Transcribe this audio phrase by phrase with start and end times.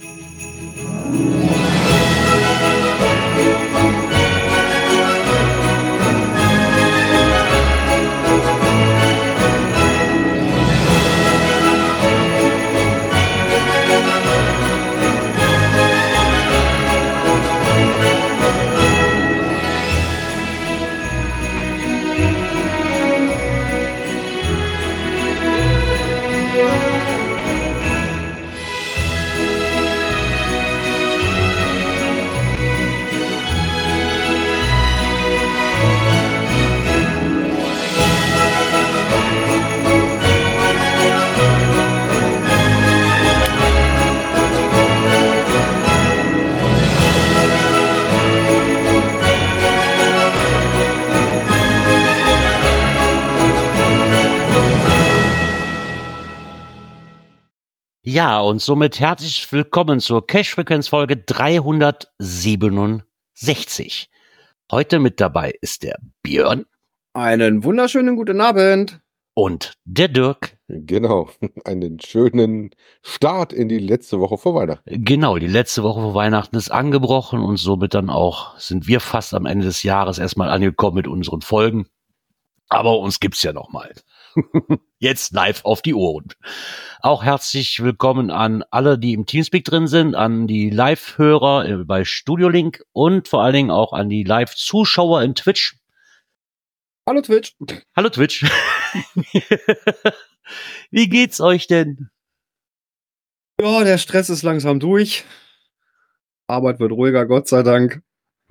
[0.00, 1.79] Música
[58.40, 64.08] Ja, und somit herzlich willkommen zur Cash-Frequenz-Folge 367.
[64.72, 66.64] Heute mit dabei ist der Björn.
[67.12, 69.02] Einen wunderschönen guten Abend.
[69.34, 70.56] Und der Dirk.
[70.68, 71.28] Genau,
[71.66, 72.70] einen schönen
[73.02, 75.04] Start in die letzte Woche vor Weihnachten.
[75.04, 79.34] Genau, die letzte Woche vor Weihnachten ist angebrochen und somit dann auch sind wir fast
[79.34, 81.88] am Ende des Jahres erstmal angekommen mit unseren Folgen.
[82.70, 83.92] Aber uns gibt's ja noch mal.
[84.98, 86.28] Jetzt live auf die Ohren.
[87.00, 92.04] Auch herzlich willkommen an alle, die im Teamspeak drin sind, an die Live-Hörer äh, bei
[92.04, 95.76] Studio Link und vor allen Dingen auch an die Live-Zuschauer in Twitch.
[97.06, 97.56] Hallo Twitch.
[97.96, 98.44] Hallo Twitch.
[100.90, 102.10] Wie geht's euch denn?
[103.60, 105.24] Ja, der Stress ist langsam durch.
[106.46, 108.02] Arbeit wird ruhiger, Gott sei Dank.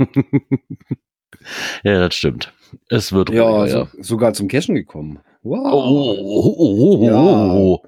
[1.84, 2.54] ja, das stimmt.
[2.90, 4.04] Es wird ja, ruhiger, so, ja.
[4.04, 5.20] sogar zum Cashen gekommen.
[5.42, 5.60] Wow.
[5.64, 7.82] Oh, oh, oh, oh,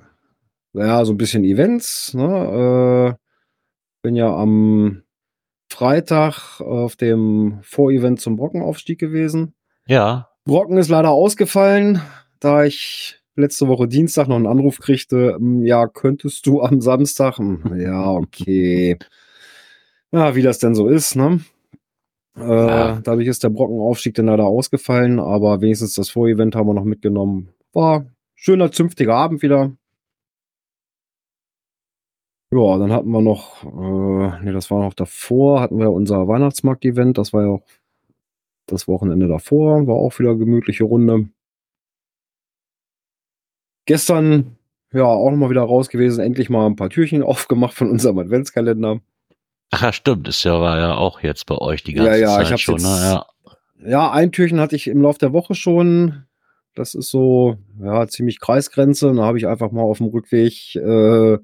[0.73, 0.85] ja.
[0.85, 2.13] ja, so ein bisschen Events.
[2.13, 3.17] Ne?
[3.17, 3.21] Äh,
[4.01, 5.03] bin ja am
[5.71, 9.53] Freitag auf dem Vorevent zum Brockenaufstieg gewesen.
[9.87, 10.29] Ja.
[10.45, 12.01] Brocken ist leider ausgefallen,
[12.39, 15.35] da ich letzte Woche Dienstag noch einen Anruf kriegte.
[15.35, 17.37] Hm, ja, könntest du am Samstag?
[17.37, 18.97] Hm, ja, okay.
[20.13, 21.39] Ja, wie das denn so ist, ne?
[22.35, 26.85] Äh, dadurch ist der Brockenaufstieg dann leider ausgefallen, aber wenigstens das Vorevent haben wir noch
[26.85, 27.49] mitgenommen.
[27.73, 28.05] War
[28.35, 29.71] schöner, zünftiger Abend wieder.
[32.53, 37.17] Ja, dann hatten wir noch, äh, nee, das war noch davor, hatten wir unser Weihnachtsmarkt-Event,
[37.17, 37.63] das war ja auch
[38.65, 41.29] das Wochenende davor, war auch wieder eine gemütliche Runde.
[43.85, 44.57] Gestern,
[44.93, 49.01] ja, auch nochmal wieder raus gewesen, endlich mal ein paar Türchen aufgemacht von unserem Adventskalender.
[49.71, 50.27] Ach ja, stimmt.
[50.27, 52.75] Das ja, war ja auch jetzt bei euch die ganze ja, ja, Zeit ich schon.
[52.75, 52.89] Jetzt, ne?
[52.89, 53.89] ja.
[53.89, 56.25] ja, ein Türchen hatte ich im Laufe der Woche schon.
[56.75, 59.09] Das ist so, ja, ziemlich Kreisgrenze.
[59.09, 61.37] Und da habe ich einfach mal auf dem Rückweg, äh,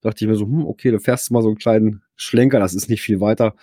[0.00, 2.88] dachte ich mir so, hm, okay, du fährst mal so einen kleinen Schlenker, das ist
[2.88, 3.54] nicht viel weiter.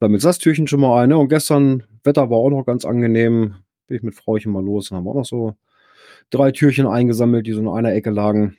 [0.00, 1.08] Damit das Türchen schon mal ein.
[1.08, 1.18] Ne?
[1.18, 3.56] Und gestern, Wetter war auch noch ganz angenehm.
[3.88, 5.56] Bin ich mit Frauchen mal los und haben auch noch so
[6.30, 8.56] drei Türchen eingesammelt, die so in einer Ecke lagen.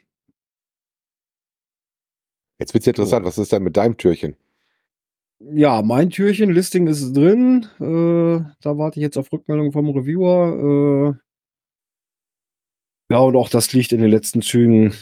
[2.58, 4.36] Jetzt wird's interessant, was ist denn mit deinem Türchen?
[5.42, 7.66] Ja, mein Türchen, Listing ist drin.
[7.80, 11.16] Äh, da warte ich jetzt auf Rückmeldung vom Reviewer.
[11.16, 14.94] Äh, ja, und auch das liegt in den letzten Zügen,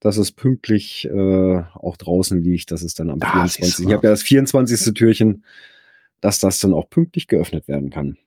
[0.00, 2.70] dass es pünktlich äh, auch draußen liegt.
[2.70, 3.64] Das ist dann am Ah, 24.
[3.64, 4.92] siehst du Ich habe ja das 24.
[4.94, 5.44] Türchen,
[6.20, 8.18] dass das dann auch pünktlich geöffnet werden kann.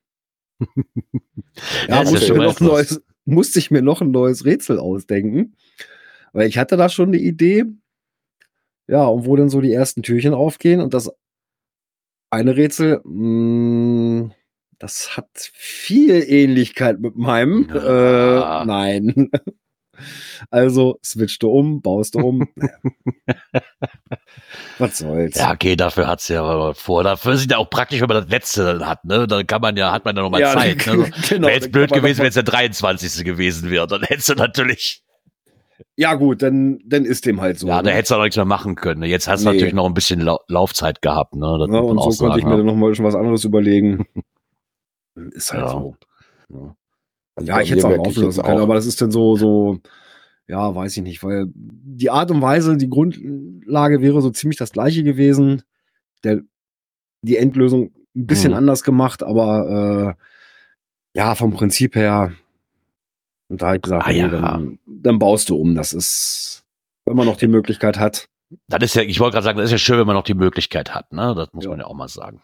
[1.88, 5.56] Ja, Ja, ja musste, noch ein neues, musste ich mir noch ein neues Rätsel ausdenken.
[6.34, 7.64] Weil ich hatte da schon eine Idee.
[8.88, 11.10] Ja, und wo dann so die ersten Türchen aufgehen und das
[12.30, 14.32] eine Rätsel, mh,
[14.80, 17.70] das hat viel Ähnlichkeit mit meinem.
[17.74, 18.62] Ja.
[18.62, 19.30] Äh, nein.
[20.50, 22.48] Also switcht du um, baust du um.
[24.78, 25.38] Was soll's.
[25.38, 27.04] Ja, okay, dafür hat's ja vor.
[27.04, 29.26] Dafür ist es ja auch praktisch, wenn man das letzte hat, ne?
[29.26, 30.86] Dann kann man ja, hat man ja noch mal Ja, Zeit.
[30.96, 31.10] Ne?
[31.30, 33.24] genau, Wäre jetzt blöd gewesen, wenn es der 23.
[33.24, 33.88] gewesen wäre.
[33.88, 35.02] Dann hättest du natürlich,
[35.98, 37.68] Ja, gut, dann, dann ist dem halt so.
[37.68, 37.96] ja, da ne?
[37.96, 39.02] hättest du auch nichts mehr machen können.
[39.02, 39.08] ne?
[39.08, 39.56] Jetzt hast du Nee.
[39.56, 41.58] natürlich noch ein bisschen Lau Laufzeit gehabt, ne?
[41.60, 42.58] Das Ja, und so konnte ich sagen, mir ne?
[42.58, 44.06] dann noch mal schon was anderes überlegen.
[45.32, 45.70] Ist halt Ja.
[45.72, 45.96] so.
[46.50, 46.76] Ja,
[47.36, 49.80] Also ja bei ich hätte es auch jetzt können, aber das ist dann so, so,
[50.48, 54.72] ja, weiß ich nicht, weil die Art und Weise, die Grundlage wäre so ziemlich das
[54.72, 55.64] gleiche gewesen.
[56.24, 56.42] Der,
[57.22, 58.58] die Endlösung ein bisschen Mhm.
[58.58, 60.16] anders gemacht, aber
[61.16, 62.34] äh, ja, vom Prinzip her.
[63.48, 64.28] Und da habe ich gesagt, Ah, nee, ja.
[64.28, 65.76] dann, dann baust du um.
[65.76, 66.64] Das ist,
[67.06, 68.28] wenn man noch die Möglichkeit hat.
[68.68, 70.34] Das ist ja, ich wollte gerade sagen, das ist ja schön, wenn man noch die
[70.34, 71.34] Möglichkeit hat, ne?
[71.36, 71.72] Das muss Ja.
[71.72, 72.42] man ja auch mal sagen.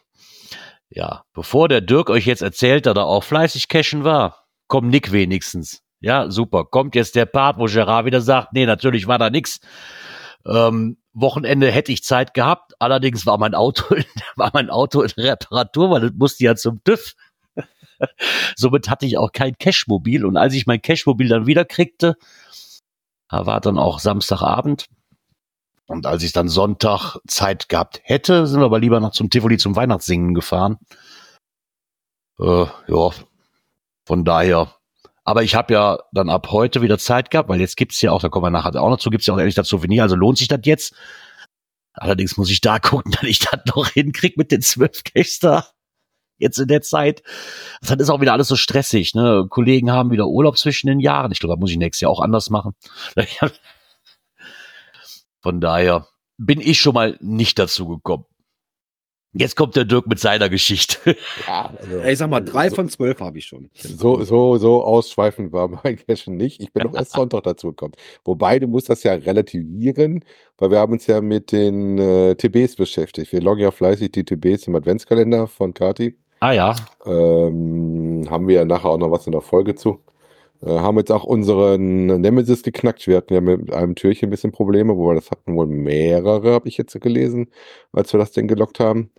[0.90, 5.12] Ja, bevor der Dirk euch jetzt erzählt, dass er auch fleißig cashen war, komm Nick
[5.12, 5.82] wenigstens.
[6.02, 6.66] Ja, super.
[6.66, 9.60] Kommt jetzt der Part, wo Gerard wieder sagt, nee, natürlich war da nix.
[10.46, 13.84] Ähm, Wochenende hätte ich Zeit gehabt, allerdings war mein Auto,
[14.36, 17.14] war mein Auto in Reparatur, weil es musste ja zum TÜV.
[18.56, 22.16] Somit hatte ich auch kein Cashmobil und als ich mein Cashmobil dann wieder kriegte,
[23.30, 24.88] war dann auch Samstagabend.
[25.88, 29.58] Und als ich dann Sonntag Zeit gehabt hätte, sind wir aber lieber noch zum Tivoli
[29.58, 30.78] zum Weihnachtssingen gefahren.
[32.40, 33.10] Äh, ja,
[34.06, 34.74] von daher.
[35.24, 38.22] Aber ich habe ja dann ab heute wieder Zeit gehabt, weil jetzt gibt's ja auch,
[38.22, 40.38] da kommen wir nachher auch noch zu, gibt's ja auch endlich das Souvenir, also lohnt
[40.38, 40.96] sich das jetzt.
[41.94, 45.68] Allerdings muss ich da gucken, dass ich das noch hinkrieg mit den zwölf Gäster
[46.42, 47.24] jetzt in der Zeit.
[47.82, 49.16] Das ist auch wieder alles so stressig.
[49.16, 49.46] Ne?
[49.50, 51.32] Kollegen haben wieder Urlaub zwischen den Jahren.
[51.32, 52.74] Ich glaube, da muss ich nächstes Jahr auch anders machen.
[55.42, 56.08] Von daher
[56.38, 58.26] bin ich schon mal nicht dazu gekommen.
[59.34, 61.16] Jetzt kommt der Dirk mit seiner Geschichte.
[61.48, 63.70] Ja, also, ich sag mal, drei so, von zwölf habe ich schon.
[63.74, 66.62] So, so, so ausschweifend war mein Cashen nicht.
[66.62, 67.94] Ich bin noch erst Sonntag dazu gekommen.
[68.26, 70.24] Wobei, du musst das ja relativieren,
[70.58, 73.32] weil wir haben uns ja mit den äh, TBs beschäftigt.
[73.32, 76.18] Wir loggen ja fleißig die TBs im Adventskalender von Kati.
[76.44, 76.76] Ah ja.
[77.06, 80.04] Ähm, haben wir ja nachher auch noch was in der Folge zu.
[80.62, 83.08] Äh, haben jetzt auch unseren Nemesis geknackt.
[83.08, 86.68] Wir hatten ja mit einem Türchen ein bisschen Probleme, wobei das hatten wohl mehrere, habe
[86.68, 87.52] ich jetzt gelesen,
[87.92, 89.12] als wir das Ding gelockt haben.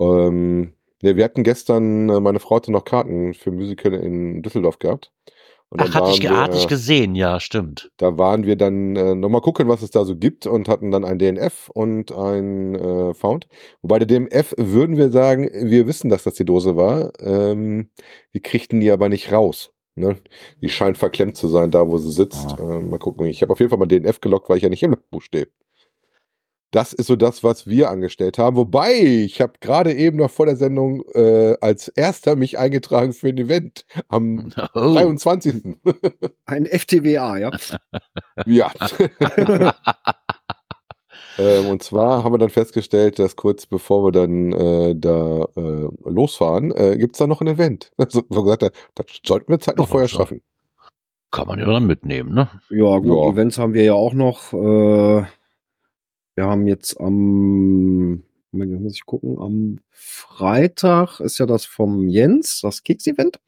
[0.00, 4.78] Ähm, ja, wir hatten gestern, äh, meine Frau hatte noch Karten für Musical in Düsseldorf
[4.78, 5.12] gehabt.
[5.70, 7.92] Und Ach, hatte ich, wir, hatte ich gesehen, ja, stimmt.
[7.96, 11.04] Da waren wir dann äh, nochmal gucken, was es da so gibt und hatten dann
[11.04, 13.46] ein DNF und ein äh, Found.
[13.80, 17.12] Wobei der DNF würden wir sagen, wir wissen, dass das die Dose war.
[17.20, 17.88] Ähm,
[18.32, 19.72] wir kriegten die aber nicht raus.
[19.94, 20.16] Ne?
[20.60, 22.58] Die scheint verklemmt zu sein, da wo sie sitzt.
[22.58, 22.78] Ah.
[22.78, 23.26] Äh, mal gucken.
[23.26, 25.46] Ich habe auf jeden Fall mal DNF gelockt, weil ich ja nicht im Buch stehe.
[26.70, 28.56] Das ist so das, was wir angestellt haben.
[28.56, 33.28] Wobei, ich habe gerade eben noch vor der Sendung äh, als erster mich eingetragen für
[33.28, 34.94] ein Event am oh.
[34.94, 35.76] 23.
[36.46, 37.50] Ein FTWA, ja?
[38.46, 38.70] ja.
[41.38, 45.88] ähm, und zwar haben wir dann festgestellt, dass kurz bevor wir dann äh, da äh,
[46.04, 47.90] losfahren, äh, gibt es da noch ein Event.
[47.96, 50.40] Also, so gesagt, das sollten wir Zeit noch vorher schaffen.
[51.32, 52.48] Kann man ja dann mitnehmen, ne?
[52.70, 53.32] Ja, gut, ja.
[53.32, 54.52] Events haben wir ja auch noch.
[54.52, 55.24] Äh,
[56.40, 62.62] wir haben jetzt am, Moment, muss ich gucken, am Freitag ist ja das vom Jens,
[62.62, 63.38] das Keks-Event.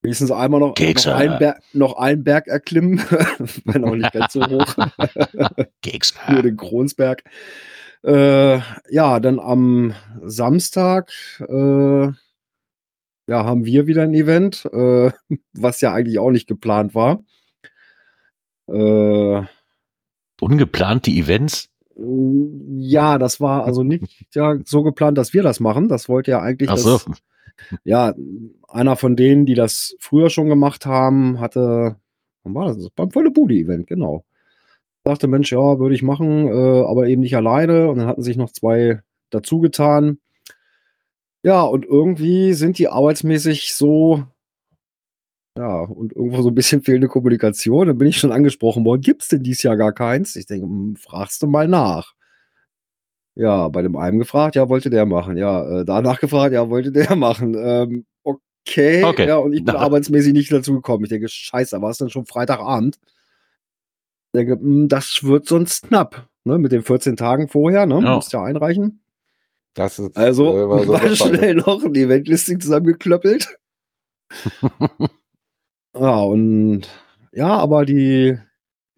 [0.00, 1.10] Wenigstens einmal noch, Kekse.
[1.10, 3.00] noch, einen Berg, noch einen Berg erklimmen,
[3.66, 4.76] wenn auch nicht ganz so hoch.
[5.82, 6.14] Kekse.
[6.30, 7.22] Nur den Kronsberg.
[8.02, 9.92] Äh, ja, dann am
[10.22, 15.10] Samstag äh, ja, haben wir wieder ein Event, äh,
[15.52, 17.22] was ja eigentlich auch nicht geplant war.
[18.68, 19.44] Äh,
[20.40, 21.68] Ungeplante Events?
[21.96, 25.88] Ja, das war also nicht ja, so geplant, dass wir das machen.
[25.88, 26.70] Das wollte ja eigentlich.
[26.70, 26.98] Ach so.
[26.98, 27.22] Das,
[27.84, 28.14] ja,
[28.68, 31.96] einer von denen, die das früher schon gemacht haben, hatte,
[32.44, 32.90] wann war das?
[32.90, 34.24] Beim Volle Bude-Event, genau.
[35.04, 37.88] Sagte, Mensch, ja, würde ich machen, äh, aber eben nicht alleine.
[37.88, 39.00] Und dann hatten sich noch zwei
[39.30, 40.18] dazu getan.
[41.42, 44.24] Ja, und irgendwie sind die arbeitsmäßig so
[45.58, 47.88] ja, und irgendwo so ein bisschen fehlende Kommunikation.
[47.88, 50.36] Dann bin ich schon angesprochen worden, gibt es denn dieses Jahr gar keins?
[50.36, 52.14] Ich denke, hm, fragst du mal nach.
[53.34, 55.36] Ja, bei dem einen gefragt, ja, wollte der machen.
[55.36, 57.56] Ja, äh, danach gefragt, ja, wollte der machen.
[57.58, 59.80] Ähm, okay, okay, ja, und ich bin Na.
[59.84, 61.02] arbeitsmäßig nicht dazu gekommen.
[61.04, 63.00] Ich denke, scheiße, war es dann schon Freitagabend?
[64.26, 68.00] Ich denke, mh, hm, das wird sonst knapp, ne, mit den 14 Tagen vorher, ne,
[68.00, 68.14] ja.
[68.14, 69.00] musst ja einreichen.
[69.74, 73.58] Das ist, also, äh, war, so schnell noch ein Eventlisting zusammengeklöppelt.
[75.94, 76.88] Ja, und
[77.32, 78.38] ja, aber die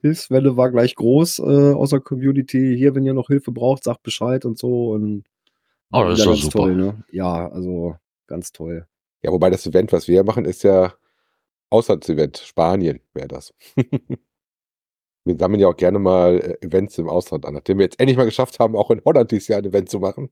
[0.00, 2.74] Hilfswelle war gleich groß äh, aus der Community.
[2.76, 4.90] Hier, wenn ihr noch Hilfe braucht, sagt Bescheid und so.
[4.92, 5.24] Und
[5.92, 6.58] oh, das ist doch super.
[6.58, 7.04] Toll, ne?
[7.10, 8.86] Ja, also ganz toll.
[9.22, 10.94] Ja, wobei das Event, was wir machen, ist ja
[11.68, 12.38] Auslandsevent.
[12.38, 13.54] Spanien wäre das.
[15.24, 18.16] wir sammeln ja auch gerne mal äh, Events im Ausland an, nachdem wir jetzt endlich
[18.16, 20.30] mal geschafft haben, auch in Holland dieses Jahr ein Event zu machen.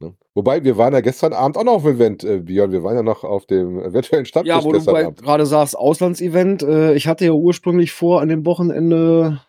[0.00, 0.14] Ne?
[0.34, 2.72] Wobei, wir waren ja gestern Abend auch noch auf dem Event, äh, Björn.
[2.72, 6.62] Wir waren ja noch auf dem virtuellen Stammtisch Ja, wo du gerade sagst, Auslandsevent.
[6.62, 9.40] Äh, ich hatte ja ursprünglich vor, an dem Wochenende,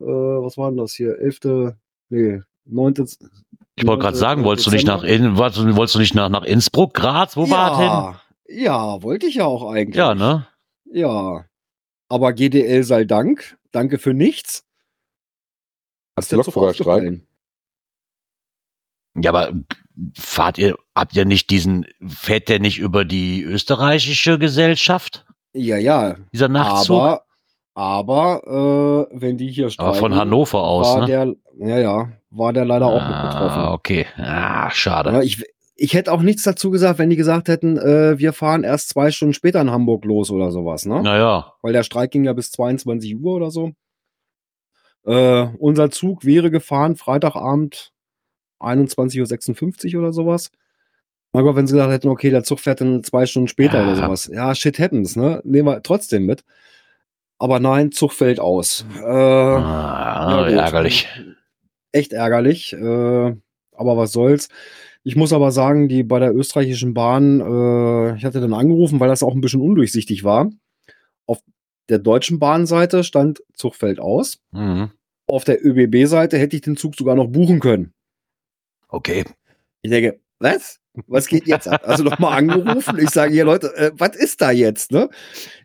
[0.00, 1.74] äh, was war denn das hier, 11.,
[2.10, 2.94] nee, 9.
[3.76, 6.94] Ich wollte gerade sagen, wolltest du nicht nach, in, wolltest du nicht nach, nach Innsbruck,
[6.94, 8.64] Graz, wo ja, war das hin?
[8.64, 9.96] Ja, wollte ich ja auch eigentlich.
[9.96, 10.46] Ja, ne?
[10.84, 11.44] Ja.
[12.08, 13.58] Aber GDL sei Dank.
[13.72, 14.64] Danke für nichts.
[16.16, 17.22] Hast du Lokführerstreik?
[19.16, 19.52] Ja, aber
[20.16, 25.24] fahrt ihr, habt ihr nicht diesen, fährt der nicht über die österreichische Gesellschaft?
[25.52, 26.16] Ja, ja.
[26.32, 26.96] Dieser Nachtzug?
[26.96, 27.24] Aber,
[27.74, 31.06] aber äh, wenn die hier streiken, Aber von Hannover aus, ne?
[31.06, 31.34] Der,
[31.68, 33.60] ja, ja, war der leider auch mit betroffen.
[33.60, 34.06] Ah, okay.
[34.16, 35.12] Ah, schade.
[35.12, 35.44] Ja, ich,
[35.76, 39.10] ich hätte auch nichts dazu gesagt, wenn die gesagt hätten, äh, wir fahren erst zwei
[39.10, 41.02] Stunden später in Hamburg los oder sowas, ne?
[41.02, 41.52] Naja.
[41.62, 43.72] Weil der Streik ging ja bis 22 Uhr oder so.
[45.04, 47.92] Äh, unser Zug wäre gefahren, Freitagabend
[48.60, 50.50] 21.56 Uhr oder sowas.
[51.32, 53.86] Mein Gott, wenn sie gesagt hätten, okay, der Zug fährt dann zwei Stunden später Ja.
[53.86, 54.30] oder sowas.
[54.32, 55.40] Ja, shit happens, ne?
[55.44, 56.44] Nehmen wir trotzdem mit.
[57.38, 58.86] Aber nein, Zug fällt aus.
[59.00, 61.08] Äh, Ah, ja, ärgerlich.
[61.92, 62.72] Echt ärgerlich.
[62.72, 63.34] Äh,
[63.76, 64.48] aber was soll's.
[65.06, 69.08] Ich muss aber sagen, die bei der österreichischen Bahn, äh, ich hatte dann angerufen, weil
[69.08, 70.50] das auch ein bisschen undurchsichtig war.
[71.26, 71.40] Auf
[71.90, 74.40] der deutschen Bahnseite stand Zug fällt aus.
[74.50, 74.90] Mhm.
[75.26, 77.92] Auf der ÖBB-Seite hätte ich den Zug sogar noch buchen können.
[78.88, 79.24] Okay.
[79.82, 80.80] Ich denke, was?
[81.06, 81.82] Was geht jetzt ab?
[81.84, 82.98] Also nochmal angerufen.
[82.98, 84.90] Ich sage, hier Leute, äh, was ist da jetzt?
[84.92, 85.10] Ne?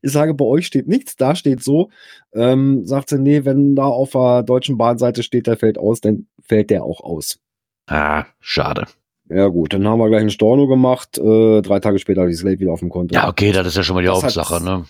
[0.01, 1.91] Ich sage, bei euch steht nichts, da steht so.
[2.33, 6.27] Ähm, sagt sie, nee, wenn da auf der deutschen Bahnseite steht, der fällt aus, dann
[6.41, 7.39] fällt der auch aus.
[7.87, 8.87] Ah, schade.
[9.29, 11.17] Ja gut, dann haben wir gleich einen Storno gemacht.
[11.17, 13.13] Äh, drei Tage später habe ich das Geld wieder auf dem Konto.
[13.13, 14.85] Ja, okay, das ist ja schon mal die Das Hauptsache, ne?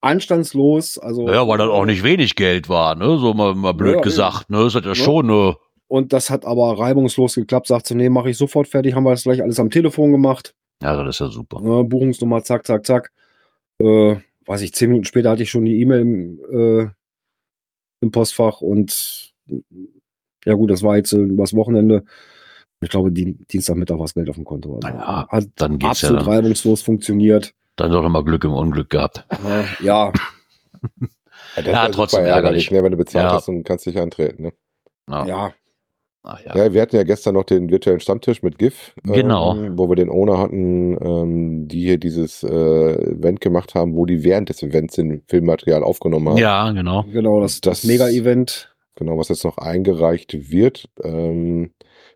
[0.00, 0.98] Anstandslos.
[0.98, 3.18] Also, Ja, weil das auch nicht wenig Geld war, ne?
[3.18, 4.64] So mal, mal blöd Ja, gesagt, ne?
[4.64, 4.94] Das hat ja, Ja.
[4.96, 5.56] schon, ne?
[5.86, 7.68] Und das hat aber reibungslos geklappt.
[7.68, 8.94] Sagt sie, nee, mache ich sofort fertig.
[8.94, 10.54] Haben wir das gleich alles am Telefon gemacht.
[10.82, 11.58] Ja, das ist ja super.
[11.58, 13.12] Äh, Buchungsnummer, zack, zack, zack.
[13.78, 16.88] Äh, weiß ich, zehn Minuten später hatte ich schon die E-Mail im, äh,
[18.00, 19.32] im Postfach und
[20.44, 22.04] ja gut, das war jetzt äh, übers Wochenende.
[22.84, 24.78] Ich glaube, die, Dienstagmittag war das Geld auf dem Konto.
[24.82, 27.52] Also, Naja, hat Dann geht's ja absolut dann, reibungslos funktioniert.
[27.76, 29.26] dann doch nochmal Glück im Unglück gehabt.
[29.82, 30.12] Ja,
[31.64, 32.70] Ja, ist trotzdem ärgerlich.
[32.70, 33.32] ne, wenn du bezahlt Ja.
[33.32, 34.44] hast und kannst dich antreten.
[34.44, 34.52] Ne?
[35.08, 35.26] Ja.
[35.26, 35.52] ja,
[36.22, 36.56] Ach, ja.
[36.56, 39.54] Ja, wir hatten ja gestern noch den virtuellen Stammtisch mit GIF, Genau.
[39.56, 44.06] ähm, wo wir den Owner hatten, ähm, die hier dieses äh, Event gemacht haben, wo
[44.06, 46.38] die während des Events den Filmmaterial aufgenommen haben.
[46.38, 47.04] ja, genau.
[47.12, 48.70] genau, das, das, Das- Mega-Event.
[48.96, 50.88] Genau, was jetzt noch eingereicht wird.
[51.02, 51.72] Ähm,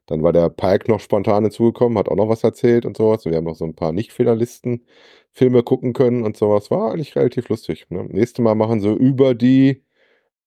[0.08, 3.24] dann war der Pike noch spontan hinzugekommen, hat auch noch was erzählt und sowas.
[3.26, 4.86] Und wir haben noch so ein paar Nicht-Fehlerlisten
[5.32, 6.70] Filme gucken können und sowas.
[6.70, 7.86] War eigentlich relativ lustig.
[7.90, 8.04] Ne?
[8.04, 9.84] Nächstes Mal machen sie über die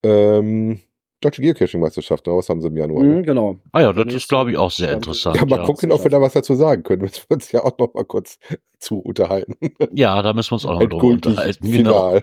[0.02, 0.80] ähm,
[1.22, 2.26] Deutsche Geocaching-Meisterschaft.
[2.26, 2.34] Ne?
[2.34, 3.02] Was haben sie im Januar?
[3.02, 3.22] Mhm, Ne?
[3.22, 3.56] genau.
[3.72, 5.36] Ah ja, das ist, glaube ich, auch sehr interessant.
[5.36, 7.02] Ja, mal Ja, gucken, ob wir da was dazu sagen können.
[7.12, 8.38] Müssen wir uns ja auch noch mal kurz
[8.78, 9.54] zu unterhalten.
[9.92, 11.70] ja da müssen wir uns auch noch drüber unterhalten.
[11.70, 12.16] Genau.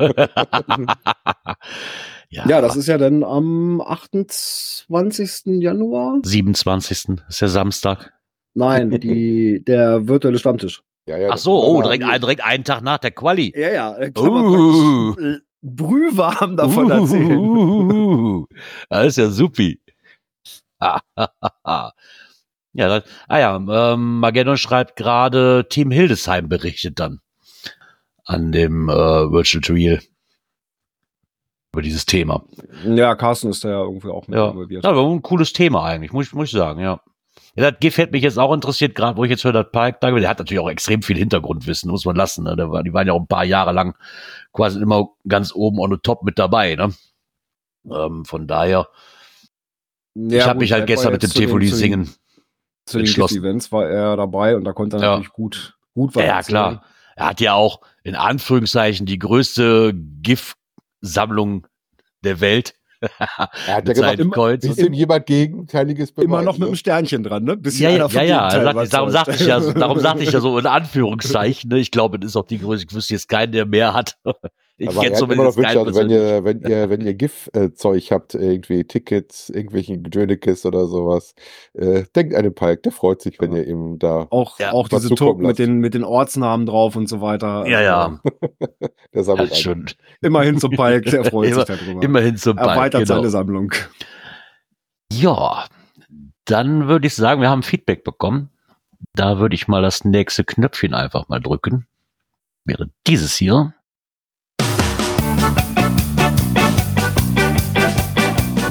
[2.30, 5.62] ja, Ja, das ist ja dann am 28.
[5.62, 6.20] Januar.
[6.24, 7.18] 27.
[7.28, 8.14] ist der Samstag.
[8.54, 10.82] Nein, die, der virtuelle Stammtisch.
[11.08, 13.54] Ja, ja, Ach so, oh, direkt, direkt einen Tag nach der Quali.
[13.56, 15.16] Ja, ja, äh, Uh.
[15.62, 17.38] Brühwarm davon erzählen.
[17.38, 18.46] Uh,
[18.90, 19.80] das ist ja supi.
[20.80, 21.92] ja,
[22.74, 23.56] das, ah ja,
[23.94, 27.20] ähm, Mageddon schreibt gerade, Team Hildesheim berichtet dann
[28.26, 30.00] an dem äh, Virtual Trial
[31.74, 32.44] über dieses Thema.
[32.86, 34.84] Ja, Carsten ist da ja irgendwie auch mit Ja, involviert.
[34.84, 37.02] ja aber ein cooles Thema eigentlich, muss, ich- muss ich sagen, ja.
[37.56, 39.98] Ja, das GIF hätte mich jetzt auch interessiert, gerade wo ich jetzt höre, dass Pike
[40.00, 42.44] da der hat natürlich auch extrem viel Hintergrundwissen, muss man lassen.
[42.44, 42.56] Ne?
[42.58, 43.96] War, die waren ja auch ein paar Jahre lang
[44.54, 46.76] quasi immer ganz oben on the top mit dabei.
[46.76, 46.94] Ne?
[47.92, 48.88] Ähm, von daher,
[50.16, 52.14] Ja, ich habe mich halt gestern mit dem Tivoli singen.
[52.86, 53.08] Zu den.
[53.08, 55.10] Events war er dabei und da konnte er Ja.
[55.12, 56.84] natürlich gut, gut was Ja, ja, klar.
[57.16, 61.68] Er hat ja auch in Anführungszeichen die größte GIF-Sammlung
[62.24, 62.76] der Welt.
[63.68, 66.66] Er hat ja gesagt, immer- denn jemand Gegenteiliges beweisen, Immer noch mit ne?
[66.68, 67.56] einem Sternchen dran, ne?
[67.58, 68.50] Bis Ja, ja, ja, ja.
[68.74, 71.70] Sagt, darum sagte ich ja, so- darum sagte ich ja so in Anführungszeichen.
[71.70, 71.80] Ne?
[71.80, 72.88] Ich glaube, das ist auch die größte.
[72.90, 74.18] Ich wüsste jetzt keinen, der mehr hat.
[74.82, 77.14] Ich Aber kenne er hat immer noch Wünsche, also wenn ihr, wenn ihr, wenn ihr
[77.14, 81.36] GIF-Zeug habt, irgendwie Tickets, irgendwelchen Dönekes oder sowas,
[81.74, 83.58] äh, denkt an den Palk, der freut sich, wenn Ja.
[83.60, 87.08] ihr ihm da, Auch, Ja, auch diese Token mit den, mit den Ortsnamen drauf und
[87.10, 87.68] so weiter.
[87.68, 88.20] Ja, ja.
[88.80, 89.62] der Ja, sammelt ist ein.
[89.64, 89.86] schon
[90.22, 92.02] Immerhin zum Palk, der freut Immer- sich darüber.
[92.02, 92.70] immerhin zum Ball.
[92.70, 93.16] Erweitert Genau.
[93.16, 93.74] seine Sammlung.
[95.12, 95.66] Ja,
[96.46, 98.50] dann würde ich sagen, wir haben Feedback bekommen.
[99.14, 101.86] Da würde ich mal das nächste Knöpfchen einfach mal drücken.
[102.66, 103.74] Wäre dieses hier.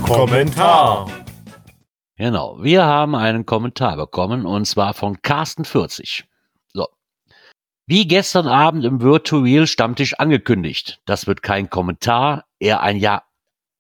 [0.08, 1.06] Kommentar.
[2.16, 6.24] Genau, wir haben einen Kommentar bekommen und zwar von Carsten40.
[6.72, 6.88] So.
[7.86, 11.02] Wie gestern Abend im Virtual Stammtisch angekündigt.
[11.04, 13.27] Das wird kein Kommentar, eher ein Jahr,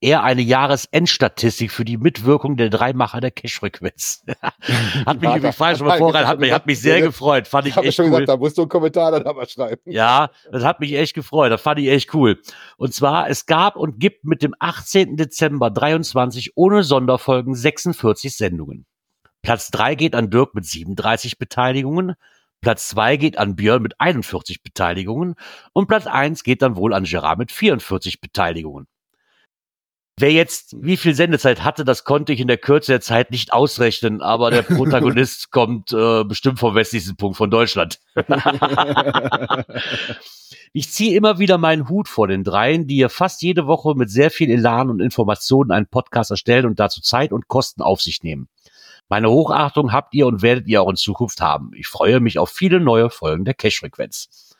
[0.00, 4.24] eher eine Jahresendstatistik für die Mitwirkung der Dreimacher der Cache-Frequenz.
[5.06, 7.76] hat mich übrigens falsch schon mal vorgereiht, hat mich, hat mich sehr gefreut, fand Ich
[7.76, 8.10] ich echt schon cool.
[8.12, 9.80] gesagt, da musst du einen Kommentar dann aber schreiben.
[9.84, 11.50] Ja, das hat mich echt gefreut.
[11.50, 12.40] Das fand ich echt cool.
[12.76, 15.16] Und zwar, es gab und gibt mit dem 18.
[15.16, 18.86] Dezember 23 ohne Sonderfolgen 46 Sendungen.
[19.42, 22.14] Platz 3 geht an Dirk mit 37 Beteiligungen.
[22.60, 25.34] Platz 2 geht an Björn mit 41 Beteiligungen.
[25.72, 28.86] Und Platz 1 geht dann wohl an Gerard mit 44 Beteiligungen.
[30.20, 33.52] Wer jetzt wie viel Sendezeit hatte, das konnte ich in der Kürze der Zeit nicht
[33.52, 38.00] ausrechnen, aber der Protagonist kommt äh, bestimmt vom westlichsten Punkt von Deutschland.
[40.72, 44.10] ich ziehe immer wieder meinen Hut vor den dreien, die hier fast jede Woche mit
[44.10, 48.24] sehr viel Elan und Informationen einen Podcast erstellen und dazu Zeit und Kosten auf sich
[48.24, 48.48] nehmen.
[49.08, 51.70] Meine Hochachtung habt ihr und werdet ihr auch in Zukunft haben.
[51.76, 54.56] Ich freue mich auf viele neue Folgen der Cash-Frequenz.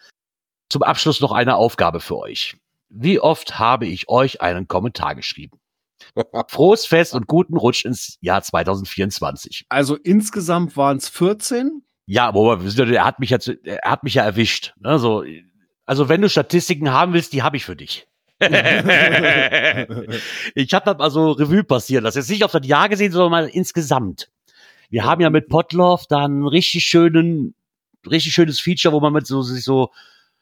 [0.71, 2.57] Zum Abschluss noch eine Aufgabe für euch.
[2.88, 5.59] Wie oft habe ich euch einen Kommentar geschrieben?
[6.49, 9.66] Frohes Fest und guten Rutsch ins Jahr 2024.
[9.68, 11.83] Also insgesamt waren es 14.
[12.07, 14.75] Ja, aber er hat mich jetzt, er hat mich ja erwischt.
[14.83, 15.25] Also,
[15.85, 18.07] also wenn du Statistiken haben willst, die habe ich für dich.
[18.40, 18.49] ich
[20.73, 22.18] habe das mal so Revue passieren lassen.
[22.18, 24.30] Jetzt nicht auf das Jahr gesehen, sondern mal insgesamt.
[24.90, 27.54] Wir haben ja mit Potloff da einen richtig schönen,
[28.09, 29.90] richtig schönes Feature, wo man mit so sich so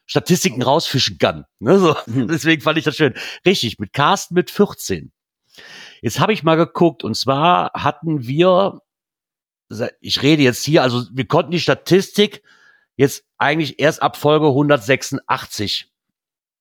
[0.07, 1.45] Statistiken rausfischen kann.
[1.59, 1.95] Ne, so.
[2.07, 2.27] Mhm.
[2.31, 3.13] Deswegen fand ich das schön.
[3.45, 5.11] Richtig, mit Carsten mit 14.
[6.01, 8.81] Jetzt habe ich mal geguckt und zwar hatten wir,
[9.99, 12.41] ich rede jetzt hier, also wir konnten die Statistik
[12.95, 15.91] jetzt eigentlich erst ab Folge 186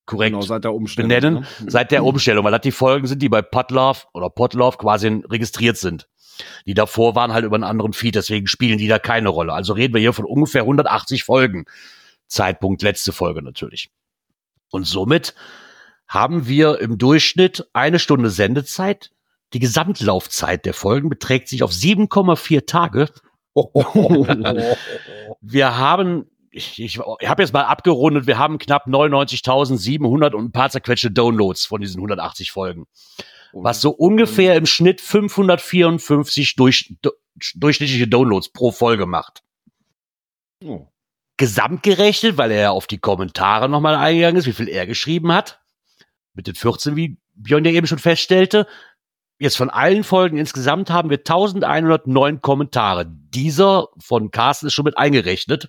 [0.07, 1.47] korrekt genau, seit der Umstellung, benennen, ne?
[1.67, 5.77] seit der Umstellung, weil das die Folgen sind, die bei Potlove oder Potlove quasi registriert
[5.77, 6.09] sind.
[6.67, 9.53] Die davor waren halt über einen anderen Feed, deswegen spielen die da keine Rolle.
[9.53, 11.65] Also reden wir hier von ungefähr 180 Folgen.
[12.27, 13.91] Zeitpunkt letzte Folge natürlich.
[14.71, 15.35] Und somit
[16.09, 19.11] haben wir im Durchschnitt eine Stunde Sendezeit.
[19.53, 23.09] Die Gesamtlaufzeit der Folgen beträgt sich auf 7,4 Tage.
[25.41, 30.53] wir haben, ich, ich, ich habe jetzt mal abgerundet, wir haben knapp 99.700 und ein
[30.53, 32.87] paar zerquetschte Downloads von diesen 180 Folgen.
[33.53, 36.95] Was so ungefähr im Schnitt 554 durch,
[37.55, 39.43] durchschnittliche Downloads pro Folge macht.
[40.63, 40.87] Oh
[41.37, 45.61] gesamtgerechnet, weil er ja auf die Kommentare nochmal eingegangen ist, wie viel er geschrieben hat.
[46.35, 48.67] Mit den 14, wie Björn ja eben schon feststellte.
[49.39, 53.07] Jetzt von allen Folgen insgesamt haben wir 1109 Kommentare.
[53.07, 55.69] Dieser von Carsten ist schon mit eingerechnet.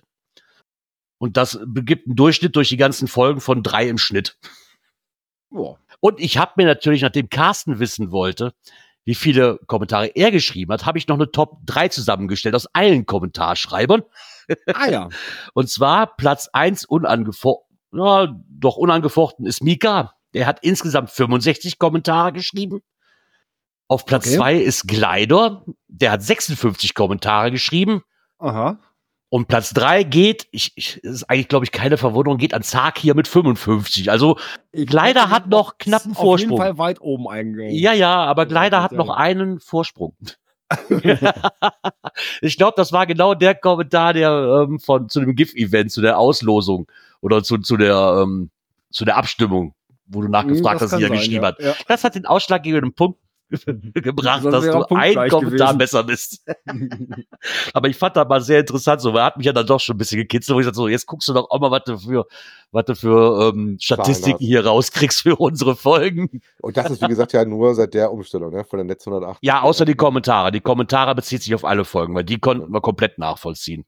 [1.18, 4.38] Und das begibt einen Durchschnitt durch die ganzen Folgen von drei im Schnitt.
[5.50, 5.76] Oh.
[6.00, 8.54] Und ich habe mir natürlich, nachdem Carsten wissen wollte,
[9.04, 13.06] wie viele Kommentare er geschrieben hat, habe ich noch eine Top 3 zusammengestellt aus allen
[13.06, 14.02] Kommentarschreibern.
[14.72, 15.08] Ah ja.
[15.54, 20.14] Und zwar Platz eins unangefochten, ja, doch unangefochten ist Mika.
[20.34, 22.80] Der hat insgesamt 65 Kommentare geschrieben.
[23.86, 24.36] Auf Platz okay.
[24.36, 25.64] zwei ist Glider.
[25.88, 28.02] Der hat 56 Kommentare geschrieben.
[28.38, 28.78] Aha.
[29.30, 32.98] Und Platz drei geht, ich, ich ist eigentlich, glaube ich, keine Verwunderung, geht an Zark
[32.98, 34.10] hier mit 55.
[34.10, 34.38] Also
[34.72, 36.52] Glider hat noch knapp einen Vorsprung.
[36.52, 37.74] Auf jeden Fall weit oben eingegangen.
[37.74, 40.16] Ja, ja, aber Glider hat noch einen Vorsprung.
[42.42, 46.18] ich glaube, das war genau der Kommentar, der ähm, von zu dem GIF-Event, zu der
[46.18, 46.86] Auslosung
[47.20, 48.50] oder zu, zu der ähm,
[48.90, 49.74] zu der Abstimmung,
[50.06, 51.48] wo du nachgefragt das hast, die er geschrieben ja.
[51.48, 51.60] hat.
[51.60, 51.74] Ja.
[51.86, 53.18] Das hat den ausschlaggebenden Punkt
[53.94, 55.78] gebracht, dass du ein Kommentar gewesen.
[55.78, 56.44] besser bist.
[57.74, 59.94] Aber ich fand das mal sehr interessant, so, er hat mich ja dann doch schon
[59.94, 61.98] ein bisschen gekitzelt, wo ich sagte, so, jetzt guckst du doch auch mal, was du
[61.98, 62.26] für,
[62.72, 66.42] was du für ähm, Statistiken hier rauskriegst für unsere Folgen.
[66.60, 69.38] Und das ist, wie gesagt, ja nur seit der Umstellung, ne, von der Netz 108.
[69.42, 70.52] Ja, außer die Kommentare.
[70.52, 73.84] Die Kommentare bezieht sich auf alle Folgen, weil die konnten wir komplett nachvollziehen.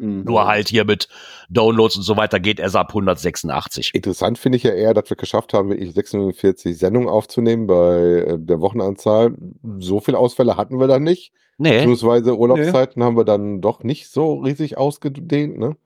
[0.00, 0.24] Mhm.
[0.24, 1.08] Nur halt hier mit
[1.50, 3.94] Downloads und so weiter geht er ab 186.
[3.94, 8.38] Interessant finde ich ja eher, dass wir geschafft haben, wirklich 46 Sendungen aufzunehmen bei äh,
[8.38, 9.34] der Wochenanzahl.
[9.78, 11.32] So viele Ausfälle hatten wir dann nicht.
[11.58, 11.76] Nee.
[11.76, 13.04] Beziehungsweise Urlaubszeiten nee.
[13.04, 15.76] haben wir dann doch nicht so riesig ausgedehnt, ne?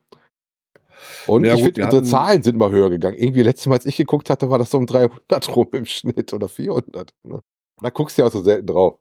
[1.27, 3.17] Und ja, ich finde, unsere Zahlen sind mal höher gegangen.
[3.19, 6.33] Irgendwie letztes Mal, als ich geguckt hatte, war das so um 300 rum im Schnitt
[6.33, 7.13] oder 400.
[7.25, 7.41] Ne?
[7.81, 8.99] Da guckst du ja auch so selten drauf.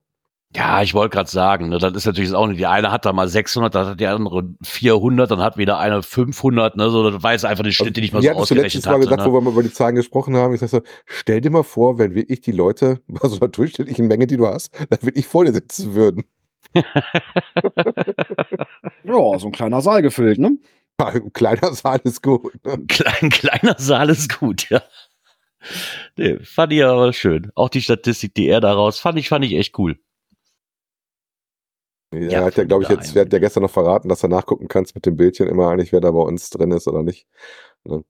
[0.55, 3.13] Ja, ich wollte gerade sagen, ne, das ist natürlich auch nicht, die eine hat da
[3.13, 7.23] mal 600, dann hat die andere 400, dann hat wieder eine 500, ne, so, das
[7.23, 8.99] war jetzt einfach die Schnitte, die ich mal so ausgerechnet habe.
[8.99, 9.27] Mal gesagt, ne?
[9.27, 11.97] wo wir mal über die Zahlen gesprochen haben, ich sag so, stell dir mal vor,
[11.97, 15.43] wenn wirklich die Leute bei so einer durchschnittlichen Menge, die du hast, dann wirklich vor
[15.45, 16.23] dir sitzen würden.
[16.75, 16.83] ja,
[19.39, 20.57] so ein kleiner Saal gefüllt, ne?
[20.99, 22.53] Ja, ein kleiner Saal ist gut.
[22.63, 22.77] Ne?
[22.87, 24.83] Klein, kleiner Saal ist gut, ja.
[26.17, 27.51] Nee, fand ich aber schön.
[27.55, 29.97] Auch die Statistik, die er daraus, fand ich, fand ich echt cool.
[32.13, 34.27] Er ja, hat ja, glaube ich, jetzt, wer hat ja gestern noch verraten, dass du
[34.27, 37.27] nachgucken kannst mit dem Bildchen immer eigentlich, wer da bei uns drin ist oder nicht.
[37.83, 38.03] Ne?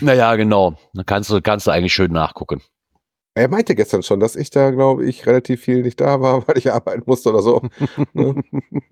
[0.00, 0.74] Naja, genau.
[0.94, 2.62] Dann kannst du, kannst du eigentlich schön nachgucken.
[3.34, 6.58] Er meinte gestern schon, dass ich da, glaube ich, relativ viel nicht da war, weil
[6.58, 7.62] ich arbeiten musste oder so.
[8.12, 8.42] ne?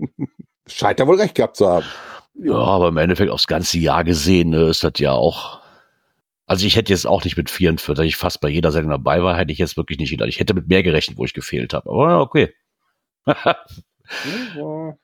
[0.66, 1.86] Scheint er wohl recht gehabt zu haben.
[2.34, 5.60] Ja, aber im Endeffekt aufs ganze Jahr gesehen ne, ist das ja auch.
[6.46, 9.22] Also ich hätte jetzt auch nicht mit 44, da ich fast bei jeder Sendung dabei
[9.22, 10.28] war, hätte ich jetzt wirklich nicht gedacht.
[10.28, 11.90] Ich hätte mit mehr gerechnet, wo ich gefehlt habe.
[11.90, 12.54] Aber okay.
[14.56, 14.96] Ja.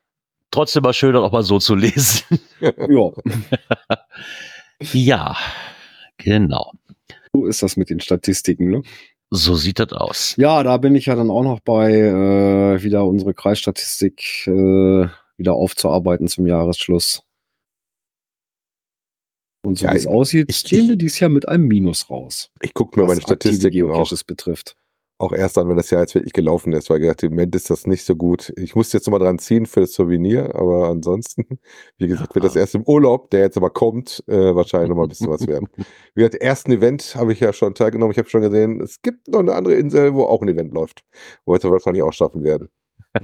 [0.51, 2.39] Trotzdem mal schön, auch mal so zu lesen.
[2.61, 3.11] ja.
[4.93, 5.37] ja,
[6.17, 6.73] genau.
[7.33, 8.83] So ist das mit den Statistiken, ne?
[9.31, 10.35] So sieht das aus.
[10.37, 15.55] Ja, da bin ich ja dann auch noch bei, äh, wieder unsere Kreisstatistik äh, wieder
[15.55, 17.23] aufzuarbeiten zum Jahresschluss.
[19.65, 22.51] Und so Ja, wie es aussieht, ich- gehen wir dieses Jahr mit einem Minus raus.
[22.63, 24.77] Ich gucke mir meine Statistiken auch, betrifft.
[25.19, 27.55] Auch erst an, wenn das Jahr jetzt wirklich gelaufen ist, weil ich gedacht, im Moment
[27.55, 28.53] ist das nicht so gut.
[28.57, 31.45] Ich muss jetzt nochmal dran ziehen für das Souvenir, aber ansonsten,
[31.99, 35.09] wie gesagt, wird das erst im Urlaub, der jetzt aber kommt, äh, wahrscheinlich nochmal ein
[35.09, 35.69] bisschen was werden.
[36.15, 38.13] Wie gesagt, ersten Event habe ich ja schon teilgenommen.
[38.13, 41.05] Ich habe schon gesehen, es gibt noch eine andere Insel, wo auch ein Event läuft,
[41.45, 42.69] wo wir es wahrscheinlich auch schaffen werden.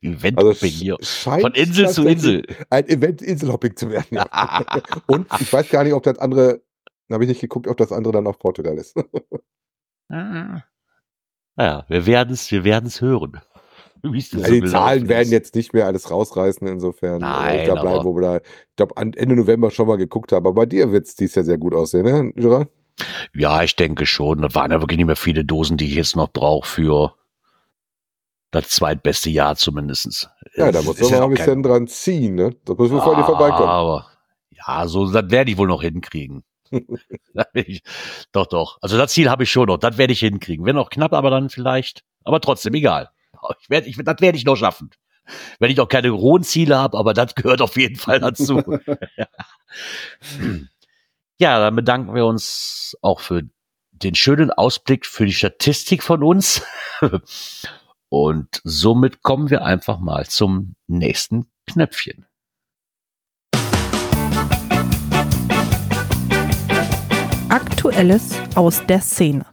[0.00, 0.96] Event Also hier.
[1.00, 2.44] Von Insel zu Insel.
[2.70, 4.06] ein Event-Inselhopping zu werden.
[4.10, 4.82] Ja.
[5.06, 6.62] Und ich weiß gar nicht, ob das andere,
[7.10, 8.96] habe ich nicht geguckt, ob das andere dann auf Portugal ist.
[10.12, 10.62] Ah.
[11.56, 13.40] Naja, wir werden es wir werden's hören.
[14.04, 14.10] Ja,
[14.46, 18.04] so die Zahlen werden jetzt nicht mehr alles rausreißen, insofern Nein, äh, da bleiben, aber-
[18.04, 20.44] wo wir da, ich glaube, Ende November schon mal geguckt haben.
[20.44, 22.68] Aber bei dir wird es dies Jahr sehr gut aussehen, ne, Gerard?
[23.32, 24.42] Ja, ich denke schon.
[24.42, 27.14] Das waren ja wirklich nicht mehr viele Dosen, die ich jetzt noch brauche für
[28.50, 30.28] das zweitbeste Jahr zumindestens.
[30.56, 32.56] Ja, da muss man auch ein bisschen dran ziehen, ne?
[32.64, 33.68] Da müssen wir vor dir vorbeikommen.
[33.68, 34.06] Aber
[34.50, 36.42] ja, so das werde ich wohl noch hinkriegen.
[37.54, 37.82] Ich,
[38.32, 38.78] doch, doch.
[38.82, 39.78] Also das Ziel habe ich schon noch.
[39.78, 40.64] Das werde ich hinkriegen.
[40.64, 42.02] Wenn auch knapp, aber dann vielleicht.
[42.24, 43.10] Aber trotzdem egal.
[43.60, 44.90] Ich werd, ich, das werde ich noch schaffen.
[45.58, 48.62] Wenn ich noch keine hohen Ziele habe, aber das gehört auf jeden Fall dazu.
[51.38, 53.42] ja, dann bedanken wir uns auch für
[53.90, 56.62] den schönen Ausblick für die Statistik von uns.
[58.08, 62.26] Und somit kommen wir einfach mal zum nächsten Knöpfchen.
[67.52, 69.44] Aktuelles aus der Szene.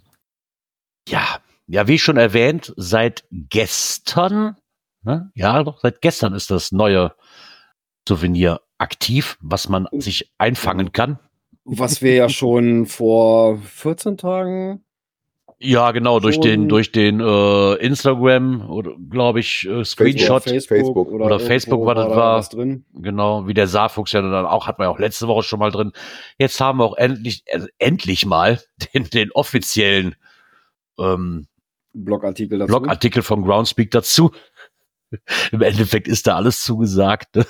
[1.09, 4.55] Ja, ja, wie schon erwähnt, seit gestern,
[5.01, 5.29] ne?
[5.35, 7.13] ja, doch, seit gestern ist das neue
[8.07, 11.19] Souvenir aktiv, was man sich einfangen kann.
[11.65, 14.85] Was wir ja schon vor 14 Tagen
[15.61, 21.11] Ja, genau, durch den, durch den äh, Instagram oder glaube ich, äh, Screenshot, Facebook, Facebook
[21.11, 22.37] oder, oder Facebook war das da war.
[22.37, 22.85] was drin.
[22.93, 25.71] genau, wie der Saarfuchs ja dann auch, hat man ja auch letzte Woche schon mal
[25.71, 25.91] drin.
[26.37, 28.61] Jetzt haben wir auch endlich, äh, endlich mal
[28.93, 30.15] den, den offiziellen
[30.97, 31.47] ähm,
[31.93, 32.71] Blogartikel dazu.
[32.71, 34.31] Blogartikel von Groundspeak dazu.
[35.51, 37.27] Im Endeffekt ist da alles zugesagt.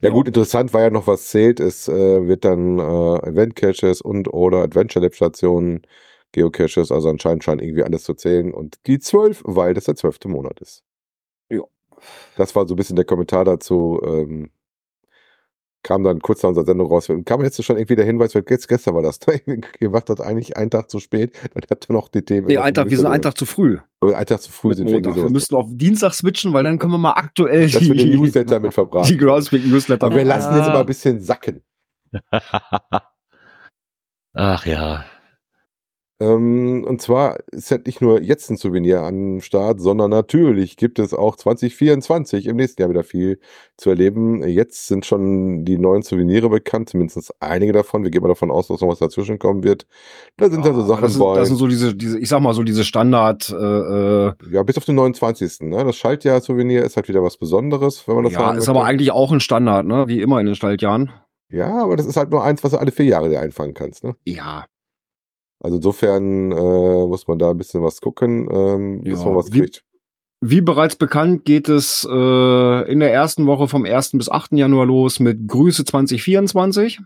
[0.00, 1.60] Ja gut, interessant war ja noch, was zählt.
[1.60, 5.80] Es äh, wird dann äh, Event-Caches und oder Adventure-Lab-Stationen,
[6.34, 8.52] Geocaches, also anscheinend scheint irgendwie alles zu zählen.
[8.52, 10.82] Und die zwölf, weil das der zwölfte Monat ist.
[11.48, 11.62] Ja.
[12.36, 14.00] Das war so ein bisschen der Kommentar dazu.
[14.04, 14.50] Ähm,
[15.84, 17.08] kam dann kurz nach unserer Sendung raus.
[17.24, 19.20] Kam jetzt schon irgendwie der Hinweis, weil jetzt, gestern war das,
[19.80, 22.46] ihr macht das eigentlich einen Tag zu spät, dann habt ihr noch die Themen.
[22.48, 23.78] Nee, einen Tag, wir sind einen Tag zu früh.
[24.00, 25.14] Einen Tag zu früh mit sind wir Montag.
[25.14, 25.32] Wir sowas.
[25.32, 28.74] müssen auf Dienstag switchen, weil dann können wir mal aktuell Dass wir den Newsletter mit
[28.74, 29.08] verbraten.
[29.08, 30.06] die Groundspeak Newsletter.
[30.06, 31.62] Aber wir lassen jetzt immer ein bisschen sacken.
[34.32, 35.04] ach ja.
[36.24, 40.98] Ähm, und zwar ist halt nicht nur jetzt ein Souvenir am Start, sondern natürlich gibt
[40.98, 43.38] es auch 2024 im nächsten Jahr wieder viel
[43.76, 44.42] zu erleben.
[44.46, 48.04] Jetzt sind schon die neuen Souvenire bekannt, mindestens einige davon.
[48.04, 49.86] Wir gehen mal davon aus, dass noch was dazwischen kommen wird.
[50.36, 51.38] Da sind also Sachen das, sind, bei.
[51.38, 54.78] das sind so diese, diese, ich sag mal so diese Standard, äh, äh, ja, bis
[54.78, 55.60] auf den 29.
[55.60, 55.84] Ne?
[55.84, 58.70] Das Schaltjahr-Souvenir ist halt wieder was Besonderes, wenn man das ja, ist möchte.
[58.70, 60.08] aber eigentlich auch ein Standard, ne?
[60.08, 61.10] Wie immer in den Schaltjahren.
[61.50, 64.02] Ja, aber das ist halt nur eins, was du alle vier Jahre dir einfangen kannst.
[64.02, 64.16] Ne?
[64.24, 64.64] Ja.
[65.64, 69.50] Also insofern äh, muss man da ein bisschen was gucken, ähm, bis Ja, man was
[69.52, 69.84] wie- kriegt.
[70.46, 74.10] Wie bereits bekannt geht es äh, in der ersten Woche vom 1.
[74.18, 74.52] bis 8.
[74.52, 77.00] Januar los mit Grüße 2024.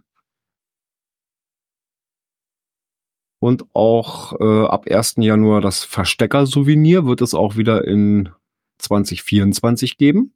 [3.41, 5.15] Und auch äh, ab 1.
[5.19, 8.31] Januar das Verstecker-Souvenir wird es auch wieder in
[8.79, 10.35] 2024 geben.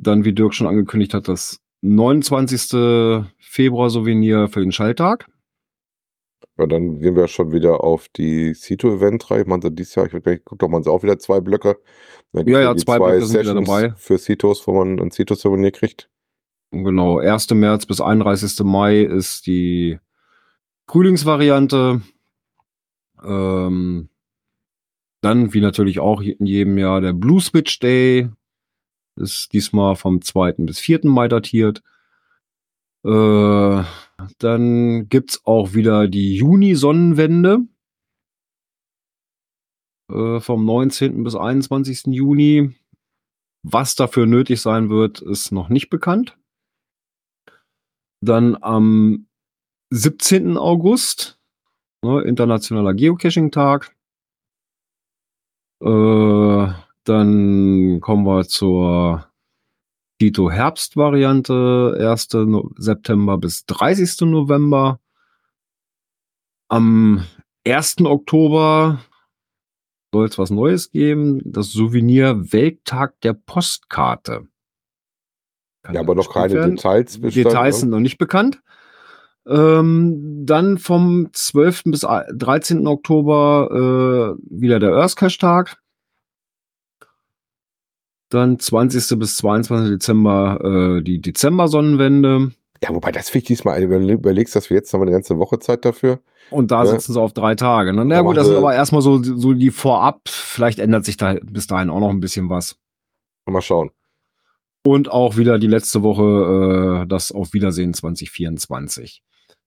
[0.00, 3.26] Dann, wie Dirk schon angekündigt hat, das 29.
[3.40, 5.28] Februar-Souvenir für den Schalltag.
[6.62, 9.44] Ja, dann gehen wir schon wieder auf die Cito-Event-Reihe.
[9.46, 11.76] Man sagt dieses Jahr, ich geguckt, ob man auch wieder zwei Blöcke.
[12.32, 13.92] Dann Ja, ja, zwei Blöcke sind wieder dabei.
[13.96, 16.08] Für Citos, wo man ein Cito-Souvenir kriegt.
[16.70, 17.50] Genau, 1.
[17.50, 18.60] März bis 31.
[18.64, 19.98] Mai ist die
[20.86, 22.02] Frühlingsvariante.
[23.24, 24.08] Ähm,
[25.20, 28.28] dann, wie natürlich auch in jedem Jahr, der Blue Switch Day.
[29.16, 30.52] Ist diesmal vom 2.
[30.58, 31.00] bis 4.
[31.02, 31.82] Mai datiert.
[33.04, 33.84] Äh,
[34.38, 37.66] dann gibt's auch wieder die Juni-Sonnenwende.
[40.10, 41.24] Äh, vom 19.
[41.24, 42.06] bis 21.
[42.06, 42.74] Juni.
[43.64, 46.36] Was dafür nötig sein wird, ist noch nicht bekannt.
[48.20, 49.28] Dann am
[49.90, 50.56] 17.
[50.56, 51.40] August,
[52.04, 53.94] ne, Internationaler Geocaching-Tag.
[55.82, 56.72] Äh,
[57.04, 59.31] dann kommen wir zur
[60.22, 62.34] Tito Herbst-Variante, 1.
[62.46, 64.20] No September bis 30.
[64.20, 65.00] November.
[66.68, 67.24] am
[67.66, 68.02] 1.
[68.04, 69.00] Oktober
[70.12, 71.40] soll es was Neues geben.
[71.44, 74.46] Das Souvenir Welttag der Postkarte.
[75.82, 76.76] Kann Ja, aber noch keine werden.
[76.76, 77.20] Details.
[77.20, 77.80] bis dann, Details ne?
[77.80, 78.62] sind noch nicht bekannt.
[79.44, 81.82] Ähm, dann vom 12.
[81.86, 82.86] bis 13.
[82.86, 85.81] Oktober äh, wieder der Earthcash-Tag.
[88.32, 89.18] Dann 20.
[89.18, 89.90] bis 22.
[89.90, 92.52] Dezember äh, die Dezember-Sonnenwende.
[92.82, 95.38] Ja, wobei das finde ich diesmal, wenn du überlegst, dass wir jetzt nochmal eine ganze
[95.38, 96.20] Woche Zeit dafür.
[96.50, 96.90] Und da Ja.
[96.90, 97.92] sitzen sie auf drei Tage.
[97.92, 98.04] Ne?
[98.04, 100.22] Na Da gut, machen das sind aber erstmal so, so die Vorab.
[100.28, 102.76] Vielleicht ändert sich da bis dahin auch noch ein bisschen was.
[103.46, 103.90] Mal schauen.
[104.84, 109.22] Und auch wieder die letzte Woche äh, das Auf Wiedersehen 2024.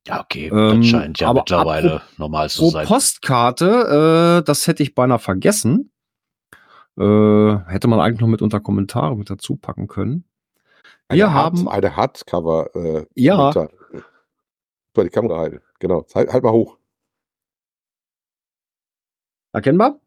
[0.07, 0.47] Ja, okay.
[0.53, 2.85] Ähm, das scheint ja aber mittlerweile normal zu sein.
[2.85, 5.91] Postkarte, äh, das hätte ich beinahe vergessen.
[6.97, 10.23] Äh, hätte man eigentlich noch mit unter Kommentare mit dazu packen können.
[11.09, 12.75] Wir Eine haben, Hard, eine Hardcover.
[12.75, 13.51] Äh, Ja.
[13.51, 13.69] Kommentar.
[14.95, 15.61] Soll die Kamera halten.
[15.79, 16.05] Genau.
[16.15, 16.77] Halt, halt mal hoch.
[19.51, 19.99] erkennbar?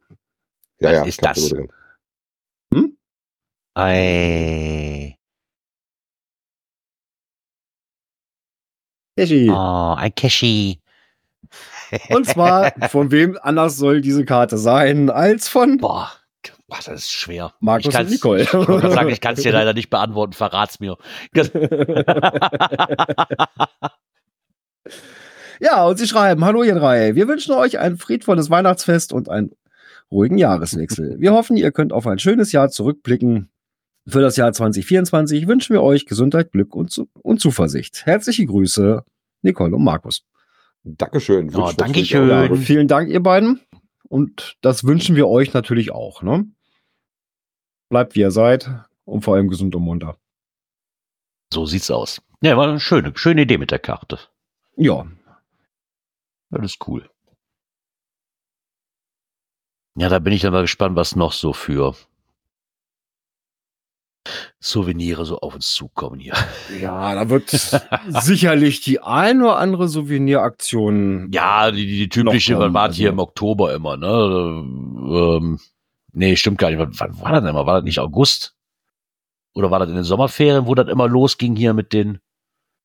[0.81, 1.05] Ja, Was ja.
[1.05, 1.49] ist das?
[1.49, 1.69] drin.
[3.75, 5.17] Ei.
[9.17, 9.49] Eschi.
[9.51, 10.81] Oh, ein Cashy.
[12.11, 16.11] Und zwar, von wem anders soll diese Karte sein, als von Boah,
[16.69, 17.55] boah, das ist schwer.
[17.61, 18.43] Markus und Nicole.
[18.43, 20.97] Ich gerade sagen, ich kann es dir leider nicht beantworten, verrat's mir.
[25.61, 29.51] Ja, und sie schreiben, hallo ihr drei, wir wünschen euch ein friedvolles Weihnachtsfest und einen
[30.11, 31.17] ruhigen Jahreswechsel.
[31.19, 33.51] Wir hoffen, ihr könnt auf ein schönes Jahr zurückblicken.
[34.07, 38.07] Für das Jahr 2024 wünschen wir euch Gesundheit, Glück und, Zu und Zuversicht.
[38.07, 39.03] Herzliche Grüße,
[39.43, 40.23] Nicole und Markus.
[40.85, 41.55] Dankeschön.
[41.55, 42.57] Oh, Dankeschön.
[42.57, 43.61] vielen Dank, ihr beiden.
[44.05, 46.23] Und das wünschen wir euch natürlich auch.
[46.23, 46.47] Ne?
[47.89, 48.69] Bleibt wie ihr seid
[49.05, 50.17] und vor allem gesund und munter.
[51.53, 52.21] so sieht's aus.
[52.43, 54.19] Ja, war eine schöne, schöne Idee mit der Karte.
[54.77, 55.07] Ja,
[56.51, 57.09] Das ist cool.
[59.97, 61.97] Ja, da bin ich dann mal gespannt, was noch so für
[64.61, 66.35] Souvenire so auf uns zukommen hier.
[66.81, 67.49] ja, da wird
[68.09, 71.31] sicherlich die ein oder andere Souveniraktion.
[71.33, 73.97] Ja, die, die, die typische, Noch wann kommen, war das hier also- im Oktober immer,
[73.97, 74.09] ne?
[74.09, 75.61] Ähm,
[76.19, 76.79] nee, stimmt gar nicht.
[76.79, 77.67] Wann, war das denn immer?
[77.67, 78.55] War das nicht August?
[79.55, 82.19] Oder war das in den Sommerferien, wo das immer losging hier mit den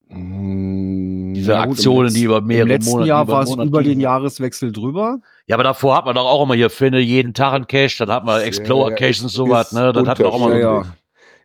[0.09, 3.43] Mm, diese ja, gut, Aktionen, Letz- die über mehrere Im letzten Monate Jahr war einen
[3.45, 3.99] es Monat über den?
[3.99, 5.19] Jahreswechsel drüber.
[5.47, 8.09] Ja, aber davor hat man doch auch immer hier finde jeden Tag ein Cash, dann
[8.11, 9.91] hat man Explorer Ja, Cash und sowas, ne?
[9.93, 10.83] Dann hat man auch Ja, mal ja.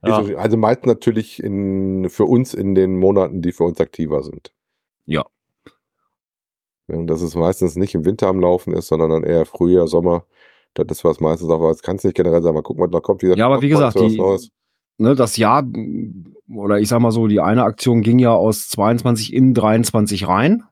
[0.04, 0.20] Ja.
[0.20, 4.52] Ist- Also meist natürlich in, für uns in den Monaten, die für uns aktiver sind.
[5.06, 5.24] Ja.
[6.88, 9.88] Ja, Und dass es meistens nicht im Winter am Laufen ist, sondern dann eher Frühjahr,
[9.88, 10.24] Sommer.
[10.84, 12.54] Das ist was meistens auch, das kann es nicht generell sein.
[12.54, 13.22] Mal gucken, was noch kommt.
[13.22, 14.20] Wie Ja, aber wie gesagt, die-.
[15.00, 15.64] Ne, das Jahr,
[16.52, 20.64] oder ich sag mal so, die eine Aktion ging ja aus 22 in 23 rein.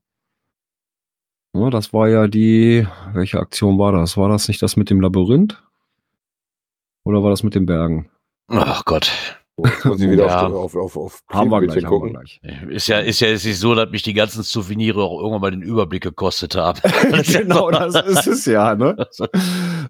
[1.53, 4.17] Ne, das war ja die, welche Aktion war das?
[4.17, 5.63] War das nicht das mit dem Labyrinth?
[7.05, 8.11] Oder war das mit den Bergen?
[8.49, 9.13] Ach Gott.
[9.59, 10.47] Jetzt muss ich wieder Ja.
[10.47, 12.41] auf, auf, auf, auf Haben wir gleich, haben wir gleich.
[12.69, 15.51] Ist ja, ist ja ist nicht so, dass mich die ganzen Souvenire auch irgendwann mal
[15.51, 16.81] den Überblick gekostet haben.
[17.23, 18.97] genau, das ist es ja, ne?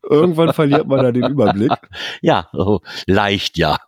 [0.09, 1.73] Irgendwann verliert man da den Überblick.
[2.21, 3.79] Ja, oh, leicht, ja.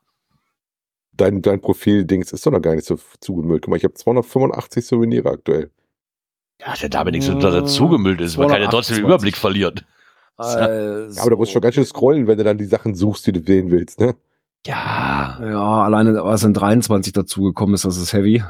[1.13, 3.63] Dein, dein Profil-Dings ist doch noch gar nicht so zugemüllt.
[3.63, 5.71] Guck mal, ich habe 285 Souvenire aktuell.
[6.61, 8.37] Ja, der damit nichts dass er zugemüllt ist.
[8.37, 9.05] Man kann ja trotzdem den 228.
[9.05, 9.81] Überblick verlieren.
[10.37, 12.95] Also, Ja, aber da musst du schon ganz schön scrollen, wenn du dann die Sachen
[12.95, 14.15] suchst, die du sehen willst, ne?
[14.67, 15.39] Ja.
[15.41, 18.43] Ja, alleine, was in 23 dazugekommen ist, das ist heavy.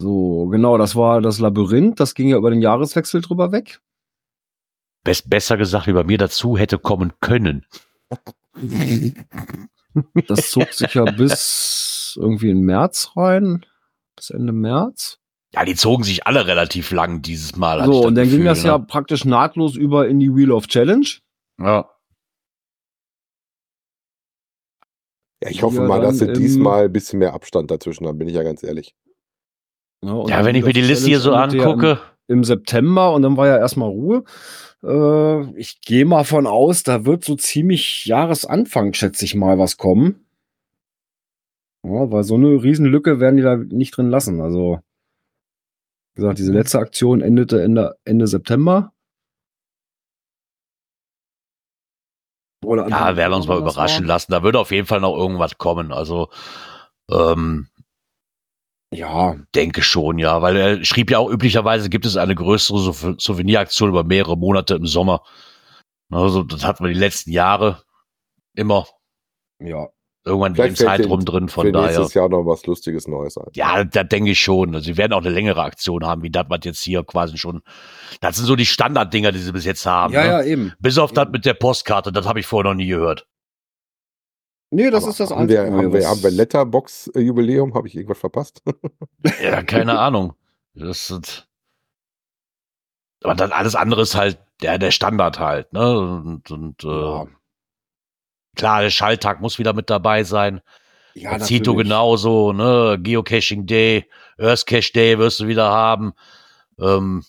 [0.00, 3.80] So, genau, das war das Labyrinth, das ging ja über den Jahreswechsel drüber weg.
[5.04, 7.66] Best, besser gesagt, wie bei mir dazu hätte kommen können.
[10.28, 13.64] Das zog sich ja bis irgendwie in März rein,
[14.14, 15.18] bis Ende März.
[15.54, 17.84] Ja, die zogen sich alle relativ lang dieses Mal.
[17.84, 18.84] So, das und dann ging Gefühl, das ja ne?
[18.86, 21.06] praktisch nahtlos über in die Wheel of Challenge.
[21.58, 21.88] ja.
[25.42, 28.18] Ja, ich hoffe ja mal, dass sie im- diesmal ein bisschen mehr Abstand dazwischen haben,
[28.18, 28.94] bin ich ja ganz ehrlich.
[30.02, 31.98] und Ja, wenn ich mir die Liste hier so ja angucke,
[32.28, 34.24] Im, Im September und dann war ja erstmal Ruhe.
[34.82, 39.76] Äh, ich gehe mal von aus, da wird so ziemlich Jahresanfang, schätze ich mal, was
[39.76, 40.24] kommen.
[41.84, 44.40] Ja, weil so eine Riesenlücke werden die da nicht drin lassen.
[44.40, 44.80] Also,
[46.14, 48.92] wie gesagt, diese letzte Aktion endete Ende, Ende September.
[52.64, 54.14] Oder ja, werden uns mal überraschen war.
[54.14, 54.32] lassen.
[54.32, 55.92] Da wird auf jeden Fall noch irgendwas kommen.
[55.92, 56.28] Also,
[57.10, 57.68] ähm,
[58.92, 60.42] Ja, denke schon, ja.
[60.42, 64.74] Weil er schrieb ja auch, üblicherweise gibt es eine größere Sou- Souveniraktion über mehrere Monate
[64.74, 65.22] im Sommer.
[66.10, 67.82] Also, das hatten wir die letzten Jahre
[68.54, 68.86] immer.
[69.60, 69.88] ja.
[70.28, 71.86] Irgendwann in dem Zeitraum drin, von Für daher.
[71.88, 73.46] nächstes Jahr noch was Lustiges Neues ein.
[73.54, 74.74] Ja, da denke ich schon.
[74.74, 77.62] Also, sie werden auch eine längere Aktion haben, wie das, was jetzt hier quasi schon.
[78.20, 80.14] Das sind so die Standarddinger, die sie bis jetzt haben.
[80.14, 80.28] Ja, ne?
[80.28, 80.72] ja, eben.
[80.78, 83.26] Bis auf das mit der Postkarte, das habe ich vorher noch nie gehört.
[84.70, 87.74] Nee, das Aber ist das haben wir, Einzige, haben wir, haben wir Letterbox-Jubiläum?
[87.74, 88.62] Habe ich irgendwas verpasst?
[89.42, 90.34] Ja, keine Ahnung.
[90.74, 91.48] Das ist,
[93.24, 95.98] aber dann alles andere ist halt der, der Standard halt, ne?
[95.98, 97.26] Und, und äh, Ja.
[98.58, 100.60] Klar, der Schalltag muss wieder mit dabei sein.
[101.14, 102.98] Ja, Zito genauso, ne?
[103.00, 104.04] Geocaching Day,
[104.38, 106.12] Earth Cache Day wirst du wieder haben.
[106.78, 107.24] Ähm,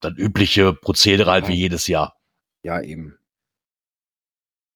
[0.00, 1.50] das übliche Prozedere halt Ja.
[1.50, 2.16] wie jedes Jahr.
[2.62, 3.16] Ja, eben.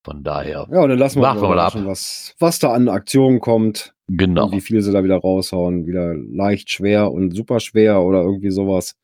[0.03, 0.67] Von daher.
[0.71, 3.93] Ja, und dann lassen wir wir mal überraschen, was, was da an Aktionen kommt.
[4.07, 4.45] Genau.
[4.45, 5.85] Und wie viel sie da wieder raushauen.
[5.85, 8.95] Wieder leicht, schwer und super schwer oder irgendwie sowas.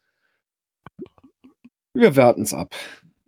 [1.93, 2.75] Wir werten es ab.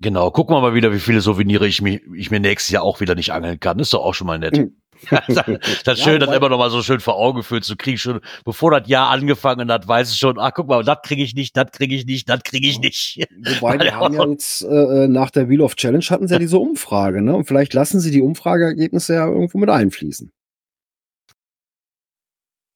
[0.02, 0.32] Genau.
[0.32, 3.16] Gucken wir mal wieder, wie viele Souvenire ich, mir ich mir nächstes Jahr auch wieder
[3.16, 3.80] nicht angeln kann.
[3.80, 4.58] Ist doch auch schon mal nett.
[4.58, 4.76] Mhm.
[5.10, 7.98] das ist Ja, schön, das immer noch mal so schön vor Augen geführt zu kriegen.
[7.98, 11.36] Schon bevor das Jahr angefangen hat, weiß ich schon, ah, guck mal, das kriege ich
[11.36, 13.26] nicht, das kriege ich nicht, das kriege ich nicht.
[13.60, 16.60] Wobei, die haben ja jetzt äh, nach der Wheel of Challenge hatten sie ja diese
[16.60, 17.36] Umfrage, ne?
[17.36, 20.32] Und vielleicht lassen sie die Umfrageergebnisse ja irgendwo mit einfließen.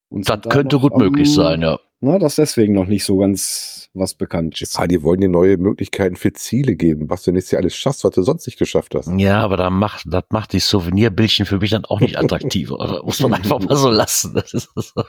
[0.09, 1.79] Und Das könnte gut möglich sein, ja.
[2.05, 4.77] Na, dass deswegen noch nicht so ganz was bekannt ist.
[4.77, 8.03] Ah, die wollen dir neue Möglichkeiten für Ziele geben, was du nächstes Jahr alles schaffst,
[8.03, 9.09] was du sonst nicht geschafft hast.
[9.17, 12.77] Ja, aber da macht, das macht die Souvenirbildchen für mich dann auch nicht attraktiver.
[12.93, 14.33] Das muss man einfach mal so lassen.
[14.33, 15.03] Das ist so.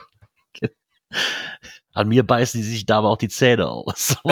[1.91, 4.15] An mir beißen die sich da aber auch die Zähne aus.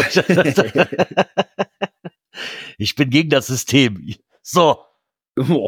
[2.78, 4.16] Ich bin gegen das System.
[4.42, 4.80] So,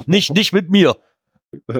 [0.05, 0.95] nicht, nicht mit mir.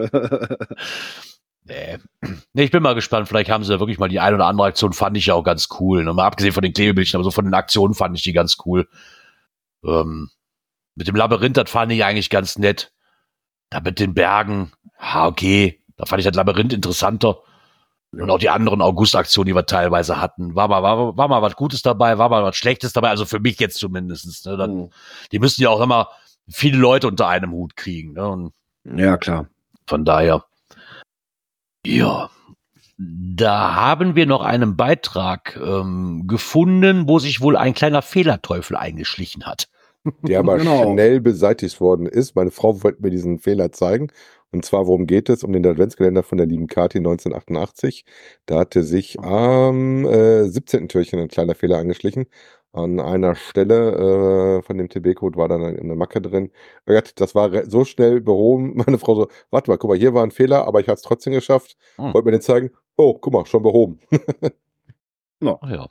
[1.66, 1.98] Nee.
[2.54, 3.28] nee, ich bin mal gespannt.
[3.28, 5.44] Vielleicht haben sie ja wirklich mal die ein oder andere Aktion, fand ich ja auch
[5.44, 6.04] ganz cool.
[6.04, 6.14] Ne?
[6.14, 8.88] Mal abgesehen von den Klebebildchen, aber so von den Aktionen fand ich die ganz cool.
[9.84, 10.30] Ähm,
[10.96, 12.94] mit dem Labyrinth, das fand ich eigentlich ganz nett.
[13.70, 15.82] Da mit den Bergen, ha, okay.
[15.98, 17.40] Da fand ich das Labyrinth interessanter.
[18.12, 20.56] Und auch die anderen August-Aktionen, die wir teilweise hatten.
[20.56, 23.10] War mal, war, war mal was Gutes dabei, war mal was Schlechtes dabei.
[23.10, 24.46] Also für mich jetzt zumindest.
[24.46, 24.56] Ne?
[24.56, 24.90] Dann,
[25.34, 26.10] die müssen ja auch immer
[26.48, 28.14] viele Leute unter einem Hut kriegen.
[28.14, 28.52] Ne?
[28.86, 29.48] Ja, klar.
[29.86, 30.46] von daher,
[31.86, 32.30] ja,
[32.98, 39.46] da haben wir noch einen Beitrag ähm, gefunden, wo sich wohl ein kleiner Fehlerteufel eingeschlichen
[39.46, 39.68] hat.
[40.22, 40.94] Der aber Genau.
[40.94, 42.36] schnell beseitigt worden ist.
[42.36, 44.12] Meine Frau wollte mir diesen Fehler zeigen.
[44.52, 45.44] Und zwar, worum geht es?
[45.44, 48.06] Um den Adventskalender von der lieben Kati 1988.
[48.46, 50.88] Da hatte sich am äh, 17.
[50.88, 52.28] Türchen ein kleiner Fehler angeschlichen.
[52.76, 56.52] An einer Stelle äh, von dem TB-Code war dann eine Macke drin.
[56.88, 58.76] Ja, Das war so schnell behoben.
[58.86, 61.02] Meine Frau so, warte mal, guck mal, hier war ein Fehler, aber ich habe es
[61.02, 61.78] trotzdem geschafft.
[61.96, 62.14] Hm.
[62.14, 62.72] Wollte mir den zeigen.
[62.98, 64.00] Oh, guck mal, schon behoben.
[65.42, 65.88] Ach ja.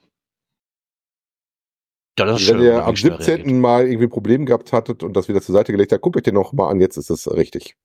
[2.18, 2.64] Ja, das ist wenn schön.
[2.66, 3.34] ihr am die schnell 17.
[3.36, 3.56] reagiert.
[3.60, 6.22] Mal irgendwie ein Problem gehabt hattet und das wieder zur Seite gelegt habt, guckt euch
[6.22, 7.76] den noch mal an, jetzt ist es richtig.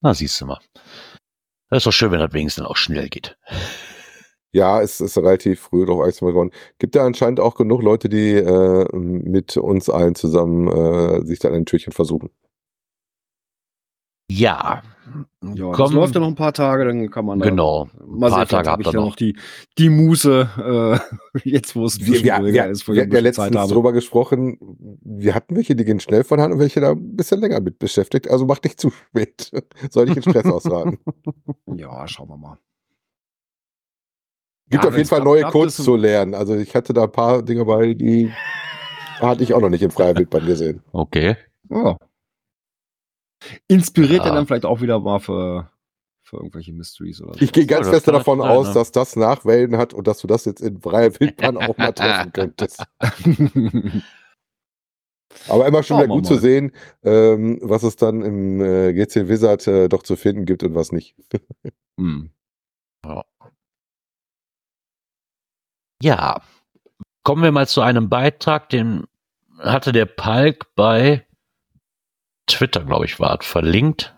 [0.00, 0.60] Na, siehst du mal.
[1.68, 3.36] Das ist doch schön, wenn das wenigstens auch schnell geht.
[4.54, 6.50] Ja, es ist relativ früh drauf Eis geworden.
[6.78, 11.52] Gibt ja anscheinend auch genug Leute, die äh, mit uns allen zusammen äh, sich dann
[11.54, 12.30] ein Türchen versuchen.
[14.30, 14.82] Ja.
[15.42, 17.88] Ja, das Komm, läuft ja noch ein paar Tage, dann kann man da Genau.
[18.06, 19.08] mal Ein paar sehen, Tage habe habt ich ihr ja noch.
[19.10, 19.36] noch die,
[19.76, 21.00] die Muße,
[21.34, 23.54] äh, jetzt wo es ein Wir, bisschen ruhiger wir, ist, wir hatten ja bisschen Zeit
[23.54, 23.72] letztens habe.
[23.74, 24.58] drüber gesprochen,
[25.02, 27.78] wir hatten welche, die gehen schnell von Hand und welche da ein bisschen länger mit
[27.78, 28.30] beschäftigt.
[28.30, 29.50] Also mach dich zu spät.
[29.90, 30.98] Soll ich den Stress ausraten.
[31.76, 32.58] Ja, schauen wir mal.
[34.70, 35.84] Gibt Ja, auf jeden Fall neue Codes es.
[35.84, 36.34] zu lernen.
[36.34, 38.32] Also ich hatte da ein paar Dinge bei, die
[39.20, 40.82] hatte ich auch noch nicht in freier Wildbahn gesehen.
[40.92, 41.36] Okay.
[41.70, 41.96] Ja.
[43.68, 44.28] Inspiriert Ja.
[44.30, 45.70] ja dann vielleicht auch wieder mal für,
[46.22, 47.40] für irgendwelche Mysteries oder so.
[47.42, 48.74] Ich gehe ganz das fest davon sein, aus, ne?
[48.74, 52.32] dass das Nachwellen hat und dass du das jetzt in freier Wildbahn auch mal treffen
[52.32, 52.82] könntest.
[55.48, 56.40] Aber immer schon wieder gut zu mal.
[56.40, 56.72] sehen,
[57.02, 60.92] ähm, was es dann im äh, GC Wizard äh, doch zu finden gibt und was
[60.92, 61.14] nicht.
[61.98, 62.30] Hm.
[66.04, 66.42] Ja.
[67.22, 69.04] Kommen wir mal zu einem Beitrag, den
[69.58, 71.26] hatte der Palk bei
[72.46, 74.14] Twitter, glaube ich, war verlinkt.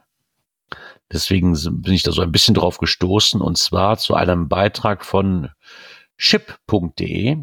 [1.12, 5.50] Deswegen bin ich da so ein bisschen drauf gestoßen und zwar zu einem Beitrag von
[6.16, 7.36] ship.de,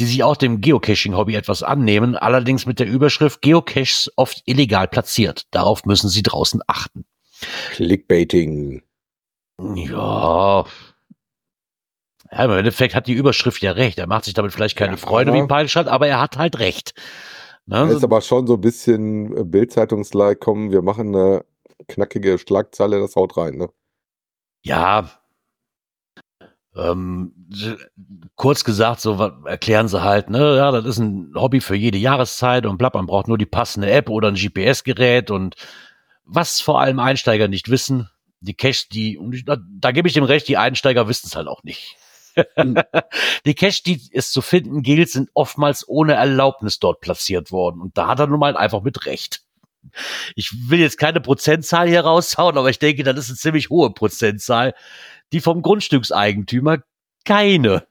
[0.00, 5.46] die sich auch dem Geocaching-Hobby etwas annehmen, allerdings mit der Überschrift Geocaches oft illegal platziert.
[5.52, 7.04] Darauf müssen Sie draußen achten.
[7.70, 8.82] Clickbaiting.
[9.76, 10.64] Ja.
[12.36, 13.98] Ja, im Endeffekt hat die Überschrift ja recht.
[13.98, 16.58] Er macht sich damit vielleicht keine Ja, Freude wie ein Peilschat, aber er hat halt
[16.58, 16.94] recht.
[17.66, 17.90] Ne?
[17.90, 21.44] Ist aber schon so ein bisschen äh, Bildzeitungs-like, komm, wir machen eine
[21.88, 23.68] knackige Schlagzeile, das haut rein, ne?
[24.62, 25.10] Ja.
[26.76, 27.32] Ähm,
[28.34, 29.14] kurz gesagt, so
[29.44, 33.06] erklären sie halt, ne, ja, das ist ein Hobby für jede Jahreszeit und bla, man
[33.06, 35.54] braucht nur die passende App oder ein GPS-Gerät und
[36.24, 38.10] was vor allem Einsteiger nicht wissen,
[38.40, 41.62] die Cash, die, da, da gebe ich dem recht, die Einsteiger wissen es halt auch
[41.62, 41.96] nicht.
[43.46, 47.80] Die Cash, die es zu finden gilt, sind oftmals ohne Erlaubnis dort platziert worden.
[47.80, 49.42] Und da hat er nun mal einfach mit Recht.
[50.34, 53.90] Ich will jetzt keine Prozentzahl hier raushauen, aber ich denke, das ist eine ziemlich hohe
[53.90, 54.74] Prozentzahl,
[55.32, 56.78] die vom Grundstückseigentümer
[57.24, 57.86] keine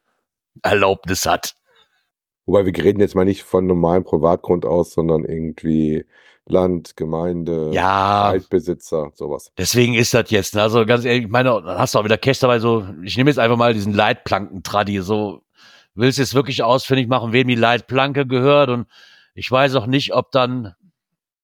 [0.61, 1.55] Erlaubnis hat.
[2.45, 6.05] Wobei wir reden jetzt mal nicht von normalem Privatgrund aus, sondern irgendwie
[6.45, 9.51] Land, Gemeinde, Ja, Altbesitzer, sowas.
[9.57, 10.61] deswegen ist das jetzt, ne?
[10.61, 13.29] also ganz ehrlich, ich meine, dann hast du auch wieder Cash dabei, so, ich nehme
[13.29, 15.41] jetzt einfach mal diesen Leitplanken-Tradi, so,
[15.95, 18.87] willst du jetzt wirklich ausfindig machen, wem die Leitplanke gehört und
[19.35, 20.75] ich weiß auch nicht, ob dann,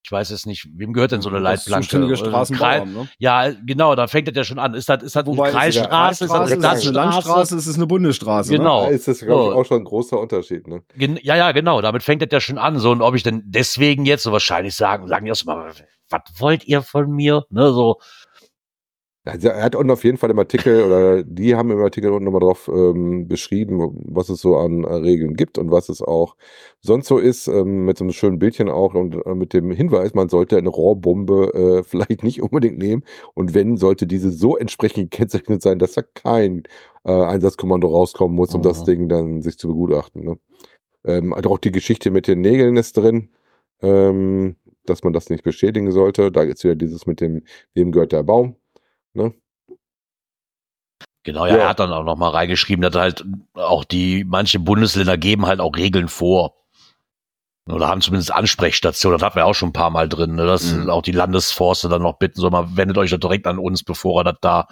[0.03, 1.83] ich weiß es nicht, wem gehört denn so eine Das Leitplanke?
[1.83, 3.09] zuständige Also, Straßenbauamt, ne?
[3.19, 4.73] Ja, genau, da fängt das ja schon an.
[4.73, 6.23] Ist das, ist das Wobei, eine Kreisstraße?
[6.25, 7.27] Ist das Kreisstraße, eine ist das eine Landstraße?
[7.27, 8.51] Landstraße, ist es eine Bundesstraße.
[8.51, 8.83] Genau.
[8.83, 10.67] Da ist das, glaube ich, auch schon ein großer Unterschied.
[10.67, 10.81] Ne?
[10.95, 11.81] Gen ja, ja, genau.
[11.81, 12.79] Damit fängt das ja schon an.
[12.79, 15.71] So, und ob ich denn deswegen jetzt so wahrscheinlich sagen, sagen erstmal,
[16.09, 17.45] was wollt ihr von mir?
[17.49, 17.99] Ne, so,
[19.25, 22.23] Also er hat unten auf jeden Fall im Artikel, oder die haben im Artikel unten
[22.25, 26.35] nochmal drauf ähm, beschrieben, was es so an äh, Regeln gibt und was es auch
[26.79, 30.13] sonst so ist, ähm, mit so einem schönen Bildchen auch und äh, mit dem Hinweis,
[30.13, 33.03] man sollte eine Rohrbombe äh, vielleicht nicht unbedingt nehmen
[33.35, 36.63] und wenn, sollte diese so entsprechend gekennzeichnet sein, dass da kein
[37.03, 38.85] äh, Einsatzkommando rauskommen muss, um das Mhm.
[38.85, 40.23] Ding dann sich zu begutachten.
[40.23, 40.39] Ne?
[41.05, 43.29] Ähm, also auch die Geschichte mit den Nägeln ist drin,
[43.81, 44.55] ähm,
[44.85, 46.31] dass man das nicht beschädigen sollte.
[46.31, 47.43] Da ist wieder dieses mit dem,
[47.75, 48.55] wem gehört der Baum.
[49.13, 49.33] Ne?
[51.23, 51.63] genau, ja, Ja.
[51.63, 55.59] er hat dann auch noch mal reingeschrieben, dass halt auch die, manche Bundesländer geben halt
[55.59, 56.55] auch Regeln vor.
[57.67, 60.73] Oder haben zumindest Ansprechstationen, das hatten wir auch schon ein paar Mal drin, ne, dass
[60.73, 60.89] Mhm.
[60.89, 64.21] auch die Landesforste dann noch bitten, so mal, wendet euch doch direkt an uns, bevor
[64.21, 64.67] er das da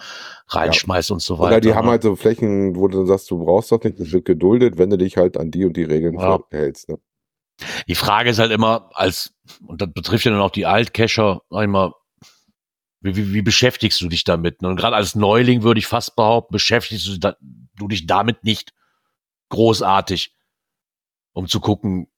[0.48, 1.48] reinschmeißt und so weiter.
[1.48, 1.92] Oder die haben ne?
[1.92, 4.90] halt so Flächen, wo du dann sagst, du brauchst das nicht, das wird geduldet, wenn
[4.90, 6.40] du dich halt an die und die Regeln Ja.
[6.50, 6.88] hältst.
[6.88, 6.98] Ne?
[7.86, 9.32] Die Frage ist halt immer, als,
[9.64, 11.92] und das betrifft ja dann auch die Altcacher, sag ich mal,
[13.00, 14.62] wie, wie, wie beschäftigst du dich damit?
[14.62, 14.68] ne?
[14.68, 17.36] Und gerade als Neuling würde ich fast behaupten, beschäftigst du, da,
[17.76, 18.72] du dich damit nicht
[19.50, 20.34] großartig,
[21.32, 22.08] um zu gucken,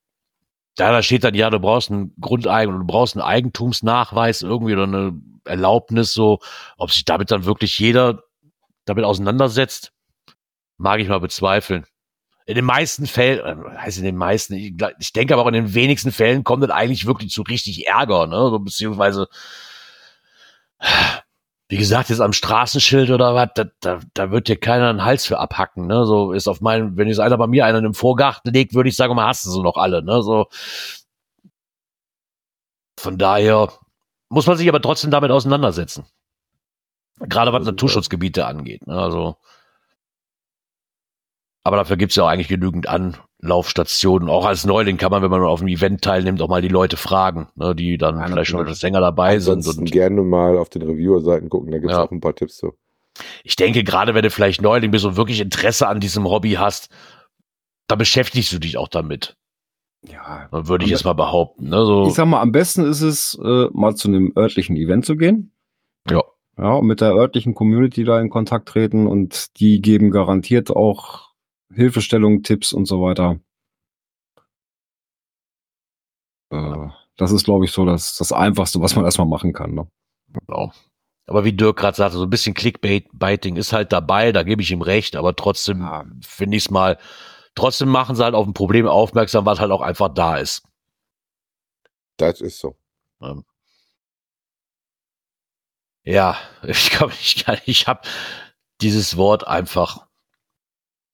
[0.76, 4.84] da, da steht dann, ja, du brauchst einen Grundeigen, du brauchst einen Eigentumsnachweis irgendwie oder
[4.84, 6.38] eine Erlaubnis, so,
[6.76, 8.22] ob sich damit dann wirklich jeder
[8.84, 9.92] damit auseinandersetzt,
[10.78, 11.86] mag ich mal bezweifeln.
[12.46, 15.54] In den meisten Fällen, äh, heißt in den meisten, ich, ich denke aber auch in
[15.54, 18.58] den wenigsten Fällen kommt das eigentlich wirklich zu richtig Ärger, ne?
[18.60, 19.28] Beziehungsweise,
[21.70, 25.24] wie gesagt, jetzt am Straßenschild oder was, da, da, da wird dir keiner einen Hals
[25.24, 26.04] für abhacken, ne?
[26.04, 28.96] So ist auf meinem, wenn jetzt einer bei mir einen im Vorgarten legt, würde ich
[28.96, 30.20] sagen, mal hast du so noch alle, ne?
[30.22, 30.48] So.
[32.98, 33.72] Von daher
[34.28, 36.06] muss man sich aber trotzdem damit auseinandersetzen.
[37.20, 38.98] Gerade was Naturschutzgebiete angeht, ne?
[38.98, 39.36] Also.
[41.62, 42.88] Aber dafür gibt's ja auch eigentlich genügend
[43.42, 44.28] Anlaufstationen.
[44.28, 46.96] Auch als Neuling kann man, wenn man auf einem Event teilnimmt, auch mal die Leute
[46.96, 49.66] fragen, ne, die dann Ja, vielleicht schon etwas länger dabei sind.
[49.66, 52.04] Und gerne mal auf den Reviewer-Seiten gucken, da gibt es Ja.
[52.04, 52.72] auch ein paar Tipps zu.
[53.44, 56.88] ich denke, gerade wenn du vielleicht Neuling bist und wirklich Interesse an diesem Hobby hast,
[57.88, 59.36] da beschäftigst du dich auch damit.
[60.06, 60.48] Ja.
[60.50, 61.68] Dann würde ich jetzt mal behaupten.
[61.68, 65.04] Ne, so, Ich sag mal, am besten ist es, äh, mal zu einem örtlichen Event
[65.04, 65.52] zu gehen.
[66.08, 66.22] Ja.
[66.58, 71.29] Ja, und mit der örtlichen Community da in Kontakt treten und die geben garantiert auch
[71.74, 73.40] Hilfestellung, Tipps und so weiter.
[76.50, 79.74] Äh, das ist, glaube ich, so das, das Einfachste, was man erstmal machen kann.
[79.74, 79.88] Ne?
[80.28, 80.72] Genau.
[81.26, 84.70] Aber wie Dirk gerade sagte, so ein bisschen Clickbaiting ist halt dabei, da gebe ich
[84.72, 86.04] ihm recht, aber trotzdem Ja.
[86.22, 86.98] finde ich es mal,
[87.54, 90.62] trotzdem machen sie halt auf ein Problem aufmerksam, was halt auch einfach da ist.
[92.16, 92.76] Das ist so.
[96.04, 98.02] Ja, ich glaube, ich, kann- ich habe
[98.80, 100.06] dieses Wort einfach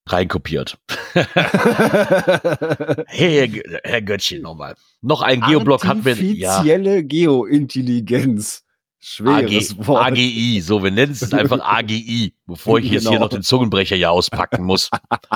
[0.06, 0.78] reinkopiert.
[3.08, 4.74] Hey, Herr, Göttchen nochmal.
[5.00, 6.14] Noch ein Geoblock hatten wir.
[6.14, 8.64] Ja, Artifizielle Geointelligenz.
[8.98, 10.06] Schweres AG, Wort.
[10.12, 13.22] AGI, so, wir nennen es einfach AGI, bevor ich jetzt hier Genau.
[13.22, 14.90] noch den Zungenbrecher hier auspacken muss.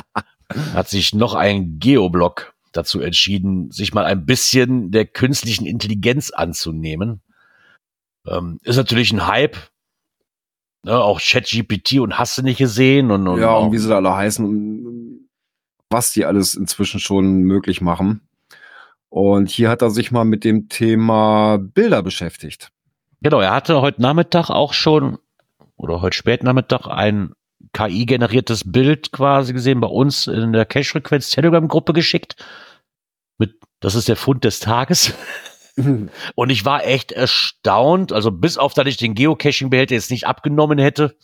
[0.74, 7.20] Hat sich noch ein Geoblock dazu entschieden, sich mal ein bisschen der künstlichen Intelligenz anzunehmen.
[8.26, 9.56] Ähm, ist natürlich ein Hype.
[10.82, 13.96] Ne, auch ChatGPT und hast du nicht gesehen und, und ja, und wie sie da
[13.96, 15.28] alle heißen, und
[15.90, 18.22] was die alles inzwischen schon möglich machen.
[19.10, 22.70] Und hier hat er sich mal mit dem Thema Bilder beschäftigt.
[23.20, 25.18] Genau, er hatte heute Nachmittag auch schon,
[25.76, 27.34] oder heute spät Nachmittag, ein
[27.74, 32.36] KI-generiertes Bild quasi gesehen bei uns in der Cache-Frequenz Telegram-Gruppe geschickt.
[33.36, 35.12] Mit, das ist der Fund des Tages.
[36.34, 40.78] Und ich war echt erstaunt, also bis auf, dass ich den Geocaching-Behälter jetzt nicht abgenommen
[40.78, 41.16] hätte.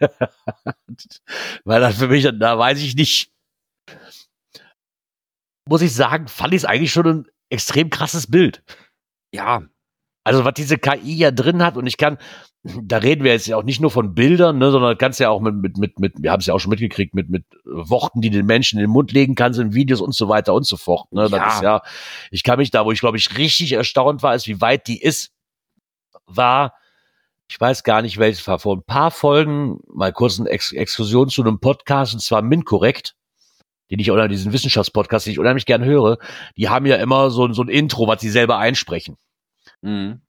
[1.64, 3.32] Weil das für mich, da weiß ich nicht.
[5.68, 8.62] Muss ich sagen, fand ich es eigentlich schon ein extrem krasses Bild.
[9.32, 9.62] Ja,
[10.22, 12.18] Also was diese KI ja drin hat und ich kann,
[12.62, 15.40] da reden wir jetzt ja auch nicht nur von Bildern, ne, sondern kannst ja auch
[15.40, 18.28] mit, mit, mit, mit wir haben es ja auch schon mitgekriegt, mit, mit Worten, die
[18.28, 21.10] den Menschen in den Mund legen kannst, in Videos und so weiter und so fort.
[21.12, 21.22] Ne.
[21.22, 21.46] Das Ja.
[21.48, 21.82] ist ja,
[22.30, 25.00] ich kann mich da, wo ich glaube ich richtig erstaunt war, ist, wie weit die
[25.00, 25.32] ist,
[26.26, 26.74] war,
[27.48, 31.30] ich weiß gar nicht, welches war, vor ein paar Folgen mal kurz eine Ex Exkursion
[31.30, 33.14] zu einem Podcast und zwar MinCorrect
[33.90, 36.18] den ich oder diesen Wissenschaftspodcast, den ich unheimlich gern höre,
[36.56, 39.16] die haben ja immer so, so ein Intro, was sie selber einsprechen.
[39.82, 40.20] Mhm.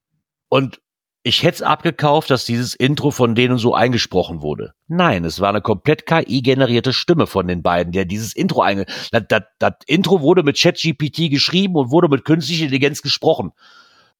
[0.50, 0.82] Und
[1.24, 4.74] ich hätte es abgekauft, dass dieses Intro von denen so eingesprochen wurde.
[4.88, 8.86] Nein, es war eine komplett KI-generierte Stimme von den beiden, der dieses Intro einge...
[9.12, 13.52] Das, das, das Intro wurde mit ChatGPT geschrieben und wurde mit künstlicher Intelligenz gesprochen.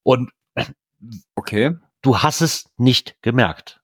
[0.04, 0.30] Und
[1.34, 1.74] Okay.
[2.02, 3.80] du hast es nicht gemerkt.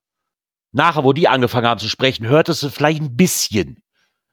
[0.71, 3.83] Nachher, wo die angefangen haben zu sprechen, hörtest du vielleicht ein bisschen.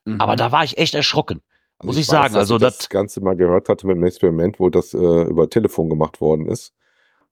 [0.05, 0.21] Mhm.
[0.21, 1.41] Aber da war ich echt erschrocken.
[1.81, 4.59] Muss ich weiß, sagen, also ich das, das- Ganze mal gehört hatte mit einem Experiment,
[4.59, 6.73] wo das äh, über Telefon gemacht worden ist.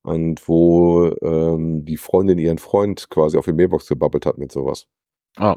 [0.04, 4.88] Und wo ähm, die Freundin ihren Freund quasi auf die Mailbox gebabbelt hat mit sowas.
[5.39, 5.54] Ja.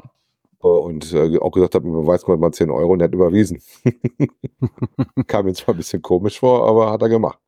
[0.63, 3.61] Äh, Und äh, auch gesagt hat, man überweist mal 10 Euro und er hat überwiesen.
[5.27, 7.39] Kam mir zwar ein bisschen komisch vor, aber hat er gemacht.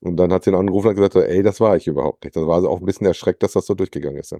[0.00, 2.36] Und dann hat sie ihn angerufen und gesagt, ey, das war ich überhaupt nicht.
[2.36, 4.32] Das war sie auch ein bisschen erschreckt, dass das so durchgegangen ist.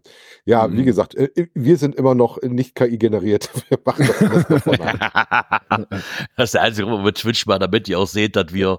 [0.45, 0.77] Ja, Mhm.
[0.77, 3.51] wie gesagt, äh, wir sind immer noch nicht KI generiert.
[3.69, 4.79] Wir machen das alles noch von
[5.71, 5.89] Hand.
[6.37, 8.79] das ist der einzige Grund, wo wir Twitch mal, damit ihr auch seht, dass wir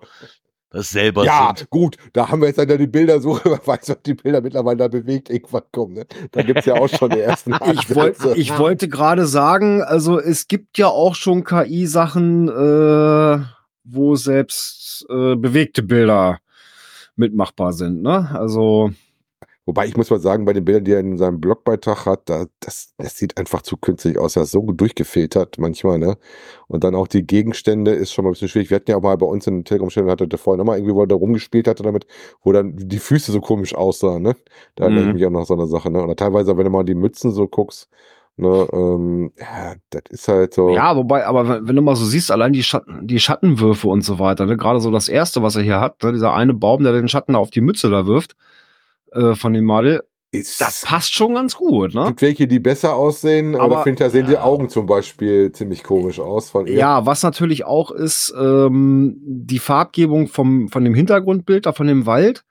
[0.70, 1.70] das selber Ja, sind.
[1.70, 4.78] gut, da haben wir jetzt dann die Bilder so, wer weiß, ob die Bilder mittlerweile
[4.78, 5.94] da bewegt irgendwann kommen.
[5.94, 6.06] Ne?
[6.32, 10.48] Da gibt's ja auch schon die ersten Ich, wollt, ich wollte gerade sagen, also es
[10.48, 13.44] gibt ja auch schon KI-Sachen, äh,
[13.84, 16.40] wo selbst äh, bewegte Bilder
[17.16, 18.02] mitmachbar sind.
[18.02, 18.30] Ne?
[18.34, 18.92] Also
[19.70, 22.46] Wobei ich muss mal sagen, bei den Bildern, die er in seinem Blogbeitrag hat, da,
[22.60, 24.36] das, das sieht einfach zu künstlich aus.
[24.36, 26.18] Er ist so durchgefiltert manchmal, ne?
[26.68, 28.72] Und dann auch die Gegenstände ist schon mal ein bisschen schwierig.
[28.72, 30.76] Wir hatten ja auch mal bei uns in den Telegram-Stellen, hatte der vorhin noch mal
[30.78, 32.08] irgendwie, wo er da rumgespielt hatte damit,
[32.42, 34.36] wo dann die Füße so komisch aussahen, ne?
[34.74, 35.14] Da erinnere ich Mhm.
[35.14, 36.02] mich auch noch so eine Sache, ne?
[36.04, 37.90] Oder teilweise, wenn du mal die Mützen so guckst,
[38.38, 40.70] ne, ähm, ja, das ist halt so.
[40.72, 44.18] ja, wobei, aber wenn, du mal so siehst, allein die Schatten, die Schattenwürfe und so
[44.20, 44.58] weiter, ne?
[44.58, 46.14] gerade so das erste, was er hier hat, ne?
[46.14, 48.36] dieser eine Baum, der den Schatten auf die Mütze da wirft,
[49.14, 50.02] äh, von dem Model,
[50.32, 52.06] ist, das passt schon ganz gut, ne?
[52.08, 54.44] gibt welche, die besser aussehen, aber, Aber- finde, da sehen die Ja.
[54.44, 56.76] Augen zum Beispiel ziemlich komisch aus von ihr.
[56.76, 62.06] Ja, was natürlich auch ist, ähm, die Farbgebung vom, von dem Hintergrundbild, da von dem
[62.06, 62.44] Wald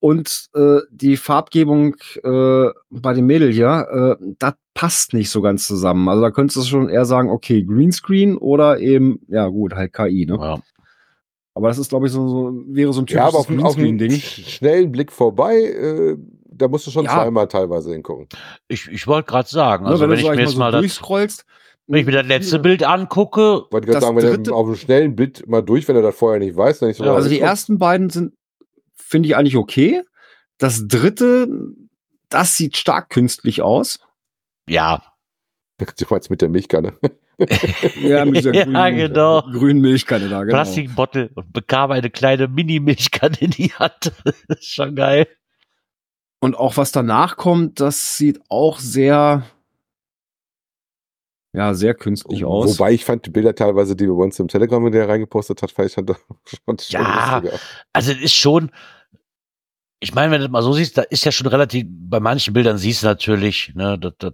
[0.00, 5.66] und äh, die Farbgebung äh, bei dem Mädel hier, äh, das passt nicht so ganz
[5.68, 6.08] zusammen.
[6.08, 10.26] Also da könntest du schon eher sagen, okay, Greenscreen oder eben, ja gut, halt KI,
[10.26, 10.36] ne?
[10.40, 10.58] Ja.
[11.58, 13.76] Aber das ist, glaube ich, so, so, wäre so ein Ja, aber typisches auf, auf
[13.78, 17.14] einen schnellen Blick vorbei, äh, da musst du schon Ja.
[17.14, 18.28] zweimal teilweise hingucken.
[18.68, 20.82] Ich, ich wollte gerade sagen, Ne, also wenn, du, ich mir jetzt so mal das,
[20.82, 21.44] durchscrollst,
[21.88, 23.40] wenn ich mir das letzte Bild angucke,
[23.72, 26.02] Wollte gerade Das sagen, wenn dritte- er auf einem schnellen Blick mal durch, wenn er
[26.02, 28.34] das vorher nicht weiß, dann nicht so Ja, Also die doch- ersten beiden sind,
[28.94, 30.02] finde ich eigentlich okay.
[30.58, 31.48] Das dritte,
[32.28, 33.98] das sieht stark künstlich aus.
[34.68, 35.02] ja,
[35.78, 36.92] Du meinst mit der Milchkanne.
[38.00, 39.42] Ja, mit dieser Ja, grünen, genau.
[39.42, 40.54] grünen Milchkanne da, genau.
[40.54, 44.12] Plastikbottle und bekam eine kleine Mini-Milchkanne in die Hand.
[44.48, 45.26] Das ist schon geil.
[46.40, 49.44] Und auch was danach kommt, das sieht auch sehr,
[51.52, 52.78] ja, sehr künstlich aus.
[52.78, 55.62] Wobei ich fand die Bilder teilweise, die wir bei uns im Telegram mit der reingepostet
[55.62, 57.38] hat, fand ich dann doch schon, Ja.
[57.38, 57.58] lustiger.
[57.92, 58.70] Also es ist schon,
[60.00, 62.52] ich meine, wenn du das mal so siehst, da ist ja schon relativ, bei manchen
[62.54, 64.32] Bildern siehst du natürlich, ne, dass das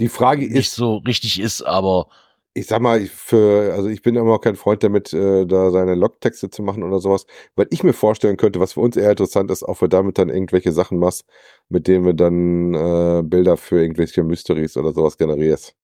[0.00, 2.08] Die Frage nicht ist, so richtig ist, aber
[2.56, 5.96] ich sag mal, ich für, also ich bin immer kein Freund damit, äh, da seine
[5.96, 7.26] Logtexte zu machen oder sowas,
[7.56, 10.18] weil ich mir vorstellen könnte, was für uns eher interessant ist, auch wenn du damit
[10.18, 11.24] dann irgendwelche Sachen machst,
[11.68, 15.74] mit denen wir dann äh, Bilder für irgendwelche Mysteries oder sowas generierst.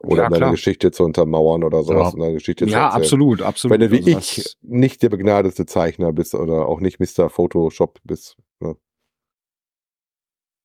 [0.00, 0.50] Oder Ja, deine.
[0.50, 2.30] Geschichte zu untermauern oder sowas, Ja.
[2.32, 3.72] Geschichte ja, absolut, absolut.
[3.72, 7.30] Wenn du wie Also ich nicht der begnadete Zeichner bist oder auch nicht Mr.
[7.30, 8.36] Photoshop bist.
[8.60, 8.74] Ja.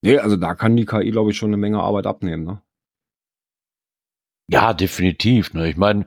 [0.03, 2.61] Nee, also da kann die KI, glaube ich, schon eine Menge Arbeit abnehmen, ne?
[4.51, 5.53] Ja, definitiv.
[5.53, 5.69] Ne?
[5.69, 6.05] Ich meine,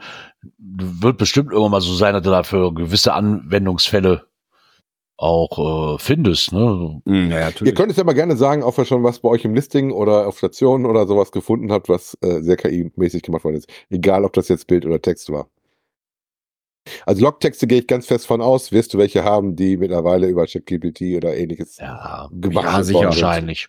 [0.58, 4.26] wird bestimmt irgendwann mal so sein, dass du dafür gewisse Anwendungsfälle
[5.16, 6.52] auch äh, findest.
[6.52, 7.00] Ne?
[7.06, 9.44] Hm, ja, Ihr könnt es ja mal gerne sagen, ob ihr schon was bei euch
[9.44, 13.56] im Listing oder auf Stationen oder sowas gefunden habt, was äh, sehr KI-mäßig gemacht worden
[13.56, 13.68] ist.
[13.90, 15.48] Egal, ob das jetzt Bild oder Text war.
[17.06, 18.72] Also Logtexte gehe ich ganz fest von aus.
[18.72, 23.04] Wirst du welche haben, die mittlerweile über ChatGPT oder ähnliches Ja, gemacht ja, sicher.
[23.04, 23.68] wahrscheinlich.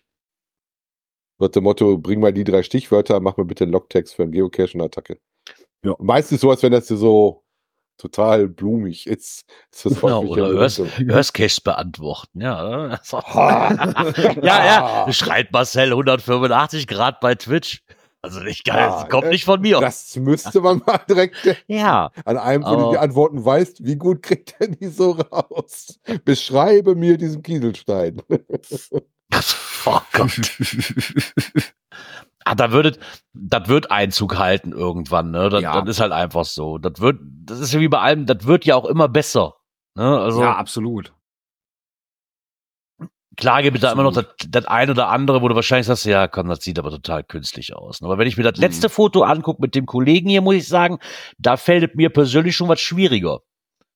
[1.37, 4.31] Wird dem Motto, bring mal die drei Stichwörter, mach mir bitte einen Logtext für eine
[4.31, 5.19] Geocaching-Attacke.
[5.83, 5.95] Ja.
[5.99, 7.43] Meistens so, als wenn das so
[7.97, 9.43] total blumig ist.
[9.71, 10.79] ist das Genau, oder Hörst.
[10.97, 12.41] Hörstcaches beantworten.
[12.41, 12.57] Ja,
[12.99, 13.21] also.
[13.21, 14.13] Ha.
[14.41, 14.65] ja,
[15.05, 15.13] ja.
[15.13, 17.83] Schreibt Marcel 185 Grad bei Twitch.
[18.21, 19.79] Also nicht geil, Ja, das kommt äh, nicht von mir.
[19.79, 21.35] Das müsste man mal direkt
[21.67, 22.09] ja.
[22.25, 25.99] an einem, wo du die Antworten weißt, wie gut kriegt er die so raus?
[26.25, 28.23] Beschreibe mir diesen Kieselstein.
[29.85, 30.31] Oh Gott.
[32.45, 32.97] ah, da würde,
[33.33, 35.49] das wird Einzug halten irgendwann, ne?
[35.49, 35.79] Das, Ja.
[35.81, 36.77] das ist halt einfach so.
[36.77, 39.55] Das wird, das ist ja wie bei allem, das wird ja auch immer besser.
[39.97, 40.19] Ne?
[40.19, 41.13] Also ja, absolut.
[43.37, 46.05] klar gibt es da immer noch das, das ein oder andere, wo du wahrscheinlich sagst,
[46.05, 48.01] ja, komm, das sieht aber total künstlich aus.
[48.01, 48.61] Aber wenn ich mir das Mhm.
[48.63, 50.99] letzte Foto angucke mit dem Kollegen hier, muss ich sagen,
[51.37, 53.39] da fällt mir persönlich schon was schwieriger.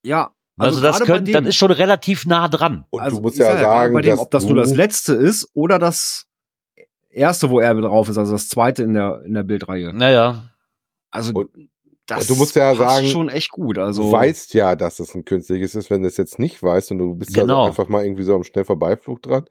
[0.03, 0.31] Ja.
[0.59, 2.85] Also, das gerade bei könnte, das dem- ist schon relativ nah dran.
[2.89, 4.73] Und also du musst ja gerade sagen, bei dem, dass ob das du, nur das
[4.75, 6.25] letzte ist oder das
[7.09, 9.93] erste, wo er mit drauf ist, also das zweite in der, in der Bildreihe.
[9.93, 10.49] Naja.
[11.11, 11.49] Also Und-
[12.05, 13.77] das du musst ja passt sagen, schon echt gut.
[13.77, 16.91] du Also weißt ja, dass es ein künstliches ist, wenn du es jetzt nicht weißt
[16.91, 17.63] und du bist Genau.
[17.65, 19.45] so einfach mal irgendwie so am Schnellvorbeiflug dran.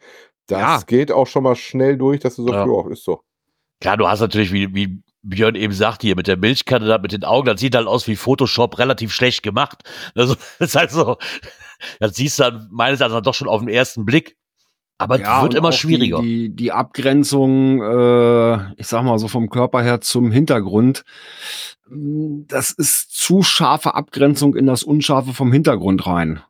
[0.49, 0.81] Das Ja.
[0.87, 2.67] geht auch schon mal schnell durch, dass du so, Ja.
[2.67, 3.21] ja, ist so.
[3.81, 7.13] Klar, du hast natürlich, wie, wie Björn eben sagte, hier mit der Milchkanne da mit
[7.13, 9.83] den Augen, das sieht halt aus wie Photoshop relativ schlecht gemacht.
[10.15, 11.17] Also, das ist halt so,
[12.01, 14.37] das siehst du dann meines Erachtens doch schon auf den ersten Blick.
[15.01, 16.21] Aber es wird immer schwieriger.
[16.21, 21.05] Die, die, die Abgrenzung, äh, ich sag mal so vom Körper her zum Hintergrund,
[21.89, 26.43] das ist zu scharfe Abgrenzung in das Unscharfe vom Hintergrund rein.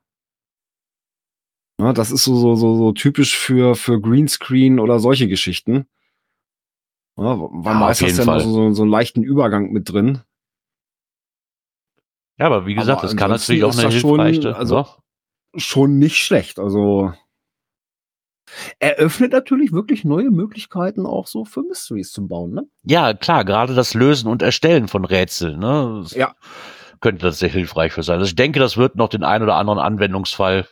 [1.80, 5.86] Ja, das ist so, so, so, so typisch für, für Greenscreen oder solche Geschichten.
[7.18, 8.40] Ja, weil Ja, auf meist hast jeden du ja noch Fall.
[8.42, 10.22] so, so einen leichten Übergang mit drin.
[12.38, 14.56] ja, aber wie gesagt, aber das kann natürlich auch eine das schon- hilfreiche.
[14.56, 14.94] also- Also,
[15.56, 16.58] Schon nicht schlecht.
[16.58, 17.12] Also
[18.78, 22.62] eröffnet natürlich wirklich neue Möglichkeiten auch so für Mysteries zum Bauen, ne?
[22.82, 26.00] ja, klar, gerade das Lösen und Erstellen von Rätseln, ne?
[26.02, 26.34] Das Ja.
[27.00, 28.18] Könnte das sehr hilfreich für sein.
[28.18, 30.66] Also ich denke, das wird noch den einen oder anderen Anwendungsfall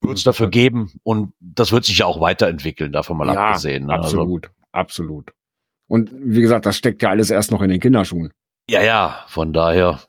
[0.00, 3.86] wird es dafür geben und das wird sich ja auch weiterentwickeln, davon mal Ja, abgesehen.
[3.86, 3.94] Ne?
[3.94, 4.40] Also,
[4.72, 5.32] Absolut.
[5.88, 8.30] Und wie gesagt, das steckt ja alles erst noch in den Kinderschuhen.
[8.70, 10.00] ja, ja, von daher.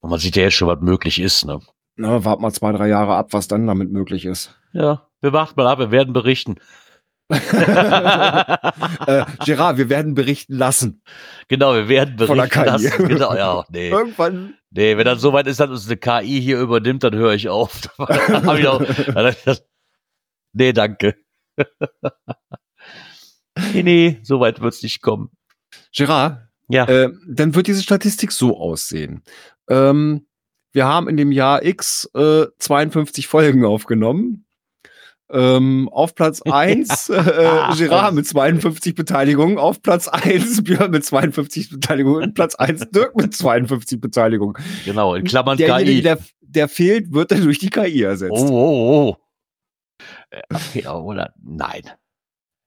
[0.00, 1.44] Und man sieht ja jetzt schon, was möglich ist.
[1.46, 1.60] Ne?
[1.96, 4.54] Na, wart mal zwei, drei Jahre ab, was dann damit möglich ist.
[4.72, 6.56] Ja, wir warten mal ab, wir werden berichten.
[9.06, 11.02] Äh, Gerard, wir werden berichten lassen.
[11.48, 12.90] genau, wir werden berichten lassen.
[13.08, 13.88] Genau, ja, nee.
[13.90, 14.54] Irgendwann.
[14.70, 17.80] Nee, wenn das soweit ist, dass uns eine KI hier übernimmt, dann höre ich auf.
[17.98, 18.82] Dann hab ich auch,
[19.14, 19.34] dann-
[20.52, 21.16] nee, danke.
[23.72, 25.30] Nee, nee, soweit wird's nicht kommen.
[25.94, 26.84] Gerard, Ja.
[26.86, 29.22] äh, dann wird diese Statistik so aussehen.
[29.68, 30.26] Ähm,
[30.72, 34.44] wir haben in dem Jahr X äh, 52 Folgen aufgenommen.
[35.30, 37.14] Ähm, auf Platz 1 äh,
[37.78, 43.16] Gerard mit 52 Beteiligungen, auf Platz 1 Björn mit 52 Beteiligungen und Platz 1 Dirk
[43.16, 44.54] mit 52 Beteiligungen.
[44.84, 46.02] Genau, in Klammern KI.
[46.02, 48.32] der, der fehlt, wird dann durch die KI ersetzt.
[48.32, 49.16] Oh, oh, oh.
[50.30, 51.32] Äh, Okay, oder?
[51.42, 51.82] Nein.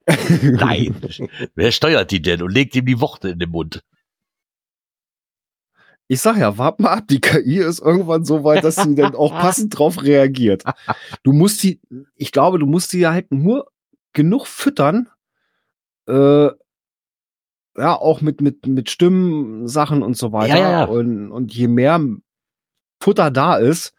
[0.41, 0.95] Nein.
[1.55, 3.84] Wer steuert die denn und legt ihm die Worte in den Mund?
[6.10, 9.14] Ich sag ja, wart mal ab, die KI ist irgendwann so weit, dass sie dann
[9.14, 10.64] auch passend drauf reagiert.
[11.24, 11.82] Du musst die,
[12.16, 13.70] ich glaube, du musst die halt nur
[14.14, 15.10] genug füttern,
[16.08, 16.47] äh,
[17.78, 20.58] ja, auch mit, mit, mit Stimmensachen und so weiter.
[20.58, 20.86] Ja, ja, ja.
[20.86, 22.01] Und, und je mehr
[23.01, 23.93] Futter da ist,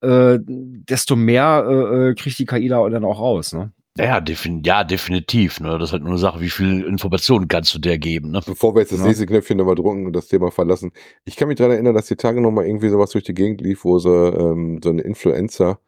[0.00, 3.72] äh, desto mehr äh, äh, kriegt die KI da dann auch raus, ne?
[3.98, 5.60] Ja, defin ja, definitiv.
[5.60, 5.78] Ne?
[5.78, 8.30] Das ist halt nur eine Sache, wie viel Informationen kannst du der geben.
[8.30, 8.40] Ne?
[8.46, 9.06] Bevor wir jetzt das Ja.
[9.06, 10.92] nächste Knöpfchen nochmal drücken und das Thema verlassen.
[11.24, 13.84] Ich kann mich daran erinnern, dass die Tage nochmal irgendwie sowas durch die Gegend lief,
[13.84, 15.80] wo sie ähm, so eine Influencer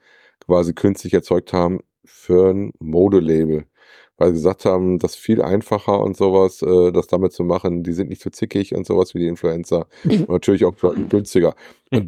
[0.44, 3.64] quasi künstlich erzeugt haben für ein Modelabel.
[4.20, 7.82] Weil sie gesagt haben, das ist viel einfacher und sowas, äh, das damit zu machen.
[7.82, 9.86] Die sind nicht so zickig und sowas wie die Influencer.
[10.04, 10.74] Und natürlich auch
[11.08, 11.54] günstiger.
[11.90, 12.02] Ja,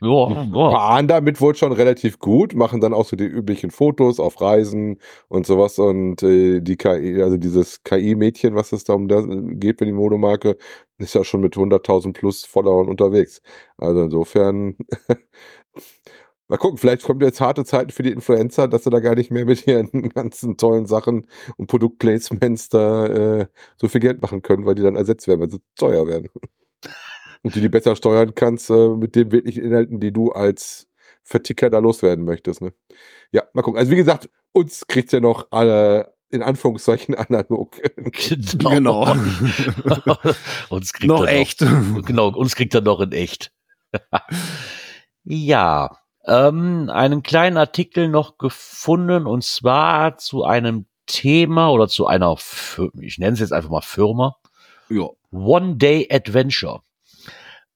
[0.00, 0.70] ja.
[0.70, 4.98] fahren damit wohl schon relativ gut, machen dann auch so die üblichen Fotos auf Reisen
[5.28, 9.78] und sowas und äh, die KI, also dieses KI-Mädchen, was es da um da geht
[9.78, 10.56] für die Modemarke,
[10.98, 13.42] ist ja schon mit 100.000 plus Followern unterwegs.
[13.78, 14.76] Also insofern,
[16.48, 19.30] mal gucken, vielleicht kommen jetzt harte Zeiten für die Influencer, dass sie da gar nicht
[19.30, 21.26] mehr mit ihren ganzen tollen Sachen
[21.56, 25.50] und Produktplacements da äh, so viel Geld machen können, weil die dann ersetzt werden, weil
[25.50, 26.28] sie teuer werden.
[27.42, 30.88] Und die die besser steuern kannst äh, mit den wirklichen Inhalten, die du als
[31.22, 32.62] Verticker da loswerden möchtest.
[32.62, 32.72] Ne?
[33.32, 33.78] Ja, mal gucken.
[33.78, 37.76] Also wie gesagt, uns kriegt ja noch alle in Anführungszeichen analog.
[37.96, 39.14] Genau.
[40.70, 41.60] uns kriegt Noch er echt.
[42.06, 43.52] Genau, uns kriegt er noch in echt.
[45.24, 45.90] ja,
[46.26, 52.36] ähm, einen kleinen Artikel noch gefunden und zwar zu einem Thema oder zu einer,
[53.00, 54.36] ich nenne es jetzt einfach mal Firma,
[54.88, 55.08] ja.
[55.30, 56.80] One Day Adventure.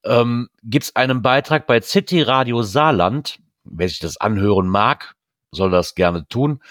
[0.05, 3.39] Ähm, Gibt es einen Beitrag bei City Radio Saarland.
[3.65, 5.15] Wer sich das anhören mag,
[5.51, 6.63] soll das gerne tun.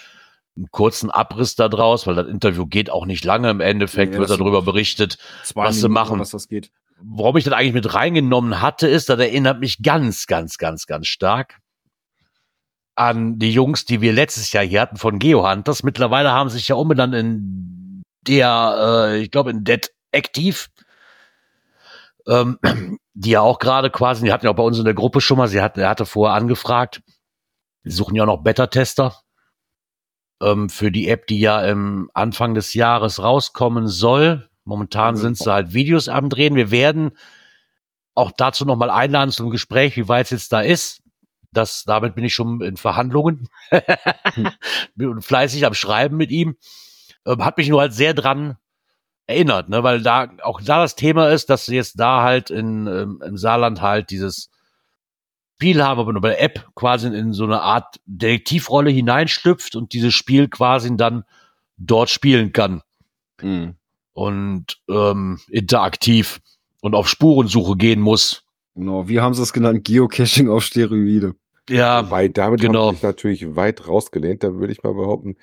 [0.55, 3.49] einen kurzen Abriss daraus, weil das Interview geht auch nicht lange.
[3.49, 5.17] Im Endeffekt Nee, wird darüber berichtet,
[5.53, 6.19] was sie Minuten, machen.
[6.19, 6.71] Was das geht.
[6.99, 11.07] Warum ich das eigentlich mit reingenommen hatte, ist, das erinnert mich ganz, ganz, ganz, ganz
[11.07, 11.59] stark
[12.97, 15.83] an die Jungs, die wir letztes Jahr hier hatten von Geohunters.
[15.83, 20.65] Mittlerweile haben sie sich ja umbenannt in der, äh, ich glaube, in Dead Active.
[22.27, 22.59] Ähm,
[23.13, 25.37] die ja auch gerade quasi, die hatten ja auch bei uns in der Gruppe schon
[25.37, 27.01] mal, sie hat, er hatte vorher angefragt,
[27.85, 29.15] die suchen ja auch noch Beta-Tester
[30.41, 34.49] ähm, für die App, die ja im Anfang des Jahres rauskommen soll.
[34.65, 35.19] Momentan Mhm.
[35.19, 36.55] sind sie halt Videos am Drehen.
[36.55, 37.11] Wir werden
[38.13, 41.01] auch dazu nochmal einladen zum Gespräch, wie weit es jetzt da ist.
[41.57, 43.49] Das, damit bin ich schon in Verhandlungen.
[44.95, 46.55] bin fleißig am Schreiben mit ihm.
[47.25, 48.57] Ähm, hat mich nur halt sehr dran
[49.25, 52.87] erinnert, ne, weil da auch da das Thema ist, dass sie jetzt da halt in,
[52.87, 54.49] ähm, im Saarland halt dieses
[55.55, 59.91] Spiel haben, aber nur bei der App quasi in so eine Art Detektivrolle hineinschlüpft und
[59.91, 61.23] dieses Spiel quasi dann
[61.77, 62.81] dort spielen kann
[63.41, 63.75] Mhm.
[64.13, 66.39] und ähm, interaktiv
[66.81, 68.43] und auf Spurensuche gehen muss.
[68.75, 69.83] Genau, wie haben sie es genannt?
[69.83, 71.35] Geocaching auf Steroide.
[71.69, 72.87] Ja, Weil damit genau.
[72.87, 74.43] haben sie sich natürlich weit rausgelehnt.
[74.43, 75.35] Da würde ich mal behaupten,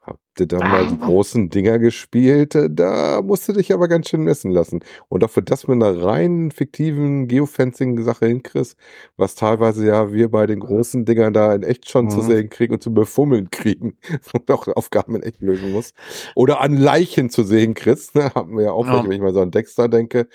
[0.00, 2.54] habt ihr da mal die großen Dinger gespielt?
[2.56, 4.80] Äh, Da musst du dich aber ganz schön messen lassen.
[5.08, 8.76] Und auch für das mit einer rein fiktiven Geofencing-Sache hinkriegst,
[9.16, 12.22] was teilweise ja wir bei den großen Dingern da in echt schon zu Mhm.
[12.22, 13.98] sehen kriegen und zu befummeln kriegen,
[14.34, 15.92] und auch Aufgaben in echt lösen muss.
[16.34, 18.32] Oder an Leichen zu sehen kriegst, ne?
[18.34, 19.04] haben wir ja auch, Ja.
[19.04, 20.26] wenn ich mal so an Dexter denke.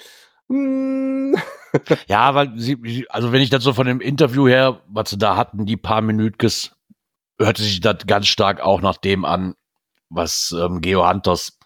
[0.53, 1.35] Hm,
[2.07, 5.35] ja, weil sie, also wenn ich das so von dem Interview her, was sie da
[5.35, 6.75] hatten, die paar Minütges,
[7.39, 9.55] hörte sich das ganz stark auch nach dem an,
[10.09, 11.57] was ähm, Geo Hunters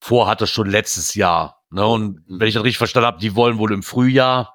[0.00, 1.62] vorhatte schon letztes Jahr.
[1.70, 1.84] Ne?
[1.86, 4.54] Und wenn ich das richtig verstanden habe, die wollen wohl im Frühjahr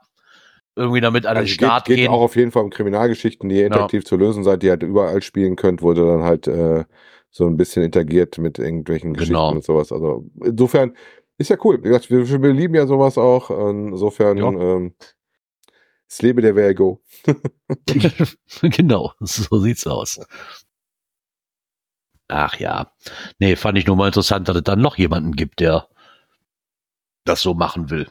[0.76, 2.14] irgendwie damit an den Also Start geht, geht gehen.
[2.14, 4.84] auch auf jeden Fall um Kriminalgeschichten, die ihr interaktiv zu lösen seid, die ihr halt
[4.84, 6.86] überall spielen könnt, wo ihr dann halt äh,
[7.32, 9.52] so ein bisschen interagiert mit irgendwelchen Geschichten Genau.
[9.52, 9.92] und sowas.
[9.92, 10.96] Also insofern
[11.40, 11.80] ist ja cool.
[11.84, 13.50] Wie gesagt, wir, wir lieben ja sowas auch.
[13.50, 14.48] Insofern, Ja.
[14.50, 14.96] ähm,
[16.08, 17.02] es lebe der Vergo.
[18.62, 20.20] genau, so sieht's aus.
[22.28, 22.94] Ach ja.
[23.40, 25.88] Nee, fand ich nur mal interessant, dass es dann noch jemanden gibt, der
[27.26, 28.08] das so machen will.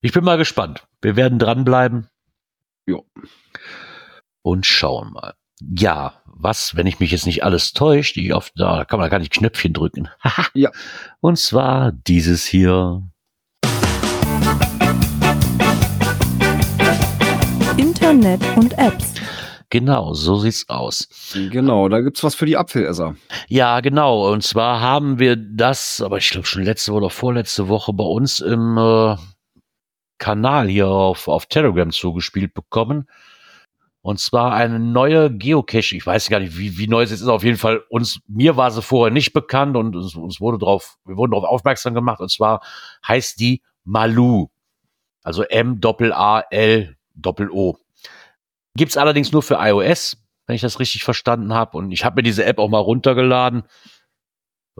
[0.00, 0.86] Ich bin mal gespannt.
[1.02, 2.08] Wir werden dranbleiben.
[2.86, 3.06] Jo.
[4.42, 5.34] Und schauen mal.
[5.60, 9.18] Ja, was, wenn ich mich jetzt nicht alles täuscht, die auf, da kann man gar
[9.18, 10.08] nicht Knöpfchen drücken.
[10.54, 10.70] Ja.
[11.20, 13.02] Und zwar dieses hier.
[17.76, 19.14] Internet und Apps.
[19.68, 21.08] Genau, so sieht's aus.
[21.34, 23.14] Genau, da gibt's was für die Apfelesser.
[23.48, 24.32] Ja, genau.
[24.32, 28.40] Und zwar haben wir das, aber ich glaube schon letzte oder vorletzte Woche bei uns
[28.40, 29.16] im äh,
[30.18, 33.06] Kanal hier auf, auf Telegram zugespielt bekommen.
[34.02, 35.94] Und zwar eine neue Geocache.
[35.94, 37.28] Ich weiß gar nicht, wie, wie neu es jetzt ist.
[37.28, 40.96] Auf jeden Fall uns, mir war sie vorher nicht bekannt und uns, uns wurde drauf,
[41.04, 42.20] wir wurden darauf aufmerksam gemacht.
[42.20, 42.62] Und zwar
[43.06, 44.48] heißt die Malu.
[45.22, 46.96] Also M-A-L-O.
[48.74, 51.76] Gibt's allerdings nur für iOS, wenn ich das richtig verstanden habe.
[51.76, 53.64] Und ich habe mir diese App auch mal runtergeladen.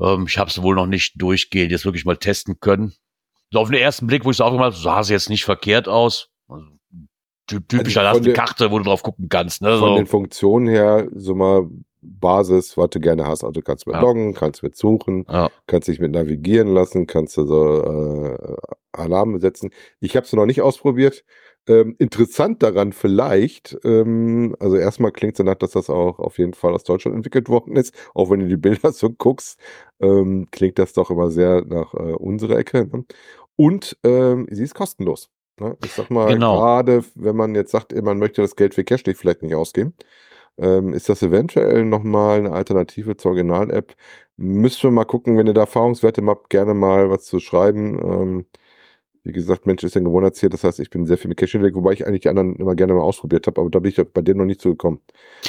[0.00, 2.94] Ähm, ich habe sie wohl noch nicht durchgehend jetzt wirklich mal testen können.
[3.52, 6.30] Auf den ersten Blick, wo ich es aufgemacht habe, sah sie jetzt nicht verkehrt aus.
[7.52, 9.62] Also, ty- typisch, Also hast eine der- Karte, wo du drauf gucken kannst.
[9.62, 9.78] Ne?
[9.78, 9.96] Von So.
[9.96, 11.68] den Funktionen her, so mal
[12.02, 13.44] Basis, was du gerne hast.
[13.44, 14.00] Also du kannst mit Ja.
[14.00, 15.50] loggen, kannst mit suchen, Ja.
[15.66, 18.56] kannst dich mit navigieren lassen, kannst du so äh,
[18.92, 19.70] Alarme setzen.
[20.00, 21.24] Ich habe es noch nicht ausprobiert.
[21.68, 26.54] Ähm, interessant daran vielleicht, ähm, also erstmal klingt es danach, dass das auch auf jeden
[26.54, 29.60] Fall aus Deutschland entwickelt worden ist, auch wenn du die Bilder so guckst,
[30.00, 32.88] ähm, klingt das doch immer sehr nach äh, unserer Ecke.
[32.90, 33.04] Ne?
[33.56, 35.28] Und ähm, sie ist kostenlos.
[35.60, 35.76] Ne?
[35.84, 36.56] Ich sag mal, Genau.
[36.58, 39.94] gerade wenn man jetzt sagt, man möchte das Geld für Cash vielleicht nicht ausgeben,
[40.58, 43.94] ähm, ist das eventuell nochmal eine Alternative zur Original-App.
[44.36, 48.46] Müssen wir mal gucken, wenn ihr da Erfahrungswerte habt, gerne mal was zu schreiben.
[49.22, 51.74] Wie gesagt, Mensch ist ein Gewohnheitstier, das heißt, ich bin sehr viel mit Cash hinweg,
[51.74, 54.22] wobei ich eigentlich die anderen immer gerne mal ausprobiert habe, aber da bin ich bei
[54.22, 55.00] denen noch nicht zugekommen.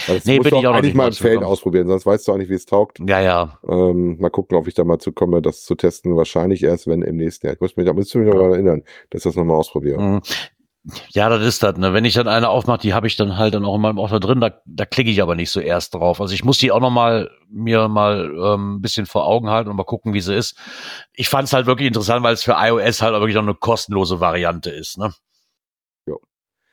[0.08, 2.28] Das Nee, musst bin du ich auch eigentlich nicht mal im Feld ausprobieren, sonst weißt
[2.28, 3.00] du auch nicht, wie es taugt.
[3.08, 3.60] ja, ja.
[3.68, 6.18] Ähm, mal gucken, ob ich da mal zukomme, das zu testen.
[6.18, 7.54] Wahrscheinlich erst, wenn im nächsten Jahr.
[7.54, 10.02] Ich muss mich, da müsste mich noch daran erinnern, dass ich das nochmal ausprobiere.
[10.02, 10.22] Mhm.
[11.10, 11.78] Ja, das ist das.
[11.78, 11.94] Ne?
[11.94, 14.20] Wenn ich dann eine aufmache, die habe ich dann halt dann auch in meinem Ordner
[14.20, 14.42] drin.
[14.42, 16.20] Da, da klicke ich aber nicht so erst drauf.
[16.20, 19.70] Also ich muss die auch noch mal mir mal ähm, ein bisschen vor Augen halten
[19.70, 20.58] und mal gucken, wie sie ist.
[21.14, 23.54] Ich fand es halt wirklich interessant, weil es für iOS halt auch wirklich noch eine
[23.54, 24.98] kostenlose Variante ist.
[24.98, 25.14] Ne?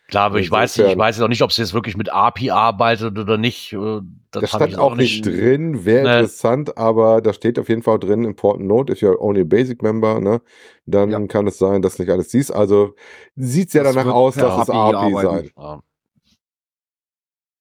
[0.09, 2.51] Klar, aber ich weiß ich weiß jetzt auch nicht, ob sie jetzt wirklich mit API
[2.51, 3.75] arbeitet oder nicht.
[3.75, 4.01] Äh,
[4.31, 6.15] Das, Das stand auch nicht drin, wäre Ne.
[6.21, 9.83] interessant, aber da steht auf jeden Fall drin, important note, if you're only a basic
[9.83, 10.41] member, ne,
[10.87, 11.27] dann Ja.
[11.27, 12.53] kann es sein, dass nicht alles siehst.
[12.55, 12.95] Also
[13.37, 15.29] sieht Das danach aus, dass es API API arbeiten.
[15.29, 15.51] sein.
[15.57, 15.81] Ja.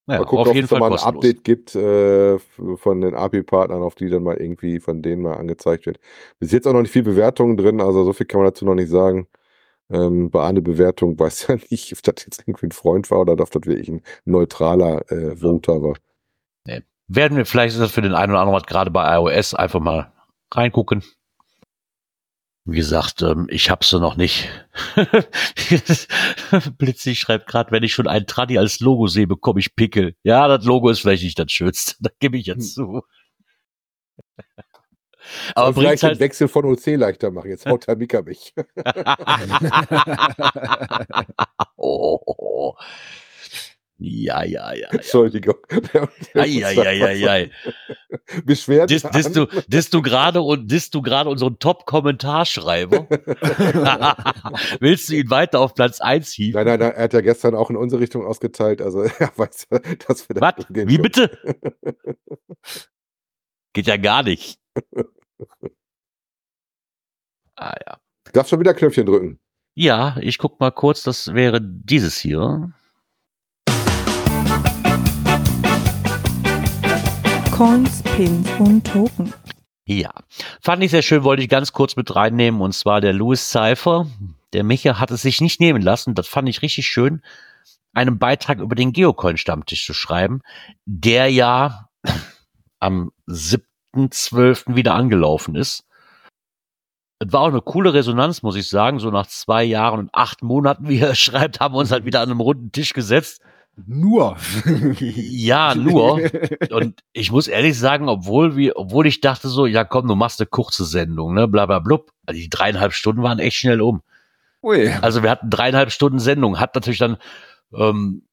[0.10, 1.26] Ja, mal gucken, auf ob jeden es mal ein kostenlos.
[1.26, 2.38] Update gibt äh,
[2.78, 6.00] von den API-Partnern, auf die dann mal irgendwie von denen mal angezeigt wird.
[6.40, 8.76] Bis jetzt auch noch nicht viel Bewertungen drin, also so viel kann man dazu noch
[8.76, 9.28] nicht sagen.
[9.90, 13.34] Ähm, bei einer Bewertung weiß ja nicht, ob das jetzt irgendwie ein Freund war oder
[13.34, 15.96] ob das wirklich ein neutraler äh, Voter war.
[17.08, 20.12] Werden wir vielleicht ist das für den einen oder anderen gerade bei iOS einfach mal
[20.52, 21.04] reingucken.
[22.66, 24.50] Wie gesagt, ähm, ich hab's so noch nicht.
[26.78, 30.16] Blitzi schreibt gerade, wenn ich schon ein Tradi als Logo sehe, bekomme ich Pickel.
[30.24, 31.96] Ja, das Logo ist vielleicht nicht das Schönste.
[32.02, 33.04] Da gebe ich jetzt zu.
[35.56, 37.50] Aber bringt vielleicht den halt, Wechsel von OC leichter machen.
[37.50, 38.54] Jetzt haut der Mika mich.
[41.78, 42.76] oh, oh, oh.
[44.00, 44.90] Ja, ja, ja.
[44.90, 45.56] Entschuldigung.
[46.36, 47.50] Eieieiei.
[48.46, 48.92] Beschwert.
[48.92, 53.08] Dis, dis du, dis du gerade und dis du gerade unseren Top-Kommentarschreiber?
[54.80, 56.58] Willst du ihn weiter auf Platz 1 hieven?
[56.58, 59.68] Nein, nein, nein, er hat ja gestern auch in unsere Richtung ausgeteilt, also er weiß,
[60.08, 60.66] dass wir da Was?
[60.70, 61.02] Wie können.
[61.02, 61.66] bitte?
[63.74, 64.60] Geht ja gar nicht.
[67.56, 67.98] Ah ja.
[68.34, 69.40] Darf schon wieder Knöpfchen drücken.
[69.74, 72.72] Ja, ich guck mal kurz, das wäre dieses hier.
[77.52, 79.34] Coins, Pins und Token.
[79.86, 80.12] Ja,
[80.62, 84.06] fand ich sehr schön, wollte ich ganz kurz mit reinnehmen, und zwar der Louis Cypher.
[84.54, 87.22] Der Micha hat es sich nicht nehmen lassen, das fand ich richtig schön,
[87.94, 90.42] einen Beitrag über den Geocoin-Stammtisch zu schreiben,
[90.86, 91.90] der ja
[92.80, 93.12] am
[93.98, 94.76] 7.12.
[94.76, 95.84] wieder angelaufen ist.
[97.20, 99.00] Es war auch eine coole Resonanz, muss ich sagen.
[99.00, 102.22] So nach zwei Jahren und acht Monaten, wie er schreibt, haben wir uns halt wieder
[102.22, 103.42] an einem runden Tisch gesetzt.
[103.86, 104.38] Nur.
[105.00, 106.20] Ja, nur.
[106.72, 110.42] Und ich muss ehrlich sagen, obwohl wir, obwohl ich dachte so, ja komm, du machst
[110.42, 112.12] eine kurze Sendung, ne, bla bla blub.
[112.26, 114.02] Also die dreieinhalb Stunden waren echt schnell um.
[114.64, 114.90] Ui.
[115.02, 117.18] Also wir hatten dreieinhalb Stunden Sendung, hat natürlich dann
[117.74, 118.24] ähm,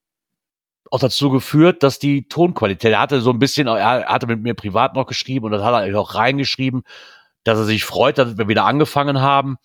[0.90, 4.54] auch dazu geführt, dass die Tonqualität, er hatte so ein bisschen, er hatte mit mir
[4.54, 6.82] privat noch geschrieben und das hat er auch reingeschrieben,
[7.42, 9.58] dass er sich freut, dass wir wieder angefangen haben.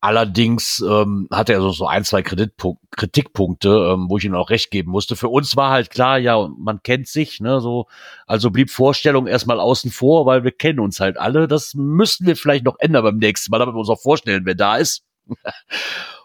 [0.00, 4.50] Allerdings ähm, hatte er so, so ein, zwei Kreditpunk Kritikpunkte, ähm, wo ich ihm auch
[4.50, 5.16] recht geben musste.
[5.16, 7.88] Für uns war halt klar, ja, man kennt sich, ne, so,
[8.24, 11.48] also blieb Vorstellung erstmal außen vor, weil wir kennen uns halt alle.
[11.48, 14.54] Das müssten wir vielleicht noch ändern beim nächsten Mal, damit wir uns auch vorstellen, wer
[14.54, 15.02] da ist.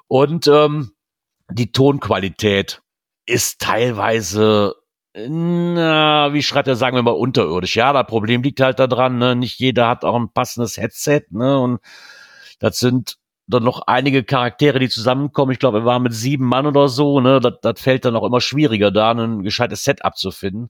[0.08, 0.92] Und ähm,
[1.50, 2.83] die Tonqualität
[3.26, 4.76] ist teilweise,
[5.16, 7.76] na, wie schreibt er, sagen wir mal, unterirdisch.
[7.76, 11.60] Ja, das Problem liegt halt daran, ne, nicht jeder hat auch ein passendes Headset, ne,
[11.60, 11.80] und
[12.60, 13.18] das sind
[13.48, 15.52] dann noch einige Charaktere, die zusammenkommen.
[15.52, 18.26] Ich glaube, wir waren mit sieben Mann oder so, ne, das, das fällt dann auch
[18.26, 20.70] immer schwieriger, da ein gescheites Setup zu finden.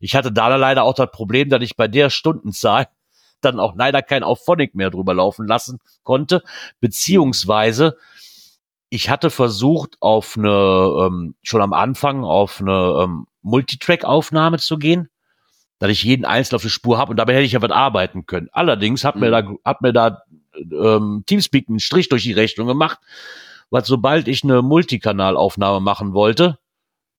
[0.00, 2.88] Ich hatte da leider auch das Problem, dass ich bei der Stundenzahl
[3.40, 6.42] dann auch leider kein Auphonic mehr drüber laufen lassen konnte,
[6.80, 7.96] beziehungsweise
[8.90, 15.08] ich hatte versucht, auf eine, ähm, schon am Anfang auf eine ähm, Multitrack-Aufnahme zu gehen,
[15.78, 18.26] dass ich jeden einzeln auf der Spur habe und dabei hätte ich ja was arbeiten
[18.26, 18.48] können.
[18.52, 20.22] Allerdings hat mir da, hat mir da
[20.54, 22.98] ähm, Teamspeak einen Strich durch die Rechnung gemacht,
[23.70, 26.58] weil sobald ich eine Multikanalaufnahme machen wollte,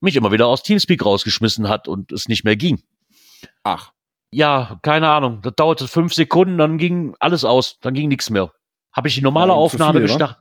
[0.01, 2.83] mich immer wieder aus Teamspeak rausgeschmissen hat und es nicht mehr ging.
[3.63, 3.93] Ach.
[4.31, 5.41] Ja, keine Ahnung.
[5.41, 8.51] Das dauerte fünf Sekunden, dann ging alles aus, dann ging nichts mehr.
[8.91, 10.40] Habe ich die normale zu Aufnahme gestartet?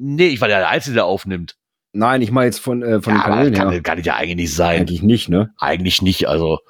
[0.00, 1.56] Nee, ich war der Einzige, der aufnimmt.
[1.92, 3.82] Nein, ich meine jetzt von, äh, von ja, den Kanälen kann, her.
[3.82, 4.80] kann ja eigentlich nicht sein.
[4.80, 5.52] Eigentlich nicht, ne?
[5.58, 6.28] Eigentlich nicht.
[6.28, 6.60] Also,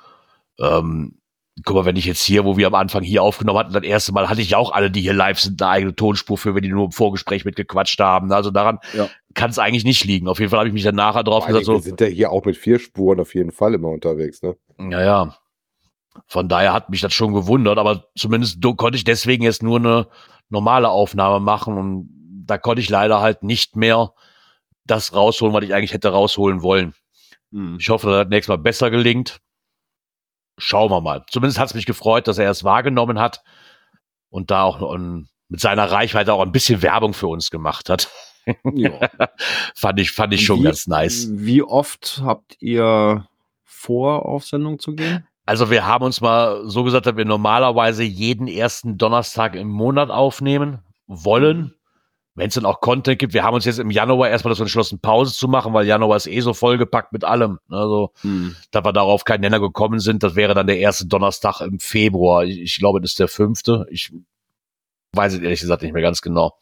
[0.61, 1.18] ähm,
[1.64, 4.12] guck mal, wenn ich jetzt hier, wo wir am Anfang hier aufgenommen hatten, das erste
[4.12, 6.62] Mal hatte ich ja auch alle, die hier live sind, eine eigene Tonspur für, wenn
[6.62, 8.33] die nur im Vorgespräch mitgequatscht haben.
[8.33, 9.09] Also daran Ja.
[9.35, 10.29] kann es eigentlich nicht liegen.
[10.29, 12.01] Auf jeden Fall habe ich mich dann nachher drauf allen gesagt, Dingen, so, wir sind
[12.01, 14.57] ja hier auch mit vier Spuren auf jeden Fall immer unterwegs, ne?
[14.79, 15.37] Ja, ja.
[16.26, 20.09] Von daher hat mich das schon gewundert, aber zumindest konnte ich deswegen jetzt nur eine
[20.49, 22.17] normale Aufnahme machen und
[22.49, 24.12] da konnte ich leider halt nicht mehr
[24.84, 26.94] das rausholen, was ich eigentlich hätte rausholen wollen.
[27.53, 27.76] Hm.
[27.78, 29.38] Ich hoffe, dass das nächstes Mal besser gelingt.
[30.57, 31.24] Schauen wir mal.
[31.30, 33.42] Zumindest hat es mich gefreut, dass er es wahrgenommen hat
[34.30, 38.11] und da auch ein, mit seiner Reichweite auch ein bisschen Werbung für uns gemacht hat.
[38.72, 38.99] Ja.
[39.76, 41.28] fand ich, fand ich schon Wie- ganz nice.
[41.30, 43.28] Wie oft habt ihr
[43.62, 45.26] vor, auf Sendung zu gehen?
[45.44, 50.11] Also wir haben uns mal so gesagt, dass wir normalerweise jeden ersten Donnerstag im Monat
[50.11, 51.74] aufnehmen wollen.
[52.39, 53.34] Wenn es dann auch Content gibt.
[53.34, 56.26] Wir haben uns jetzt im Januar erstmal dazu entschlossen, Pause zu machen, weil Januar ist
[56.26, 57.59] eh so vollgepackt mit allem.
[57.68, 58.57] Also, Hm.
[58.70, 62.45] da wir darauf keinen Nenner gekommen sind, das wäre dann der erste Donnerstag im Februar.
[62.45, 63.86] Ich, ich glaube, das ist der fünfte.
[63.91, 64.12] Ich
[65.12, 66.55] weiß es ehrlich gesagt nicht mehr ganz genau.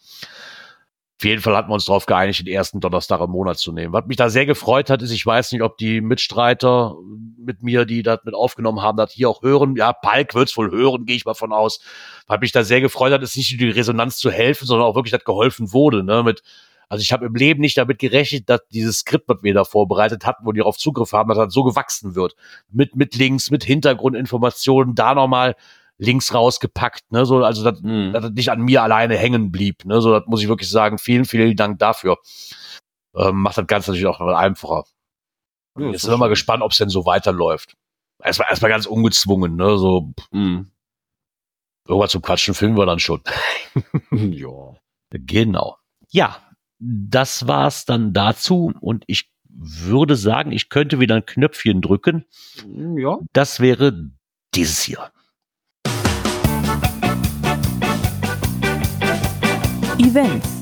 [1.19, 3.95] Auf jeden Fall hatten wir uns darauf geeinigt, den ersten Donnerstag im Monat zu nehmen.
[3.95, 6.95] Was mich da sehr gefreut hat, ist, ich weiß nicht, ob die Mitstreiter
[7.39, 9.77] mit mir, die das mit aufgenommen haben, das hier auch hören.
[9.77, 11.81] Ja, Palk wird's wohl hören, gehe ich mal von aus.
[12.27, 14.95] Was mich da sehr gefreut hat, ist nicht nur die Resonanz zu helfen, sondern auch
[14.95, 16.43] wirklich, dass geholfen wurde, ne, mit
[16.91, 20.27] Also ich habe im Leben nicht damit gerechnet, dass dieses Skript, was wir da vorbereitet
[20.27, 22.37] hatten, wo die darauf Zugriff haben, dass das so gewachsen wird.
[22.71, 25.57] Mit, mit Links, mit Hintergrundinformationen, da nochmal
[25.99, 28.13] Links rausgepackt, ne, so, also, dass, Mhm.
[28.13, 30.99] dass das nicht an mir alleine hängen blieb, ne, so, das muss ich wirklich sagen.
[30.99, 32.19] Vielen, vielen Dank dafür.
[33.15, 34.85] Ähm, macht das Ganze natürlich auch einfacher.
[35.79, 37.75] Ja, Jetzt sind wir mal gespannt, ob es denn so weiterläuft.
[38.23, 40.71] Erstmal, erstmal ganz ungezwungen, ne, so, Mhm.
[41.89, 43.23] irgendwas zum Quatschen filmen wir dann schon.
[44.11, 44.75] ja.
[45.11, 45.77] Genau.
[46.11, 46.37] Ja,
[46.79, 52.27] das war's dann dazu und ich würde sagen, ich könnte wieder ein Knöpfchen drücken.
[52.97, 53.19] Ja.
[53.33, 54.11] Das wäre
[54.55, 55.11] dieses hier.
[59.99, 60.61] Events.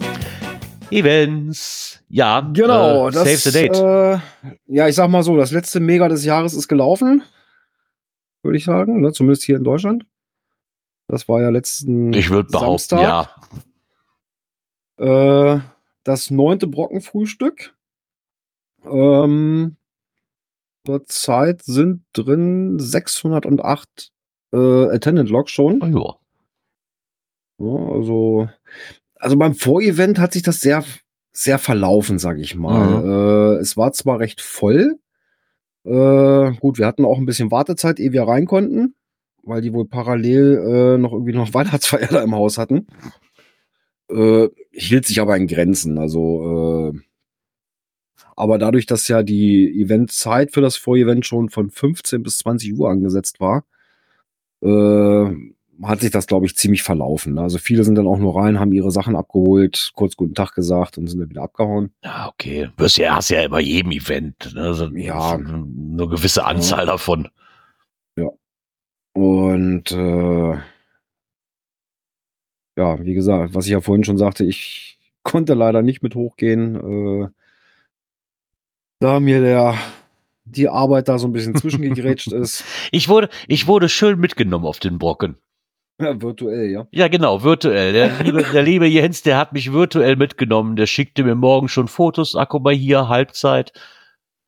[0.90, 2.04] Events.
[2.08, 3.76] Ja, Genau, äh, das, save the date.
[3.76, 4.18] Äh,
[4.66, 7.22] ja, ich sag mal so, das letzte Mega des Jahres ist gelaufen,
[8.42, 9.12] würde ich sagen, ne?
[9.12, 10.06] zumindest hier in Deutschland.
[11.08, 13.28] Das war ja letzten ich würde behaupten, Samstag.
[14.98, 15.54] ja.
[15.56, 15.60] Äh,
[16.04, 17.74] das neunte Brockenfrühstück.
[18.84, 19.76] Ähm,
[20.86, 24.12] zurzeit sind drin 608
[24.52, 24.56] äh,
[24.94, 25.82] Attendant Logs schon.
[25.82, 26.18] Oh, ja.
[27.58, 28.48] Ja, also,
[29.24, 30.84] also beim Vorevent hat sich das sehr,
[31.32, 33.56] sehr verlaufen, sage ich mal.
[33.56, 34.98] Äh, es war zwar recht voll.
[35.84, 38.94] Äh, gut, wir hatten auch ein bisschen Wartezeit, ehe wir rein konnten,
[39.42, 42.86] weil die wohl parallel äh, noch irgendwie noch Weihnachtsfeier da im Haus hatten.
[44.10, 45.96] Äh, hielt sich aber in Grenzen.
[45.98, 47.00] Also, äh,
[48.36, 52.90] aber dadurch, dass ja die Eventzeit für das Vorevent schon von 15 bis 20 Uhr
[52.90, 53.64] angesetzt war,
[54.60, 57.34] äh, hat sich das, glaube ich, ziemlich verlaufen.
[57.34, 57.42] ne?
[57.42, 60.98] Also viele sind dann auch nur rein, haben ihre Sachen abgeholt, kurz guten Tag gesagt
[60.98, 61.92] und sind dann wieder abgehauen.
[62.04, 62.68] Ja, okay.
[62.76, 64.74] Wirst ja, hast ja bei jedem Event, ne?
[64.74, 65.32] so, Ja.
[65.34, 67.28] eine gewisse Anzahl davon.
[69.16, 70.54] Und äh,
[72.76, 77.22] ja, wie gesagt, was ich ja vorhin schon sagte, ich konnte leider nicht mit hochgehen,
[77.22, 77.28] äh,
[79.00, 79.76] da mir der
[80.46, 82.64] die Arbeit da so ein bisschen zwischengegrätscht ist.
[82.90, 85.36] Ich wurde, ich wurde schön mitgenommen auf den Brocken.
[86.00, 86.86] Ja, virtuell, ja.
[86.90, 87.92] Ja, genau, virtuell.
[87.92, 90.76] Der liebe, der liebe Jens, der hat mich virtuell mitgenommen.
[90.76, 92.34] Der schickte mir morgen schon Fotos.
[92.34, 93.72] Akku bei hier, Halbzeit.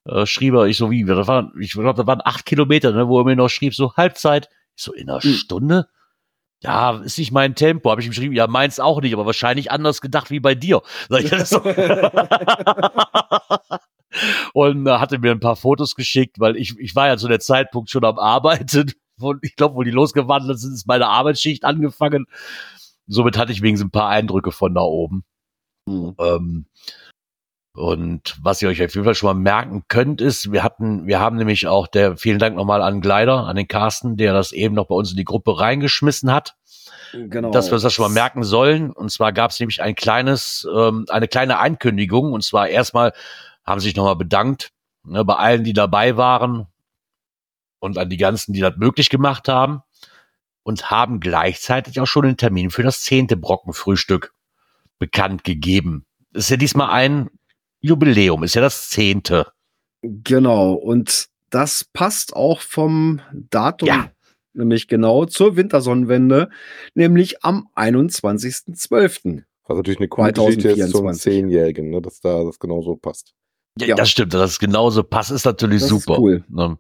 [0.05, 3.09] Äh, schrieb er, ich so wie, das waren, ich glaube, das waren acht Kilometer, ne,
[3.09, 4.49] wo er mir noch schrieb, so Halbzeit.
[4.76, 5.34] Ich so, in einer Mhm.
[5.34, 5.88] Stunde?
[6.62, 7.90] Ja, ist nicht mein Tempo.
[7.90, 10.82] Habe ich ihm geschrieben, ja, meins auch nicht, aber wahrscheinlich anders gedacht wie bei dir.
[11.44, 11.61] So.
[14.55, 17.40] Und äh, hatte mir ein paar Fotos geschickt, weil ich, ich war ja zu der
[17.40, 18.92] Zeitpunkt schon am Arbeiten.
[19.21, 22.27] Und ich glaube, wo die losgewandert sind, ist meine Arbeitsschicht angefangen.
[23.07, 25.25] Somit hatte ich wenigstens ein paar Eindrücke von da oben.
[25.87, 26.14] Mhm.
[26.19, 26.67] Ähm,
[27.77, 31.21] und was ihr euch auf jeden Fall schon mal merken könnt, ist, wir hatten, wir
[31.21, 34.75] haben nämlich auch der, vielen Dank nochmal an Gleider, an den Carsten, der das eben
[34.75, 36.57] noch bei uns in die Gruppe reingeschmissen hat,
[37.12, 37.51] Genau.
[37.51, 38.93] dass wir uns das schon mal merken sollen.
[38.93, 42.33] Und zwar gab es nämlich ein kleines, ähm, eine kleine Ankündigung.
[42.33, 43.12] Und zwar erstmal
[43.64, 44.73] haben sich nochmal bedankt
[45.05, 46.67] ne, bei allen, die dabei waren
[47.79, 49.81] und an die ganzen, die das möglich gemacht haben.
[50.62, 54.35] Und haben gleichzeitig auch schon den Termin für das zehnte Brockenfrühstück
[54.99, 56.05] bekannt gegeben.
[56.33, 57.31] Ist ja diesmal ein
[57.81, 59.47] Jubiläum, ist ja das zehnte.
[60.03, 64.11] Genau, und das passt auch vom Datum, Ja.
[64.55, 66.51] nämlich genau zur Wintersonnenwende,
[66.95, 69.45] nämlich am 21.12.
[69.68, 71.22] Was natürlich eine coole Geschichte ist zum 2024.
[71.22, 73.35] Zehnjährigen, ne, dass da das genauso passt.
[73.79, 73.95] Ja, Ja.
[73.95, 76.18] Das stimmt, dass es genauso passt, ist natürlich Das ist super.
[76.18, 76.45] cool.
[76.49, 76.79] Ne?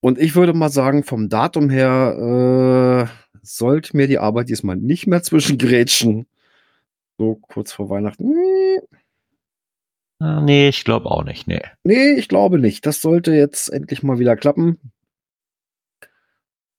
[0.00, 5.06] Und ich würde mal sagen, vom Datum her äh, sollte mir die Arbeit diesmal nicht
[5.06, 6.26] mehr zwischengrätschen.
[7.18, 8.34] So kurz vor Weihnachten.
[10.18, 11.46] Ah, Nee, ich glaube auch nicht.
[11.46, 11.62] Nee.
[11.84, 12.86] Nee, ich glaube nicht.
[12.86, 14.78] Das sollte jetzt endlich mal wieder klappen.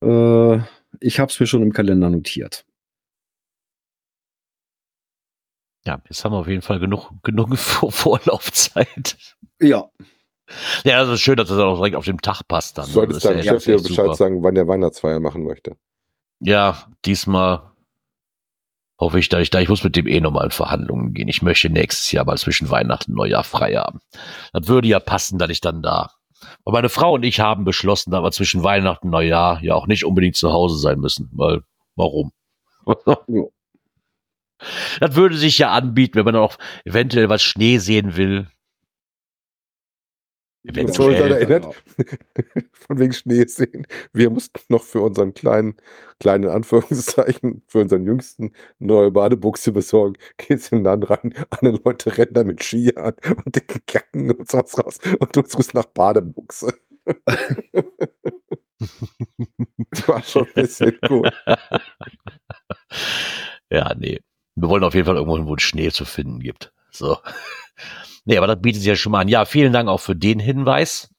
[0.04, 0.58] Äh,
[1.00, 2.66] ich habe es mir schon im Kalender notiert.
[5.86, 9.18] Ja, jetzt haben wir auf jeden Fall genug, genug Vor Vorlaufzeit.
[9.60, 9.90] Ja,
[10.84, 12.86] Ja, das ist schön, dass das auch direkt auf dem Tag passt dann.
[12.86, 14.16] Solltest deinem ja Chef hier Bescheid super.
[14.16, 15.76] sagen, wann der Weihnachtsfeier machen möchte.
[16.40, 17.72] Ja, diesmal
[19.00, 21.28] hoffe ich, da ich da, ich muss mit dem eh nochmal in Verhandlungen gehen.
[21.28, 24.00] Ich möchte nächstes Jahr mal zwischen Weihnachten und Neujahr frei haben.
[24.54, 26.12] Das würde ja passen, dass ich dann da.
[26.66, 29.88] Aber meine Frau und ich haben beschlossen, dass wir zwischen Weihnachten und Neujahr ja auch
[29.88, 31.62] nicht unbedingt zu Hause sein müssen, weil,
[31.96, 32.32] warum?
[35.00, 38.48] Das würde sich ja anbieten, wenn man auch eventuell was Schnee sehen will.
[40.64, 41.32] Eventuell.
[41.32, 41.84] erinnert,
[42.74, 43.88] von wegen Schnee sehen.
[44.14, 45.76] Wir mussten noch für unseren kleinen,
[46.20, 50.18] kleinen Anführungszeichen, für unseren jüngsten neue Badebuchse besorgen.
[50.38, 54.32] Geht's in den Laden rein, alle Leute rennen da mit Ski an und dicken Jacken
[54.32, 56.74] und sonst raus und du suchst nach Badebuchse.
[57.10, 57.28] das
[60.08, 61.32] war schon ein bisschen cool.
[63.72, 64.20] Ja, nee.
[64.56, 66.74] Wir wollen auf jeden Fall irgendwo, hin, wo es Schnee zu finden gibt.
[66.92, 67.18] So.
[68.26, 69.28] Nee, aber das bietet sich ja schon mal an.
[69.28, 71.10] Ja, vielen Dank auch für den Hinweis.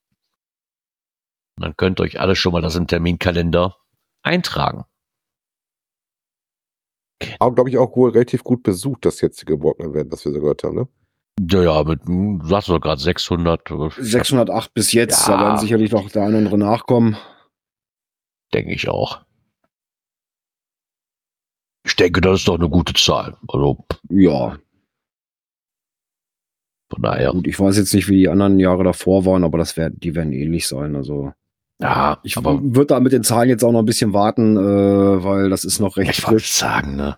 [1.57, 3.76] Und dann könnt ihr euch alle schon mal das im Terminkalender
[4.22, 4.84] eintragen.
[7.38, 10.64] Aber glaube ich auch wohl relativ gut besucht, das jetzige Walkman-Event, das wir so gehört
[10.64, 10.88] haben, ne?
[11.40, 13.70] Ja, ja, mit, du sagst doch gerade 600.
[13.70, 15.36] aber ich 608 bis jetzt, Ja.
[15.36, 17.16] da werden sicherlich noch der eine oder andere nachkommen.
[18.53, 19.24] Denke ich auch.
[21.84, 23.36] Ich denke, das ist doch eine gute Zahl.
[23.48, 24.59] Also Ja,
[26.93, 27.30] von daher.
[27.32, 30.14] gut, ich weiß jetzt nicht, wie die anderen Jahre davor waren, aber das werden, die
[30.14, 30.95] werden ähnlich sein.
[30.97, 31.32] Also
[31.80, 35.49] Ja, ich würde da mit den Zahlen jetzt auch noch ein bisschen warten, äh, weil
[35.51, 36.53] das ist noch recht ich frisch.
[36.53, 37.16] sagen, ne?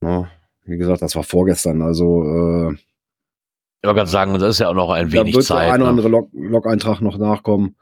[0.00, 0.28] Ne?
[0.64, 1.82] Wie gesagt, das war vorgestern.
[1.82, 5.48] Also äh, Ich wollte gerade sagen, das ist ja auch noch ein da wenig wird
[5.48, 5.68] der Zeit.
[5.70, 5.88] ein oder Ne?
[5.90, 7.76] andere Log- Log-Eintrag noch nachkommen.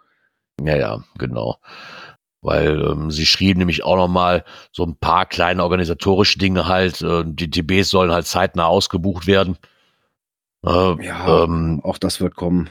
[0.63, 1.57] Ja, ja, genau.
[2.43, 7.01] Weil ähm, sie schrieben nämlich auch noch mal so ein paar kleine organisatorische Dinge halt.
[7.01, 9.57] Äh, die DBs sollen halt zeitnah ausgebucht werden.
[10.65, 11.45] Äh, Ja.
[11.45, 12.71] ähm, Auch das wird kommen.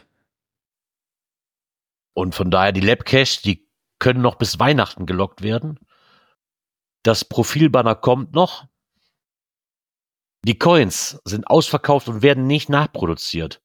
[2.16, 3.68] und von daher die Labcaches, die
[4.00, 5.80] können noch bis Weihnachten gelockt werden.
[7.04, 8.66] Das Profilbanner kommt noch.
[10.46, 13.62] Die Coins sind ausverkauft und werden nicht nachproduziert.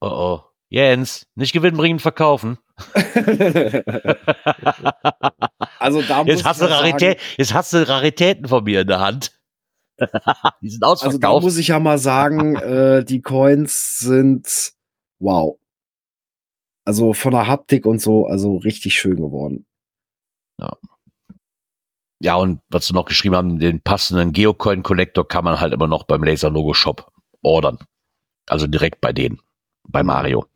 [0.00, 0.42] Oh oh.
[0.70, 2.58] Jens, nicht gewinnbringend verkaufen.
[5.78, 8.88] also da muss Jetzt hast, du ja Rarität, jetzt hast du Raritäten von mir in
[8.88, 9.33] der Hand.
[10.60, 11.44] Die sind Also da ausverkauft.
[11.44, 14.72] muss ich ja mal sagen, äh, die Coins sind
[15.20, 15.58] wow.
[16.86, 19.66] Also von der Haptik und so, also richtig schön geworden.
[22.20, 26.04] ja, und was sie noch geschrieben haben, den passenden Geocoin-Collector kann man halt immer noch
[26.04, 27.10] beim Laser-Logo-Shop
[27.42, 27.78] ordern.
[28.46, 29.40] Also direkt bei denen.
[29.88, 30.46] Bei Mario.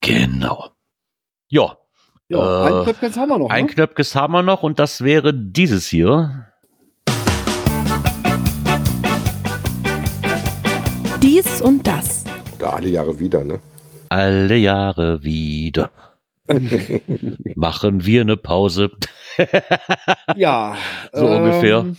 [0.00, 0.70] Genau.
[1.48, 1.78] Ja,
[2.28, 2.38] Ja,
[2.68, 3.50] Äh, ein Knöpfchen haben wir noch.
[3.50, 3.70] ein ne?
[3.72, 6.51] Knöpfkes haben wir noch und das wäre dieses hier.
[11.22, 12.24] Dies und das.
[12.58, 13.60] Da alle Jahre wieder, ne?
[14.08, 15.90] Alle Jahre wieder.
[17.54, 18.90] Machen wir eine Pause.
[20.36, 20.76] Ja.
[21.12, 21.96] So ungefähr.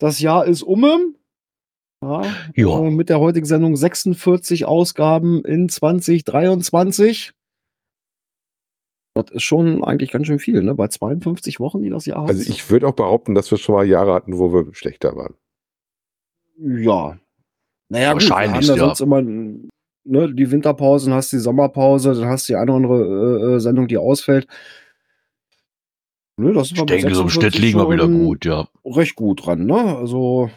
[0.00, 1.14] Das Jahr ist um.
[2.02, 2.22] Ja,
[2.56, 2.80] Ja.
[2.80, 7.32] äh, mit der heutigen Sendung 46 Ausgaben in 2023.
[9.14, 10.74] Das ist schon eigentlich ganz schön viel, ne?
[10.74, 12.30] Bei 52 Wochen, die das Jahr hat.
[12.30, 15.34] Also ich würde auch behaupten, dass wir schon mal Jahre hatten, wo wir schlechter waren.
[16.60, 17.18] Ja.
[17.88, 18.80] Naja, gut, wir haben Wahrscheinlich, ja, ja.
[18.80, 23.52] sonst immer ne, die Winterpausen, hast die Sommerpause, dann hast du die eine oder andere
[23.52, 24.46] äh, äh, Sendung, die ausfällt.
[26.36, 28.66] Ne, das ist Ich denke, so im Schnitt liegen wir wieder gut, ja.
[28.84, 29.96] Recht gut dran, ne?
[29.96, 30.50] Also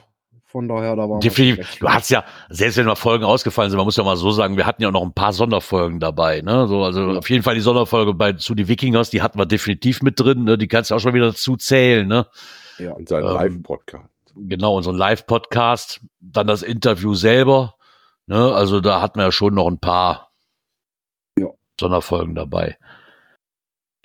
[0.46, 1.80] von daher, da war Definitiv.
[1.80, 4.56] Du hast ja, selbst wenn mal Folgen ausgefallen sind, man muss ja mal so sagen,
[4.56, 6.68] wir hatten ja noch ein paar Sonderfolgen dabei, ne?
[6.68, 10.02] So, also auf jeden Fall die Sonderfolge bei zu die Wikingers, die hatten wir definitiv
[10.04, 10.58] mit drin, ne?
[10.58, 12.28] Die kannst du auch schon wieder dazu zählen, ne?
[12.78, 12.92] Ja.
[12.94, 14.13] Und sein Ähm, Live-Podcast.
[14.36, 17.76] Genau, unseren Live-Podcast, dann das Interview selber,
[18.26, 18.54] ne?
[18.54, 20.32] Also da hatten wir ja schon noch ein paar
[21.38, 21.48] Ja.
[21.80, 22.78] Sonderfolgen dabei.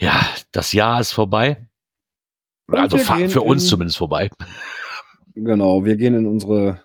[0.01, 0.21] Ja,
[0.53, 1.67] das Jahr ist vorbei.
[2.67, 4.31] Und Also für uns in- zumindest vorbei.
[5.35, 6.83] Genau, wir gehen in unsere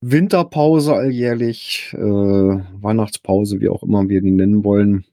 [0.00, 5.04] Winterpause alljährlich, äh, Weihnachtspause, wie auch immer wir die nennen wollen.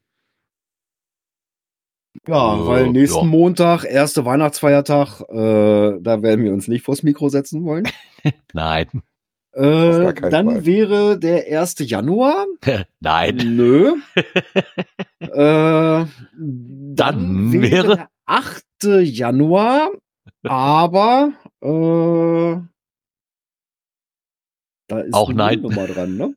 [2.27, 3.23] Ja, Äh, weil nächsten ja.
[3.25, 7.87] Montag, erste Weihnachtsfeiertag, äh, da werden wir uns nicht vors Mikro setzen wollen.
[8.53, 8.87] Nein.
[9.53, 10.65] Äh, dann Fall.
[10.65, 11.75] wäre der 1.
[11.79, 12.45] Januar.
[12.99, 13.35] Nein.
[13.55, 13.95] Nö.
[15.19, 16.05] äh,
[16.95, 18.63] dann, wäre wäre- der 8.
[19.01, 19.89] Januar,
[20.43, 22.61] aber äh,
[24.87, 25.61] da ist Auch nein.
[25.61, 26.35] Nullnummer dran, ne?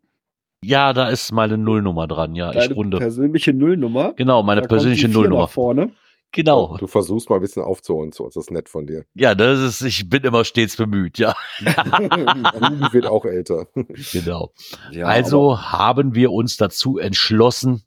[0.64, 2.50] Ja, da ist meine Nullnummer dran, ja.
[2.50, 2.98] Ich Deine runde.
[2.98, 4.12] persönliche Nullnummer.
[4.14, 5.42] Genau, meine Da kommt persönliche Nullnummer.
[5.42, 5.92] nach vorne.
[6.34, 6.78] Genau.
[6.78, 8.34] Du versuchst mal ein bisschen aufzuholen zu uns.
[8.34, 9.04] Das ist nett von dir.
[9.14, 11.34] Ja, das ist, ich bin immer stets bemüht, ja.
[11.60, 13.66] Ruben wird auch älter.
[14.12, 14.52] Genau.
[14.92, 17.82] Ja, also haben wir uns dazu entschlossen,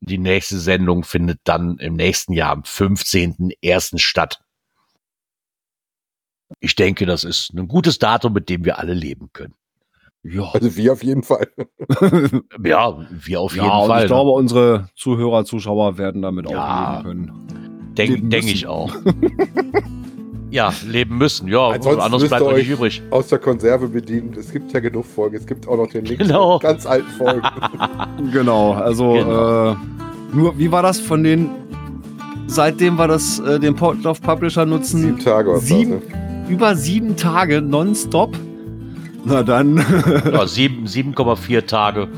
[0.00, 3.98] die nächste Sendung findet dann im nächsten Jahr am 15.01.
[3.98, 4.40] statt.
[6.60, 9.54] Ich denke, das ist ein gutes Datum, mit dem wir alle leben können.
[10.28, 11.46] Ja, Also wir auf jeden Fall.
[12.64, 14.00] Ja, wir auf ja jeden und Fall.
[14.02, 16.98] ich glaube, unsere Zuhörer, Zuschauer werden damit Ja.
[17.00, 17.94] auch leben können.
[17.96, 18.94] Denke denk ich auch.
[20.50, 21.48] ja, leben müssen.
[21.48, 23.02] Ja, Ansonsten was anderes müsst bleibt mir nicht euch- übrig.
[23.10, 24.36] Aus der Konserve bedient.
[24.36, 25.36] Es gibt ja genug Folgen.
[25.36, 26.58] Es gibt auch noch den Link Genau.
[26.58, 27.42] ganz alten Folgen.
[28.32, 29.70] Genau, also Genau.
[29.72, 29.76] Äh,
[30.34, 31.50] nur, wie war das von den,
[32.46, 36.16] seitdem wir das, äh, den Portlauf Publisher nutzen, Sieben Tage oder Sieben- so.
[36.16, 36.46] Ne?
[36.48, 38.36] über sieben Tage nonstop?
[39.28, 39.76] Na dann,
[40.32, 42.08] Ja, sieben- 7,4 Tage.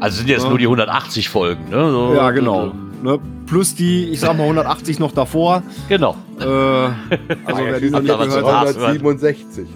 [0.00, 0.48] Also sind jetzt Ja.
[0.48, 1.90] nur die 180 Folgen, ne?
[1.90, 2.72] So, ja genau.
[3.02, 3.18] Ne?
[3.46, 5.62] Plus die, ich sag mal 180 noch davor.
[5.88, 6.16] Genau.
[6.40, 6.94] Äh, also
[7.62, 8.76] wer die noch nicht aber gehört zu hat, hart.
[8.76, 9.66] 367.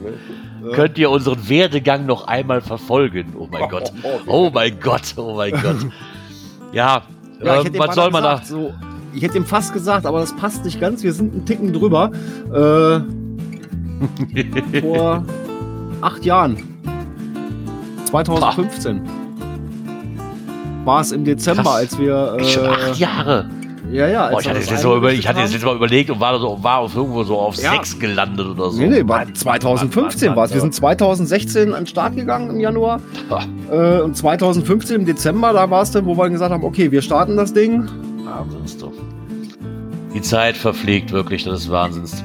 [0.62, 0.68] Ne?
[0.70, 3.34] äh, Könnt ihr unseren Werdegang noch einmal verfolgen?
[3.38, 3.92] Oh mein Gott.
[4.26, 5.14] Oh mein Gott.
[5.16, 5.76] Oh mein Gott.
[6.72, 7.02] Ja,
[7.42, 8.32] Ja, ähm, dem was soll man da?
[8.32, 8.74] gesagt, so,
[9.14, 11.02] ich hätte ihm fast gesagt, aber das passt nicht ganz.
[11.02, 12.10] Wir sind einen Ticken drüber.
[12.52, 13.00] Äh,
[14.80, 15.24] vor
[16.00, 16.56] acht Jahren.
[18.06, 19.02] 2015.
[20.84, 21.74] War es im Dezember, Krass.
[21.74, 22.36] als wir.
[22.38, 23.50] Äh, Schon acht Jahre.
[23.90, 24.28] Ja, ja.
[24.28, 26.58] Boah, ich hatte, das jetzt mal ich hatte das jetzt mal überlegt und war, so,
[26.62, 27.72] war auf irgendwo so auf Ja.
[27.72, 28.78] sechs gelandet oder so.
[28.78, 30.52] Nee, nee, war Mann, 2015 Mann, war es.
[30.52, 33.00] Wir sind 2016 an den Start gegangen im Januar.
[33.70, 37.00] Äh, und 2015 im Dezember, da war es dann, wo wir gesagt haben, okay, wir
[37.00, 37.88] starten das Ding.
[38.24, 38.92] Wahnsinns, du.
[40.14, 42.22] Die Zeit verfliegt wirklich, das ist Wahnsinns.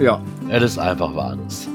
[0.00, 0.20] Ja.
[0.48, 1.68] Es ist einfach Wahnsinns.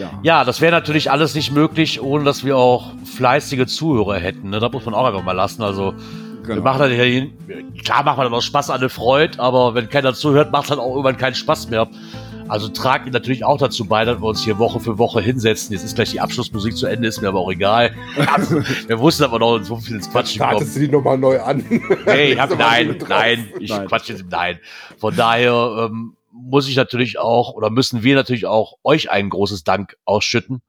[0.00, 0.10] Ja.
[0.22, 4.50] Ja, das wäre natürlich alles nicht möglich, ohne dass wir auch fleißige Zuhörer hätten.
[4.50, 4.58] Ne?
[4.60, 5.62] Da muss man auch einfach mal lassen.
[5.62, 6.62] Also, wir Genau.
[6.62, 7.26] machen das ja,
[7.84, 10.68] klar macht man dann auch Spaß an der Freude, aber wenn keiner zuhört, macht es
[10.70, 11.86] dann auch irgendwann keinen Spaß mehr.
[12.48, 15.72] Also tragt ihr natürlich auch dazu bei, dass wir uns hier Woche für Woche hinsetzen.
[15.72, 17.94] Jetzt ist gleich die Abschlussmusik zu Ende, ist mir aber auch egal.
[18.34, 18.56] Also,
[18.88, 20.52] wir wussten aber noch so viel ins Quatschen kommen.
[20.52, 21.62] Startest du die nochmal neu an?
[22.06, 23.86] Hey, ich hab, nein, nein, ich Nein.
[23.86, 24.58] quatsch jetzt, nein.
[24.98, 29.64] Von daher ähm, muss ich natürlich auch, oder müssen wir natürlich auch euch ein großes
[29.64, 30.62] Dank ausschütten.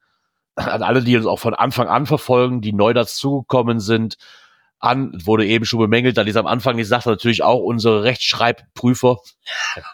[0.56, 4.18] An alle, die uns auch von Anfang an verfolgen, die neu dazugekommen sind.
[4.80, 8.04] An, wurde eben schon bemängelt, da die es am Anfang nicht sagte, natürlich auch unsere
[8.04, 9.18] Rechtschreibprüfer,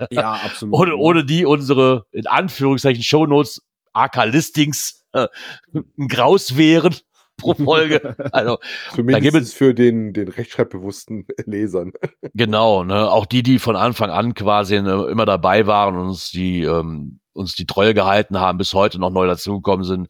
[0.09, 0.73] ja, absolut.
[0.73, 3.61] ohne, ohne die unsere, in Anführungszeichen, Shownotes,
[3.91, 5.27] AK-Listings, äh,
[5.73, 6.95] ein Graus wären
[7.41, 8.15] pro Folge.
[8.31, 8.57] Also,
[8.95, 11.93] Da gibt Zumindest für den, den rechtschreibbewussten Lesern.
[12.33, 13.09] Genau, ne?
[13.09, 17.19] Auch die, die von Anfang an quasi ne, immer dabei waren und uns die, ähm,
[17.33, 20.07] uns die Treue gehalten haben, bis heute noch neu dazugekommen sind.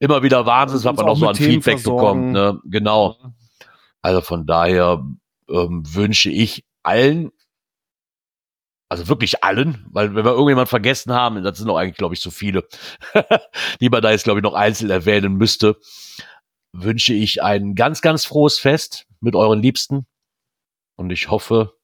[0.00, 2.32] Immer wieder Wahnsinn, was man auch so an Themen Feedback versorgen.
[2.32, 2.54] bekommt.
[2.54, 2.60] Ne?
[2.64, 3.16] Genau.
[4.02, 5.02] Also von daher
[5.48, 7.30] ähm, wünsche ich allen,
[8.88, 12.20] also wirklich allen, weil wenn wir irgendjemand vergessen haben, das sind doch eigentlich, glaube ich,
[12.20, 12.68] so viele,
[13.80, 15.76] die man da jetzt, glaube ich, noch einzeln erwähnen müsste,
[16.74, 20.06] wünsche ich ein ganz, ganz frohes Fest mit euren Liebsten.
[20.96, 21.74] Und ich hoffe,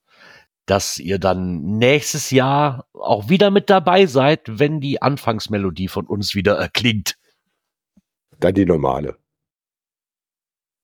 [0.67, 6.35] dass ihr dann nächstes Jahr auch wieder mit dabei seid, wenn die Anfangsmelodie von uns
[6.35, 7.17] wieder erklingt.
[8.39, 9.17] Dann die normale.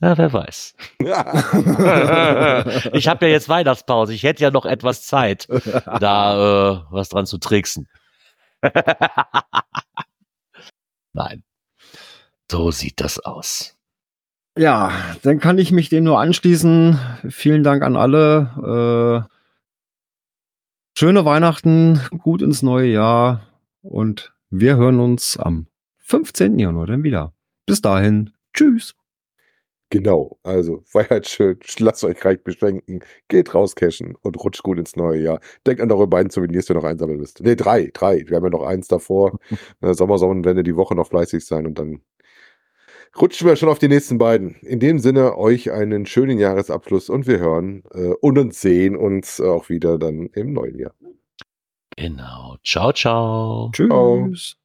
[0.00, 0.74] Ja, wer weiß.
[2.92, 4.12] ich habe ja jetzt Weihnachtspause.
[4.12, 7.88] Ich hätte ja noch etwas Zeit, da äh, was dran zu tricksen.
[11.12, 11.42] Nein.
[12.50, 13.75] So sieht das aus.
[14.58, 14.90] Ja,
[15.22, 16.98] dann kann ich mich dem nur anschließen.
[17.28, 19.26] Vielen Dank an alle.
[19.28, 23.42] Äh, schöne Weihnachten, gut ins neue Jahr
[23.82, 25.66] und wir hören uns am
[25.98, 26.58] 15.
[26.58, 27.34] Januar dann wieder.
[27.66, 28.30] Bis dahin.
[28.54, 28.94] Tschüss.
[29.90, 34.96] Genau, also Feiert schön, lasst euch reich beschenken, geht raus cashen und rutscht gut ins
[34.96, 35.40] neue Jahr.
[35.66, 37.40] Denkt an eure beiden Souvenirs, die ihr noch einsammeln müsst.
[37.40, 38.24] Ne, drei, drei.
[38.26, 39.38] Wir haben ja noch eins davor.
[39.82, 42.00] Äh, Sommer, Sonnenwende, die Woche noch fleißig sein und dann
[43.20, 44.56] rutschen wir schon auf die nächsten beiden.
[44.62, 49.40] In dem Sinne, euch einen schönen Jahresabschluss und wir hören äh, und uns sehen uns
[49.40, 50.94] auch wieder dann im neuen Jahr.
[51.96, 52.56] Genau.
[52.62, 53.70] Ciao, ciao.
[53.72, 54.56] Tschüss.